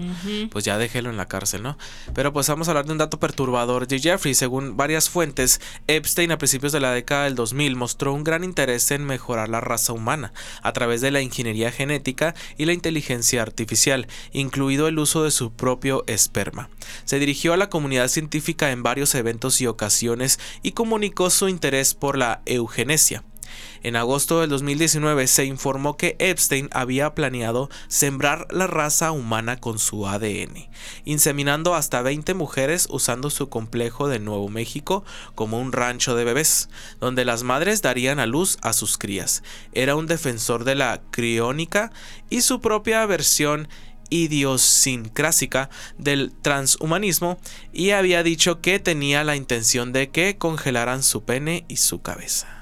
pues 0.50 0.66
ya 0.66 0.78
déjelo 0.78 1.10
en 1.10 1.18
la 1.18 1.28
cárcel, 1.28 1.64
¿no? 1.64 1.78
Pero 2.14 2.34
pues 2.34 2.48
vamos 2.48 2.68
a 2.68 2.72
hablar 2.72 2.86
de 2.86 2.92
un 2.92 2.98
dato 2.98 3.20
perturbador 3.20 3.88
de 3.88 4.00
Jeffrey. 4.00 4.34
Según 4.34 4.78
varias 4.78 5.10
fuentes, 5.10 5.62
Epstein 5.88 6.32
a 6.32 6.38
principios 6.38 6.72
de 6.72 6.80
la 6.80 6.92
década 6.92 7.26
del 7.26 7.36
2000 7.36 7.76
mostró 7.76 8.14
un 8.14 8.24
gran 8.24 8.44
interés 8.44 8.90
en 8.92 9.06
mejorar 9.06 9.50
la 9.50 9.62
raza 9.62 9.94
humana 9.94 10.34
a 10.62 10.74
través 10.74 11.02
de 11.02 11.12
la 11.12 11.22
ingeniería 11.22 11.72
genética 11.72 12.36
y 12.58 12.66
la 12.66 12.74
inteligencia 12.74 13.42
artificial, 13.42 14.08
incluido 14.32 14.88
el 14.88 15.00
uso 15.00 15.24
de 15.24 15.32
su 15.32 15.54
propio 15.54 16.04
esperma. 16.08 16.70
Se 17.06 17.20
dirigió 17.20 17.54
a 17.54 17.58
la 17.58 17.70
comunidad 17.70 18.08
científica 18.08 18.72
en 18.72 18.84
varios 18.84 19.16
eventos 19.16 19.62
y 19.62 19.68
ocasiones 19.68 20.40
y 20.62 20.72
comunicó 20.72 21.30
su 21.30 21.48
interés 21.50 21.94
por 21.94 22.18
la 22.18 22.42
eugenesia 22.46 23.24
en 23.84 23.96
agosto 23.96 24.42
del 24.42 24.50
2019 24.50 25.28
se 25.28 25.46
informó 25.46 25.98
que 25.98 26.16
Epstein 26.20 26.70
había 26.72 27.16
planeado 27.16 27.70
sembrar 27.88 28.48
la 28.52 28.68
raza 28.68 29.12
humana 29.12 29.60
con 29.60 29.80
su 29.80 30.08
ADN, 30.08 30.70
inseminando 31.06 31.76
hasta 31.76 32.02
20 32.02 32.34
mujeres 32.34 32.88
usando 32.90 33.30
su 33.30 33.50
complejo 33.50 34.08
de 34.08 34.20
Nuevo 34.20 34.50
México 34.50 35.04
como 35.36 35.60
un 35.60 35.72
rancho 35.72 36.16
de 36.16 36.24
bebés, 36.24 36.70
donde 37.00 37.26
las 37.26 37.44
madres 37.44 37.82
darían 37.82 38.20
a 38.20 38.26
luz 38.26 38.58
a 38.62 38.74
sus 38.74 38.98
crías. 38.98 39.44
Era 39.74 39.96
un 39.96 40.08
defensor 40.08 40.64
de 40.64 40.76
la 40.76 41.02
criónica 41.12 41.92
y 42.30 42.42
su 42.42 42.62
propia 42.62 43.06
versión 43.06 43.68
idiosincrásica 44.12 45.70
del 45.98 46.34
transhumanismo 46.42 47.40
y 47.74 47.92
había 47.92 48.22
dicho 48.22 48.62
que 48.62 48.80
tenía 48.80 49.24
la 49.24 49.36
intención 49.36 49.92
de 49.94 50.10
que 50.12 50.38
congelaran 50.38 51.02
su 51.02 51.24
pene 51.24 51.66
y 51.68 51.78
su 51.78 52.02
cabeza. 52.02 52.61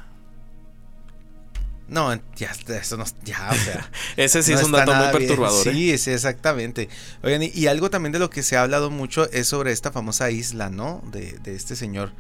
No, 1.90 2.14
ya, 2.36 2.52
eso 2.80 2.98
no, 2.98 3.04
ya, 3.24 3.50
o 3.52 3.56
sea. 3.56 3.90
Ese 4.18 4.44
sí 4.44 4.54
es 4.54 4.64
un 4.64 4.72
dato 4.72 4.94
muy 4.94 5.08
perturbador. 5.12 5.64
Sí, 5.64 5.92
¿eh? 5.92 5.98
sí, 5.98 6.12
exactamente. 6.12 6.88
Oigan, 7.24 7.42
y, 7.44 7.68
algo 7.68 7.90
también 7.90 8.14
de 8.14 8.20
lo 8.20 8.30
que 8.30 8.44
se 8.44 8.58
ha 8.58 8.62
hablado 8.62 8.92
mucho 8.92 9.30
es 9.32 9.48
sobre 9.48 9.72
esta 9.72 9.92
famosa 9.92 10.30
isla, 10.30 10.70
¿no? 10.70 11.02
De, 11.12 11.40
de 11.40 11.56
este 11.56 11.76
señor, 11.76 12.14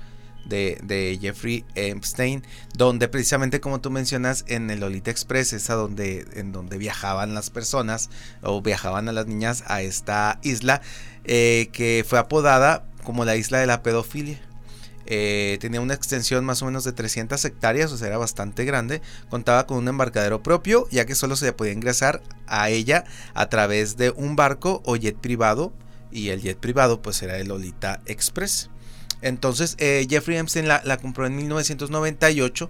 de, 0.45 0.79
de, 0.81 1.19
Jeffrey 1.21 1.65
Epstein, 1.75 2.43
donde 2.73 3.07
precisamente 3.07 3.59
como 3.59 3.79
tú 3.79 3.91
mencionas, 3.91 4.43
en 4.47 4.71
el 4.71 4.79
Lolita 4.79 5.11
Express, 5.11 5.53
es 5.53 5.69
a 5.69 5.75
donde, 5.75 6.25
en 6.33 6.51
donde 6.51 6.79
viajaban 6.79 7.35
las 7.35 7.51
personas, 7.51 8.09
o 8.41 8.61
viajaban 8.61 9.07
a 9.07 9.11
las 9.11 9.27
niñas 9.27 9.63
a 9.67 9.83
esta 9.83 10.39
isla, 10.41 10.81
eh, 11.25 11.69
que 11.71 12.03
fue 12.07 12.17
apodada 12.17 12.85
como 13.03 13.23
la 13.23 13.35
isla 13.35 13.59
de 13.59 13.67
la 13.67 13.83
pedofilia. 13.83 14.39
Eh, 15.11 15.57
tenía 15.59 15.81
una 15.81 15.95
extensión 15.95 16.45
más 16.45 16.61
o 16.61 16.67
menos 16.67 16.83
de 16.83 16.91
300 16.91 17.43
hectáreas, 17.43 17.91
o 17.91 17.97
sea, 17.97 18.07
era 18.07 18.19
bastante 18.19 18.63
grande. 18.63 19.01
Contaba 19.29 19.65
con 19.65 19.77
un 19.77 19.87
embarcadero 19.87 20.43
propio, 20.43 20.87
ya 20.91 21.05
que 21.05 21.15
solo 21.15 21.35
se 21.35 21.51
podía 21.51 21.73
ingresar 21.73 22.21
a 22.45 22.69
ella 22.69 23.05
a 23.33 23.49
través 23.49 23.97
de 23.97 24.11
un 24.11 24.35
barco 24.35 24.83
o 24.85 24.95
jet 24.95 25.17
privado. 25.17 25.73
Y 26.11 26.29
el 26.29 26.41
jet 26.41 26.59
privado, 26.59 27.01
pues 27.01 27.21
era 27.23 27.37
el 27.37 27.47
Lolita 27.47 28.01
Express. 28.05 28.69
Entonces, 29.21 29.75
eh, 29.79 30.05
Jeffrey 30.07 30.37
Epstein 30.37 30.67
la, 30.67 30.97
compró 30.97 31.25
en 31.25 31.35
1998, 31.35 32.69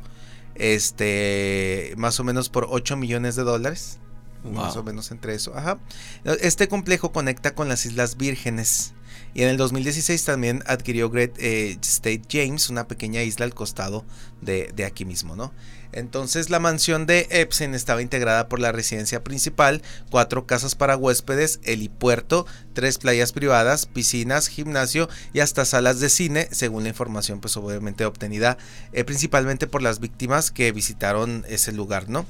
este, 0.55 1.93
más 1.97 2.19
o 2.21 2.23
menos 2.23 2.47
por 2.47 2.67
8 2.69 2.95
millones 2.95 3.35
de 3.35 3.43
dólares. 3.43 3.99
Más 4.45 4.77
o 4.77 4.83
menos 4.83 5.11
entre 5.11 5.35
eso. 5.35 5.53
Ajá. 5.53 5.77
Este 6.23 6.69
complejo 6.69 7.11
conecta 7.11 7.53
con 7.53 7.67
las 7.67 7.85
Islas 7.85 8.15
Vírgenes 8.15 8.93
Y 9.33 9.43
en 9.43 9.49
el 9.49 9.57
2016 9.57 10.25
también 10.25 10.63
adquirió 10.65 11.09
Great 11.09 11.37
eh, 11.37 11.77
State 11.81 12.23
James, 12.29 12.69
una 12.69 12.87
pequeña 12.87 13.21
isla 13.23 13.45
al 13.45 13.53
costado 13.53 14.05
de, 14.41 14.73
aquí 14.85 15.05
mismo, 15.05 15.35
¿no? 15.35 15.53
Entonces 15.91 16.49
la 16.49 16.59
mansión 16.59 17.07
de 17.07 17.27
Epstein 17.31 17.73
estaba 17.73 18.01
integrada 18.01 18.47
por 18.47 18.59
la 18.59 18.71
residencia 18.71 19.23
principal, 19.23 19.81
cuatro 20.11 20.45
casas 20.45 20.75
para 20.75 20.95
huéspedes, 20.95 21.59
helipuerto, 21.63 22.45
tres 22.73 22.99
playas 22.99 23.31
privadas, 23.31 23.87
piscinas, 23.87 24.47
gimnasio 24.47 25.09
y 25.33 25.39
hasta 25.39 25.65
salas 25.65 25.99
de 25.99 26.09
cine, 26.09 26.47
según 26.51 26.83
la 26.83 26.89
información 26.89 27.41
pues 27.41 27.57
obviamente 27.57 28.05
obtenida 28.05 28.57
eh, 28.93 29.03
principalmente 29.03 29.65
por 29.65 29.81
las 29.81 29.99
víctimas 29.99 30.51
que 30.51 30.71
visitaron 30.71 31.43
ese 31.49 31.71
lugar, 31.71 32.07
¿no? 32.07 32.25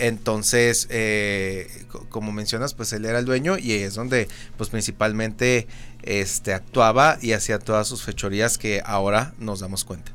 Entonces, 0.00 0.86
eh, 0.90 1.84
como 2.08 2.32
mencionas, 2.32 2.72
pues 2.72 2.92
él 2.94 3.04
era 3.04 3.18
el 3.18 3.26
dueño 3.26 3.58
y 3.58 3.72
es 3.72 3.94
donde 3.94 4.28
pues 4.56 4.70
principalmente 4.70 5.66
este, 6.02 6.54
actuaba 6.54 7.18
y 7.20 7.32
hacía 7.32 7.58
todas 7.58 7.86
sus 7.86 8.02
fechorías 8.02 8.56
que 8.56 8.82
ahora 8.84 9.34
nos 9.38 9.60
damos 9.60 9.84
cuenta. 9.84 10.12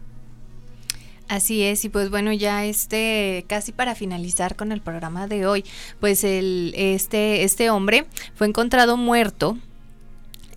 Así 1.28 1.64
es, 1.64 1.86
y 1.86 1.90
pues 1.90 2.10
bueno, 2.10 2.34
ya 2.34 2.66
este, 2.66 3.46
casi 3.48 3.72
para 3.72 3.96
finalizar 3.96 4.56
con 4.56 4.72
el 4.72 4.82
programa 4.82 5.28
de 5.28 5.46
hoy, 5.48 5.66
pues 6.00 6.24
el, 6.24 6.74
este, 6.76 7.44
este 7.44 7.70
hombre 7.70 8.06
fue 8.36 8.48
encontrado 8.48 8.96
muerto 8.98 9.58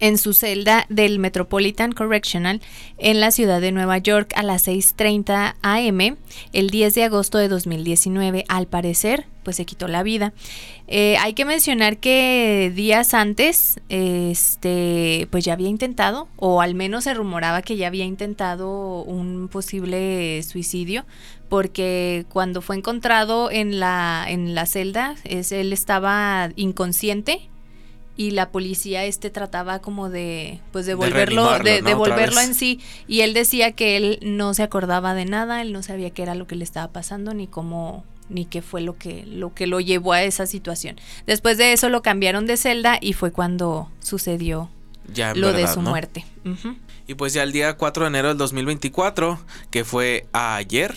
en 0.01 0.19
su 0.19 0.33
celda 0.33 0.87
del 0.89 1.19
Metropolitan 1.19 1.93
Correctional 1.93 2.61
en 2.99 3.21
la 3.21 3.31
ciudad 3.31 3.61
de 3.61 3.73
Nueva 3.73 3.99
York 3.99 4.33
a 4.37 4.43
las 4.43 4.69
6.30 4.69 5.57
am 5.63 6.17
el 6.53 6.71
10 6.71 6.95
de 6.95 7.05
agosto 7.05 7.39
de 7.39 7.49
2019. 7.49 8.45
Al 8.49 8.67
parecer, 8.67 9.27
pues 9.43 9.57
se 9.57 9.65
quitó 9.65 9.89
la 9.89 10.03
vida. 10.03 10.33
Eh, 10.89 11.17
hay 11.19 11.33
que 11.33 11.45
mencionar 11.45 11.99
que 11.99 12.73
días 12.75 13.15
antes, 13.15 13.81
este, 13.89 15.27
pues 15.31 15.45
ya 15.45 15.55
había 15.55 15.69
intentado, 15.69 16.29
o 16.37 16.61
al 16.61 16.75
menos 16.75 17.05
se 17.05 17.15
rumoraba 17.15 17.63
que 17.63 17.77
ya 17.77 17.87
había 17.87 18.05
intentado 18.05 19.03
un 19.05 19.49
posible 19.49 20.43
suicidio, 20.43 21.07
porque 21.49 22.27
cuando 22.29 22.61
fue 22.61 22.77
encontrado 22.77 23.51
en 23.51 23.81
la, 23.81 24.27
en 24.29 24.55
la 24.55 24.67
celda, 24.67 25.17
es, 25.25 25.53
él 25.53 25.73
estaba 25.73 26.51
inconsciente 26.57 27.49
y 28.19 28.33
la 28.33 28.51
policía 28.51 29.05
este 29.05 29.31
trataba 29.31 29.79
como 29.79 30.11
de 30.11 30.61
pues 30.73 30.87
devolverlo 30.87 31.57
de, 31.61 31.83
devolverlo 31.83 32.41
en 32.41 32.53
sí. 32.53 32.81
Y 33.07 33.21
él 33.21 33.33
decía 33.33 33.73
que 33.73 33.97
él 33.97 34.19
no 34.23 34.53
se 34.55 34.65
acordaba 34.65 35.15
de 35.15 35.25
nada 35.25 35.63
él 35.63 35.73
no 35.73 35.85
sabía 35.85 36.11
qué 36.11 36.23
era 36.23 36.35
lo 36.35 36.49
que 36.49 36.57
le 36.57 36.65
estaba 36.65 36.93
pasando 36.93 37.33
ni 37.33 37.47
cómo 37.47 38.05
ni 38.29 38.45
qué 38.45 38.61
fue 38.61 38.81
lo 38.81 38.99
que 38.99 39.25
lo 39.25 39.55
que 39.55 39.69
lo 39.69 39.79
llevó 39.79 40.15
a 40.15 40.25
esa 40.25 40.47
situación. 40.47 40.97
Después 41.27 41.59
de 41.59 41.73
eso 41.73 41.89
lo 41.91 42.03
cambiaron 42.03 42.45
de 42.47 42.57
celda 42.57 42.99
y 43.01 43.13
fue 43.13 43.31
cuando 43.31 43.89
sucedió 44.01 44.69
ya 45.15 45.33
lo 45.33 45.53
de 45.53 45.69
su 45.69 45.81
muerte. 45.81 46.27
Y 47.07 47.15
pues 47.15 47.33
ya 47.33 47.45
el 47.45 47.53
día 47.53 47.77
4 47.77 48.03
de 48.03 48.09
enero 48.09 48.29
del 48.29 48.39
2024 48.39 49.39
que 49.71 49.85
fue 49.85 50.27
ayer 50.33 50.97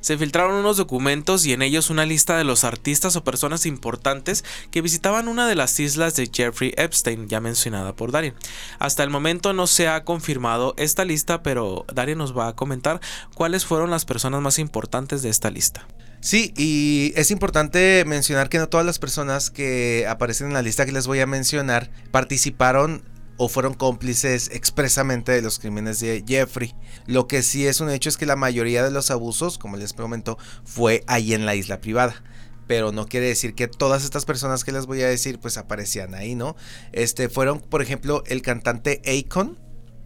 se 0.00 0.18
filtraron 0.18 0.56
unos 0.56 0.76
documentos 0.76 1.46
y 1.46 1.52
en 1.52 1.62
ellos 1.62 1.90
una 1.90 2.06
lista 2.06 2.36
de 2.36 2.44
los 2.44 2.64
artistas 2.64 3.16
o 3.16 3.24
personas 3.24 3.66
importantes 3.66 4.44
que 4.70 4.82
visitaban 4.82 5.28
una 5.28 5.48
de 5.48 5.54
las 5.54 5.78
islas 5.80 6.16
de 6.16 6.30
Jeffrey 6.32 6.72
Epstein, 6.76 7.28
ya 7.28 7.40
mencionada 7.40 7.94
por 7.94 8.12
Darien. 8.12 8.34
Hasta 8.78 9.02
el 9.02 9.10
momento 9.10 9.52
no 9.52 9.66
se 9.66 9.88
ha 9.88 10.04
confirmado 10.04 10.74
esta 10.76 11.04
lista, 11.04 11.42
pero 11.42 11.84
Darien 11.92 12.18
nos 12.18 12.36
va 12.36 12.48
a 12.48 12.56
comentar 12.56 13.00
cuáles 13.34 13.64
fueron 13.64 13.90
las 13.90 14.04
personas 14.04 14.40
más 14.40 14.58
importantes 14.58 15.22
de 15.22 15.30
esta 15.30 15.50
lista. 15.50 15.86
Sí, 16.20 16.52
y 16.56 17.12
es 17.14 17.30
importante 17.30 18.04
mencionar 18.04 18.48
que 18.48 18.58
no 18.58 18.68
todas 18.68 18.84
las 18.84 18.98
personas 18.98 19.50
que 19.50 20.06
aparecen 20.08 20.48
en 20.48 20.54
la 20.54 20.62
lista 20.62 20.84
que 20.84 20.92
les 20.92 21.06
voy 21.06 21.20
a 21.20 21.26
mencionar 21.26 21.90
participaron 22.10 23.02
o 23.38 23.48
fueron 23.48 23.72
cómplices 23.72 24.50
expresamente 24.52 25.32
de 25.32 25.40
los 25.40 25.58
crímenes 25.58 26.00
de 26.00 26.22
Jeffrey. 26.26 26.74
Lo 27.06 27.26
que 27.26 27.42
sí 27.42 27.66
es 27.66 27.80
un 27.80 27.88
hecho 27.88 28.10
es 28.10 28.18
que 28.18 28.26
la 28.26 28.36
mayoría 28.36 28.84
de 28.84 28.90
los 28.90 29.10
abusos, 29.10 29.56
como 29.56 29.76
les 29.76 29.94
comento, 29.94 30.36
fue 30.64 31.04
ahí 31.06 31.32
en 31.32 31.46
la 31.46 31.54
isla 31.54 31.80
privada 31.80 32.22
pero 32.66 32.92
no 32.92 33.06
quiere 33.06 33.26
decir 33.26 33.54
que 33.54 33.66
todas 33.66 34.04
estas 34.04 34.26
personas 34.26 34.62
que 34.62 34.72
les 34.72 34.84
voy 34.84 35.00
a 35.00 35.08
decir 35.08 35.40
pues 35.40 35.56
aparecían 35.56 36.14
ahí, 36.14 36.34
¿no? 36.34 36.54
Este 36.92 37.30
fueron, 37.30 37.60
por 37.60 37.80
ejemplo, 37.80 38.22
el 38.26 38.42
cantante 38.42 39.00
Akon 39.06 39.58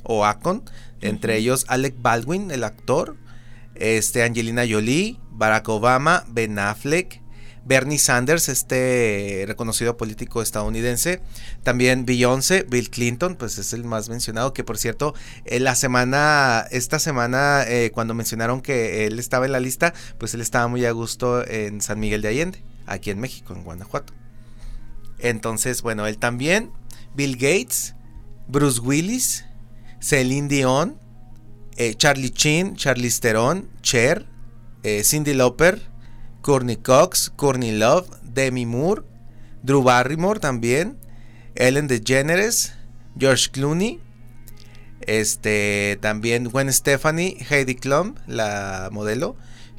o 0.04 0.24
Akon, 0.24 0.62
entre 1.00 1.36
ellos 1.36 1.66
Alec 1.68 1.96
Baldwin, 1.98 2.52
el 2.52 2.62
actor, 2.62 3.16
este 3.74 4.22
Angelina 4.22 4.62
Jolie, 4.68 5.18
Barack 5.30 5.68
Obama, 5.68 6.24
Ben 6.28 6.58
Affleck, 6.58 7.21
Bernie 7.64 7.98
Sanders, 7.98 8.48
este 8.48 9.44
reconocido 9.46 9.96
político 9.96 10.42
estadounidense, 10.42 11.20
también 11.62 12.04
Beyoncé, 12.04 12.66
Bill 12.68 12.90
Clinton, 12.90 13.36
pues 13.36 13.58
es 13.58 13.72
el 13.72 13.84
más 13.84 14.08
mencionado, 14.08 14.52
que 14.52 14.64
por 14.64 14.78
cierto, 14.78 15.14
en 15.44 15.64
la 15.64 15.74
semana, 15.74 16.66
esta 16.70 16.98
semana, 16.98 17.64
eh, 17.66 17.90
cuando 17.92 18.14
mencionaron 18.14 18.62
que 18.62 19.06
él 19.06 19.18
estaba 19.18 19.46
en 19.46 19.52
la 19.52 19.60
lista, 19.60 19.94
pues 20.18 20.34
él 20.34 20.40
estaba 20.40 20.66
muy 20.66 20.84
a 20.84 20.90
gusto 20.92 21.46
en 21.46 21.80
San 21.80 22.00
Miguel 22.00 22.22
de 22.22 22.28
Allende, 22.28 22.64
aquí 22.86 23.10
en 23.10 23.20
México, 23.20 23.54
en 23.54 23.62
Guanajuato. 23.62 24.12
Entonces, 25.18 25.82
bueno, 25.82 26.06
él 26.06 26.18
también, 26.18 26.72
Bill 27.14 27.36
Gates, 27.36 27.94
Bruce 28.48 28.80
Willis, 28.80 29.44
Celine 30.00 30.48
Dion, 30.48 30.98
eh, 31.76 31.94
Charlie 31.94 32.30
Chin, 32.30 32.74
Charlie 32.74 33.10
Theron, 33.10 33.70
Cher, 33.82 34.26
eh, 34.82 35.04
Cindy 35.04 35.32
Lauper, 35.32 35.91
Courtney 36.42 36.76
Cox, 36.76 37.32
Courtney 37.34 37.72
Love, 37.72 38.08
Demi 38.22 38.66
Moore, 38.66 39.02
Drew 39.62 39.82
Barrymore 39.82 40.40
también, 40.40 40.98
Ellen 41.54 41.86
DeGeneres, 41.86 42.74
George 43.18 43.50
Clooney, 43.52 44.00
este 45.06 45.98
también 46.00 46.44
Gwen 46.44 46.72
Stefani, 46.72 47.36
Heidi 47.48 47.74
Klum, 47.74 48.14
la 48.26 48.88
modelo, 48.92 49.36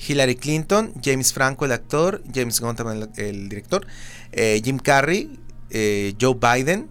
Hillary 0.07 0.35
Clinton, 0.35 0.93
James 1.03 1.33
Franco 1.33 1.65
el 1.65 1.71
actor, 1.71 2.23
James 2.33 2.59
Gunn 2.59 2.75
también 2.75 3.09
el, 3.15 3.49
director, 3.49 3.85
eh, 4.31 4.61
Jim 4.63 4.79
Carrey, 4.79 5.39
eh, 5.69 6.15
Joe 6.19 6.35
Biden, 6.35 6.89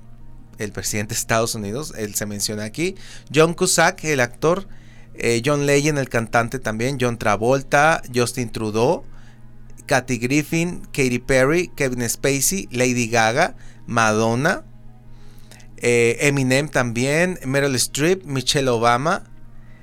el 0.59 0.73
presidente 0.73 1.15
de 1.15 1.19
Estados 1.19 1.55
Unidos, 1.55 1.93
él 1.97 2.15
se 2.15 2.27
menciona 2.27 2.65
aquí, 2.65 2.95
John 3.35 3.55
Cusack 3.55 4.05
el 4.05 4.21
actor, 4.21 4.67
eh, 5.15 5.43
John 5.45 5.67
Legend 5.67 5.99
el 5.99 6.09
cantante 6.09 6.59
también, 6.59 6.99
John 7.01 7.19
Travolta, 7.19 8.03
Justin 8.15 8.51
Trudeau, 8.51 9.05
Kathy 9.87 10.19
Griffin, 10.19 10.83
Katy 10.93 11.19
Perry, 11.19 11.69
Kevin 11.77 12.01
Spacey, 12.09 12.69
Lady 12.71 13.09
Gaga, 13.09 13.55
Madonna, 13.87 14.65
eh, 15.77 16.17
Eminem 16.21 16.69
también, 16.69 17.39
Meryl 17.45 17.75
Streep, 17.75 18.25
Michelle 18.25 18.69
Obama, 18.69 19.25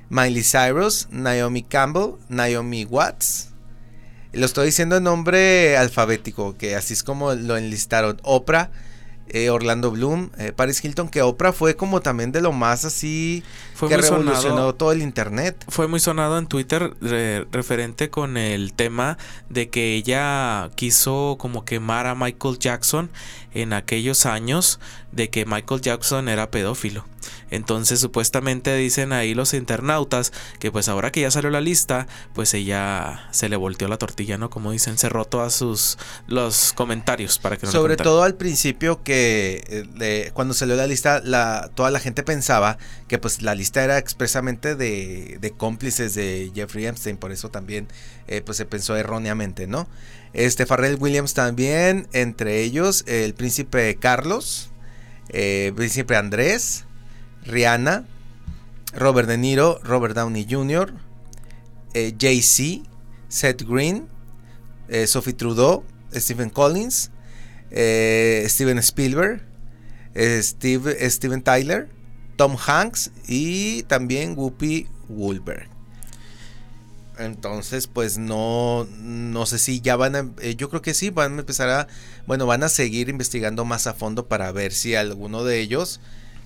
Miley 0.10 0.44
Cyrus, 0.44 1.08
Naomi 1.12 1.64
Campbell, 1.64 2.16
Naomi 2.30 2.86
Watts. 2.86 3.50
Lo 4.32 4.46
estoy 4.46 4.68
diciendo 4.68 4.98
en 4.98 5.04
nombre 5.04 5.78
alfabético, 5.78 6.56
que 6.58 6.76
así 6.76 6.94
es 6.94 7.04
como 7.04 7.34
lo 7.34 7.58
enlistaron. 7.58 8.20
Oprah, 8.24 8.72
eh, 9.32 9.50
Orlando 9.50 9.92
Bloom, 9.92 10.30
eh, 10.38 10.52
Paris 10.56 10.84
Hilton, 10.84 11.10
que 11.10 11.22
Oprah 11.22 11.54
fue 11.54 11.76
como 11.76 12.02
también 12.02 12.32
de 12.32 12.42
lo 12.42 12.52
más 12.52 12.86
así 12.86 13.44
fue 13.74 13.90
que 13.90 13.98
revolucionó 13.98 14.76
todo 14.76 14.92
el 14.92 15.02
internet. 15.02 15.64
Fue 15.68 15.88
muy 15.88 16.00
sonado 16.00 16.38
en 16.38 16.48
Twitter 16.48 16.94
referente 17.52 18.10
con 18.10 18.38
el 18.38 18.74
tema 18.74 19.18
de 19.50 19.70
que 19.70 19.96
ella 19.96 20.70
quiso 20.76 21.38
como 21.40 21.66
quemar 21.66 22.08
a 22.08 22.16
Michael 22.16 22.60
Jackson 22.60 23.10
en 23.54 23.74
aquellos 23.74 24.26
años 24.26 24.80
de 25.12 25.30
que 25.30 25.46
Michael 25.46 25.82
Jackson 25.82 26.30
era 26.30 26.52
pedófilo. 26.52 27.06
Entonces 27.52 28.00
supuestamente 28.00 28.76
dicen 28.76 29.12
ahí 29.12 29.34
los 29.34 29.54
internautas 29.54 30.32
que 30.60 30.72
pues 30.72 30.88
ahora 30.88 31.12
que 31.12 31.22
ya 31.22 31.32
salió 31.32 31.50
la 31.50 31.62
lista, 31.62 32.08
pues 32.34 32.54
ella 32.54 33.28
se 33.32 33.50
le 33.50 33.56
volteó 33.56 33.88
la 33.88 33.98
tortilla, 33.98 34.38
¿no? 34.38 34.50
Como 34.50 34.72
dicen, 34.72 34.98
cerró 34.98 35.26
todos 35.26 35.54
sus 35.54 35.98
los 36.28 36.74
comentarios 36.74 37.40
para 37.40 37.58
que 37.58 37.66
no 37.66 37.72
Sobre 37.72 37.98
todo 37.98 38.24
al 38.24 38.36
principio 38.36 39.04
que 39.04 39.64
eh, 40.00 40.32
cuando 40.34 40.54
salió 40.54 40.76
la 40.76 40.88
lista, 40.88 41.22
la, 41.24 41.70
toda 41.74 41.92
la 41.92 42.00
gente 42.00 42.24
pensaba 42.24 42.78
que 43.08 43.18
pues 43.18 43.42
la 43.42 43.56
lista 43.56 43.84
era 43.84 43.98
expresamente 43.98 44.76
de, 44.76 45.38
de 45.42 45.52
cómplices 45.52 46.14
de 46.14 46.52
Jeffrey 46.54 46.86
Epstein, 46.86 47.18
por 47.18 47.32
eso 47.32 47.50
también 47.50 47.88
eh, 48.28 48.42
pues 48.46 48.58
se 48.58 48.66
pensó 48.66 48.96
erróneamente, 48.96 49.66
¿no? 49.66 49.88
Este 50.34 50.66
Farrell 50.66 50.98
Williams 51.00 51.34
también, 51.34 52.08
entre 52.14 52.62
ellos 52.62 53.04
el 53.08 53.34
príncipe 53.34 53.96
Carlos, 53.96 54.70
eh, 55.30 55.74
príncipe 55.76 56.16
Andrés, 56.16 56.86
Rihanna, 57.44 58.06
Robert 58.94 59.28
De 59.28 59.38
Niro, 59.38 59.80
Robert 59.84 60.16
Downey 60.16 60.46
Jr., 60.50 60.94
eh, 61.94 62.14
Jay-Z, 62.20 62.88
Seth 63.28 63.64
Green, 63.64 64.08
eh, 64.88 65.08
Sophie 65.08 65.34
Trudeau, 65.34 65.84
Stephen 66.14 66.50
Collins, 66.50 67.12
eh, 67.72 68.46
Steven 68.48 68.78
Spielberg, 68.80 69.42
Steve, 70.42 71.10
Steven 71.10 71.42
Tyler, 71.42 71.90
Tom 72.36 72.58
Hanks 72.58 73.12
y 73.28 73.84
también 73.84 74.36
Whoopi 74.36 74.88
Woolberg. 75.08 75.79
Entonces, 77.20 77.88
pues 77.88 78.18
no, 78.18 78.88
no 79.02 79.46
sé 79.46 79.60
si 79.60 79.82
ya 79.82 79.98
van 79.98 80.16
a, 80.16 80.32
yo 80.58 80.70
creo 80.70 80.82
que 80.82 80.94
sí, 80.94 81.10
van 81.10 81.36
a 81.36 81.40
empezar 81.40 81.70
a, 81.70 81.88
bueno, 82.26 82.46
van 82.46 82.64
a 82.64 82.70
seguir 82.70 83.10
investigando 83.10 83.66
más 83.66 83.88
a 83.88 83.94
fondo 83.94 84.28
para 84.28 84.52
ver 84.54 84.72
si 84.72 84.96
alguno 84.96 85.44
de 85.44 85.60
ellos 85.60 86.00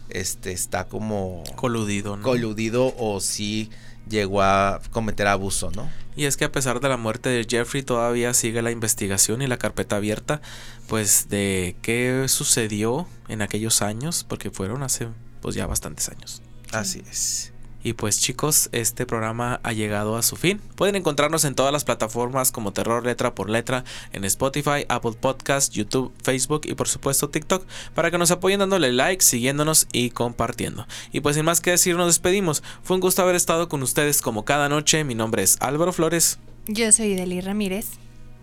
este 0.10 0.52
está 0.52 0.88
como 0.88 1.44
coludido, 1.56 2.18
¿no? 2.18 2.24
coludido 2.24 2.94
o 2.98 3.22
si 3.22 3.70
llegó 4.10 4.42
a 4.42 4.82
cometer 4.92 5.28
abuso, 5.28 5.72
¿no? 5.72 5.90
Y 6.16 6.26
es 6.26 6.38
que 6.38 6.46
a 6.46 6.52
pesar 6.52 6.80
de 6.80 6.90
la 6.90 6.98
muerte 6.98 7.30
de 7.30 7.46
Jeffrey 7.48 7.84
todavía 7.84 8.34
sigue 8.34 8.62
la 8.62 8.72
investigación 8.72 9.42
y 9.42 9.48
la 9.48 9.58
carpeta 9.58 9.96
abierta, 9.96 10.42
pues 10.88 11.30
de 11.30 11.76
qué 11.82 12.26
sucedió 12.28 13.08
en 13.28 13.42
aquellos 13.42 13.82
años, 13.82 14.26
porque 14.28 14.52
fueron 14.52 14.84
hace 14.84 15.08
pues 15.42 15.56
ya 15.56 15.68
bastantes 15.68 16.10
años. 16.10 16.42
Así 16.72 17.04
es. 17.10 17.53
Y 17.84 17.94
pues 17.94 18.20
chicos, 18.20 18.70
este 18.72 19.06
programa 19.06 19.60
ha 19.64 19.74
llegado 19.74 20.16
a 20.16 20.24
su 20.24 20.36
fin. 20.36 20.62
Pueden 20.76 20.96
encontrarnos 20.96 21.44
en 21.44 21.54
todas 21.54 21.74
las 21.74 21.84
plataformas 21.84 22.52
como 22.52 22.72
Terror 22.72 23.06
Letra 23.06 23.36
por 23.36 23.50
Letra, 23.50 23.84
en 24.14 24.24
Spotify, 24.24 24.86
Apple 24.88 25.14
Podcast, 25.20 25.74
YouTube, 25.74 26.14
Facebook 26.24 26.62
y 26.66 26.76
por 26.76 26.88
supuesto 26.88 27.30
TikTok, 27.30 27.66
para 27.94 28.10
que 28.10 28.18
nos 28.18 28.32
apoyen 28.32 28.60
dándole 28.60 28.92
like, 28.92 29.24
siguiéndonos 29.24 29.88
y 29.92 30.12
compartiendo. 30.12 30.88
Y 31.12 31.20
pues 31.20 31.36
sin 31.36 31.46
más 31.46 31.62
que 31.62 31.72
decir, 31.72 31.96
nos 31.96 32.08
despedimos. 32.08 32.64
Fue 32.84 32.96
un 32.96 33.02
gusto 33.02 33.22
haber 33.22 33.36
estado 33.36 33.68
con 33.68 33.84
ustedes 33.84 34.22
como 34.22 34.46
cada 34.46 34.70
noche. 34.70 35.04
Mi 35.04 35.16
nombre 35.16 35.44
es 35.44 35.58
Álvaro 35.60 35.92
Flores. 35.92 36.40
Yo 36.68 36.92
soy 36.92 37.16
Deli 37.16 37.42
Ramírez. 37.42 37.88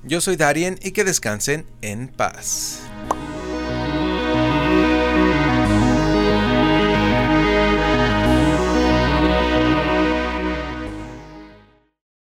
Yo 0.05 0.21
soy 0.21 0.37
Darien 0.37 0.79
y 0.83 0.93
que 0.93 1.05
descansen 1.05 1.67
en 1.83 2.09
paz. 2.09 2.83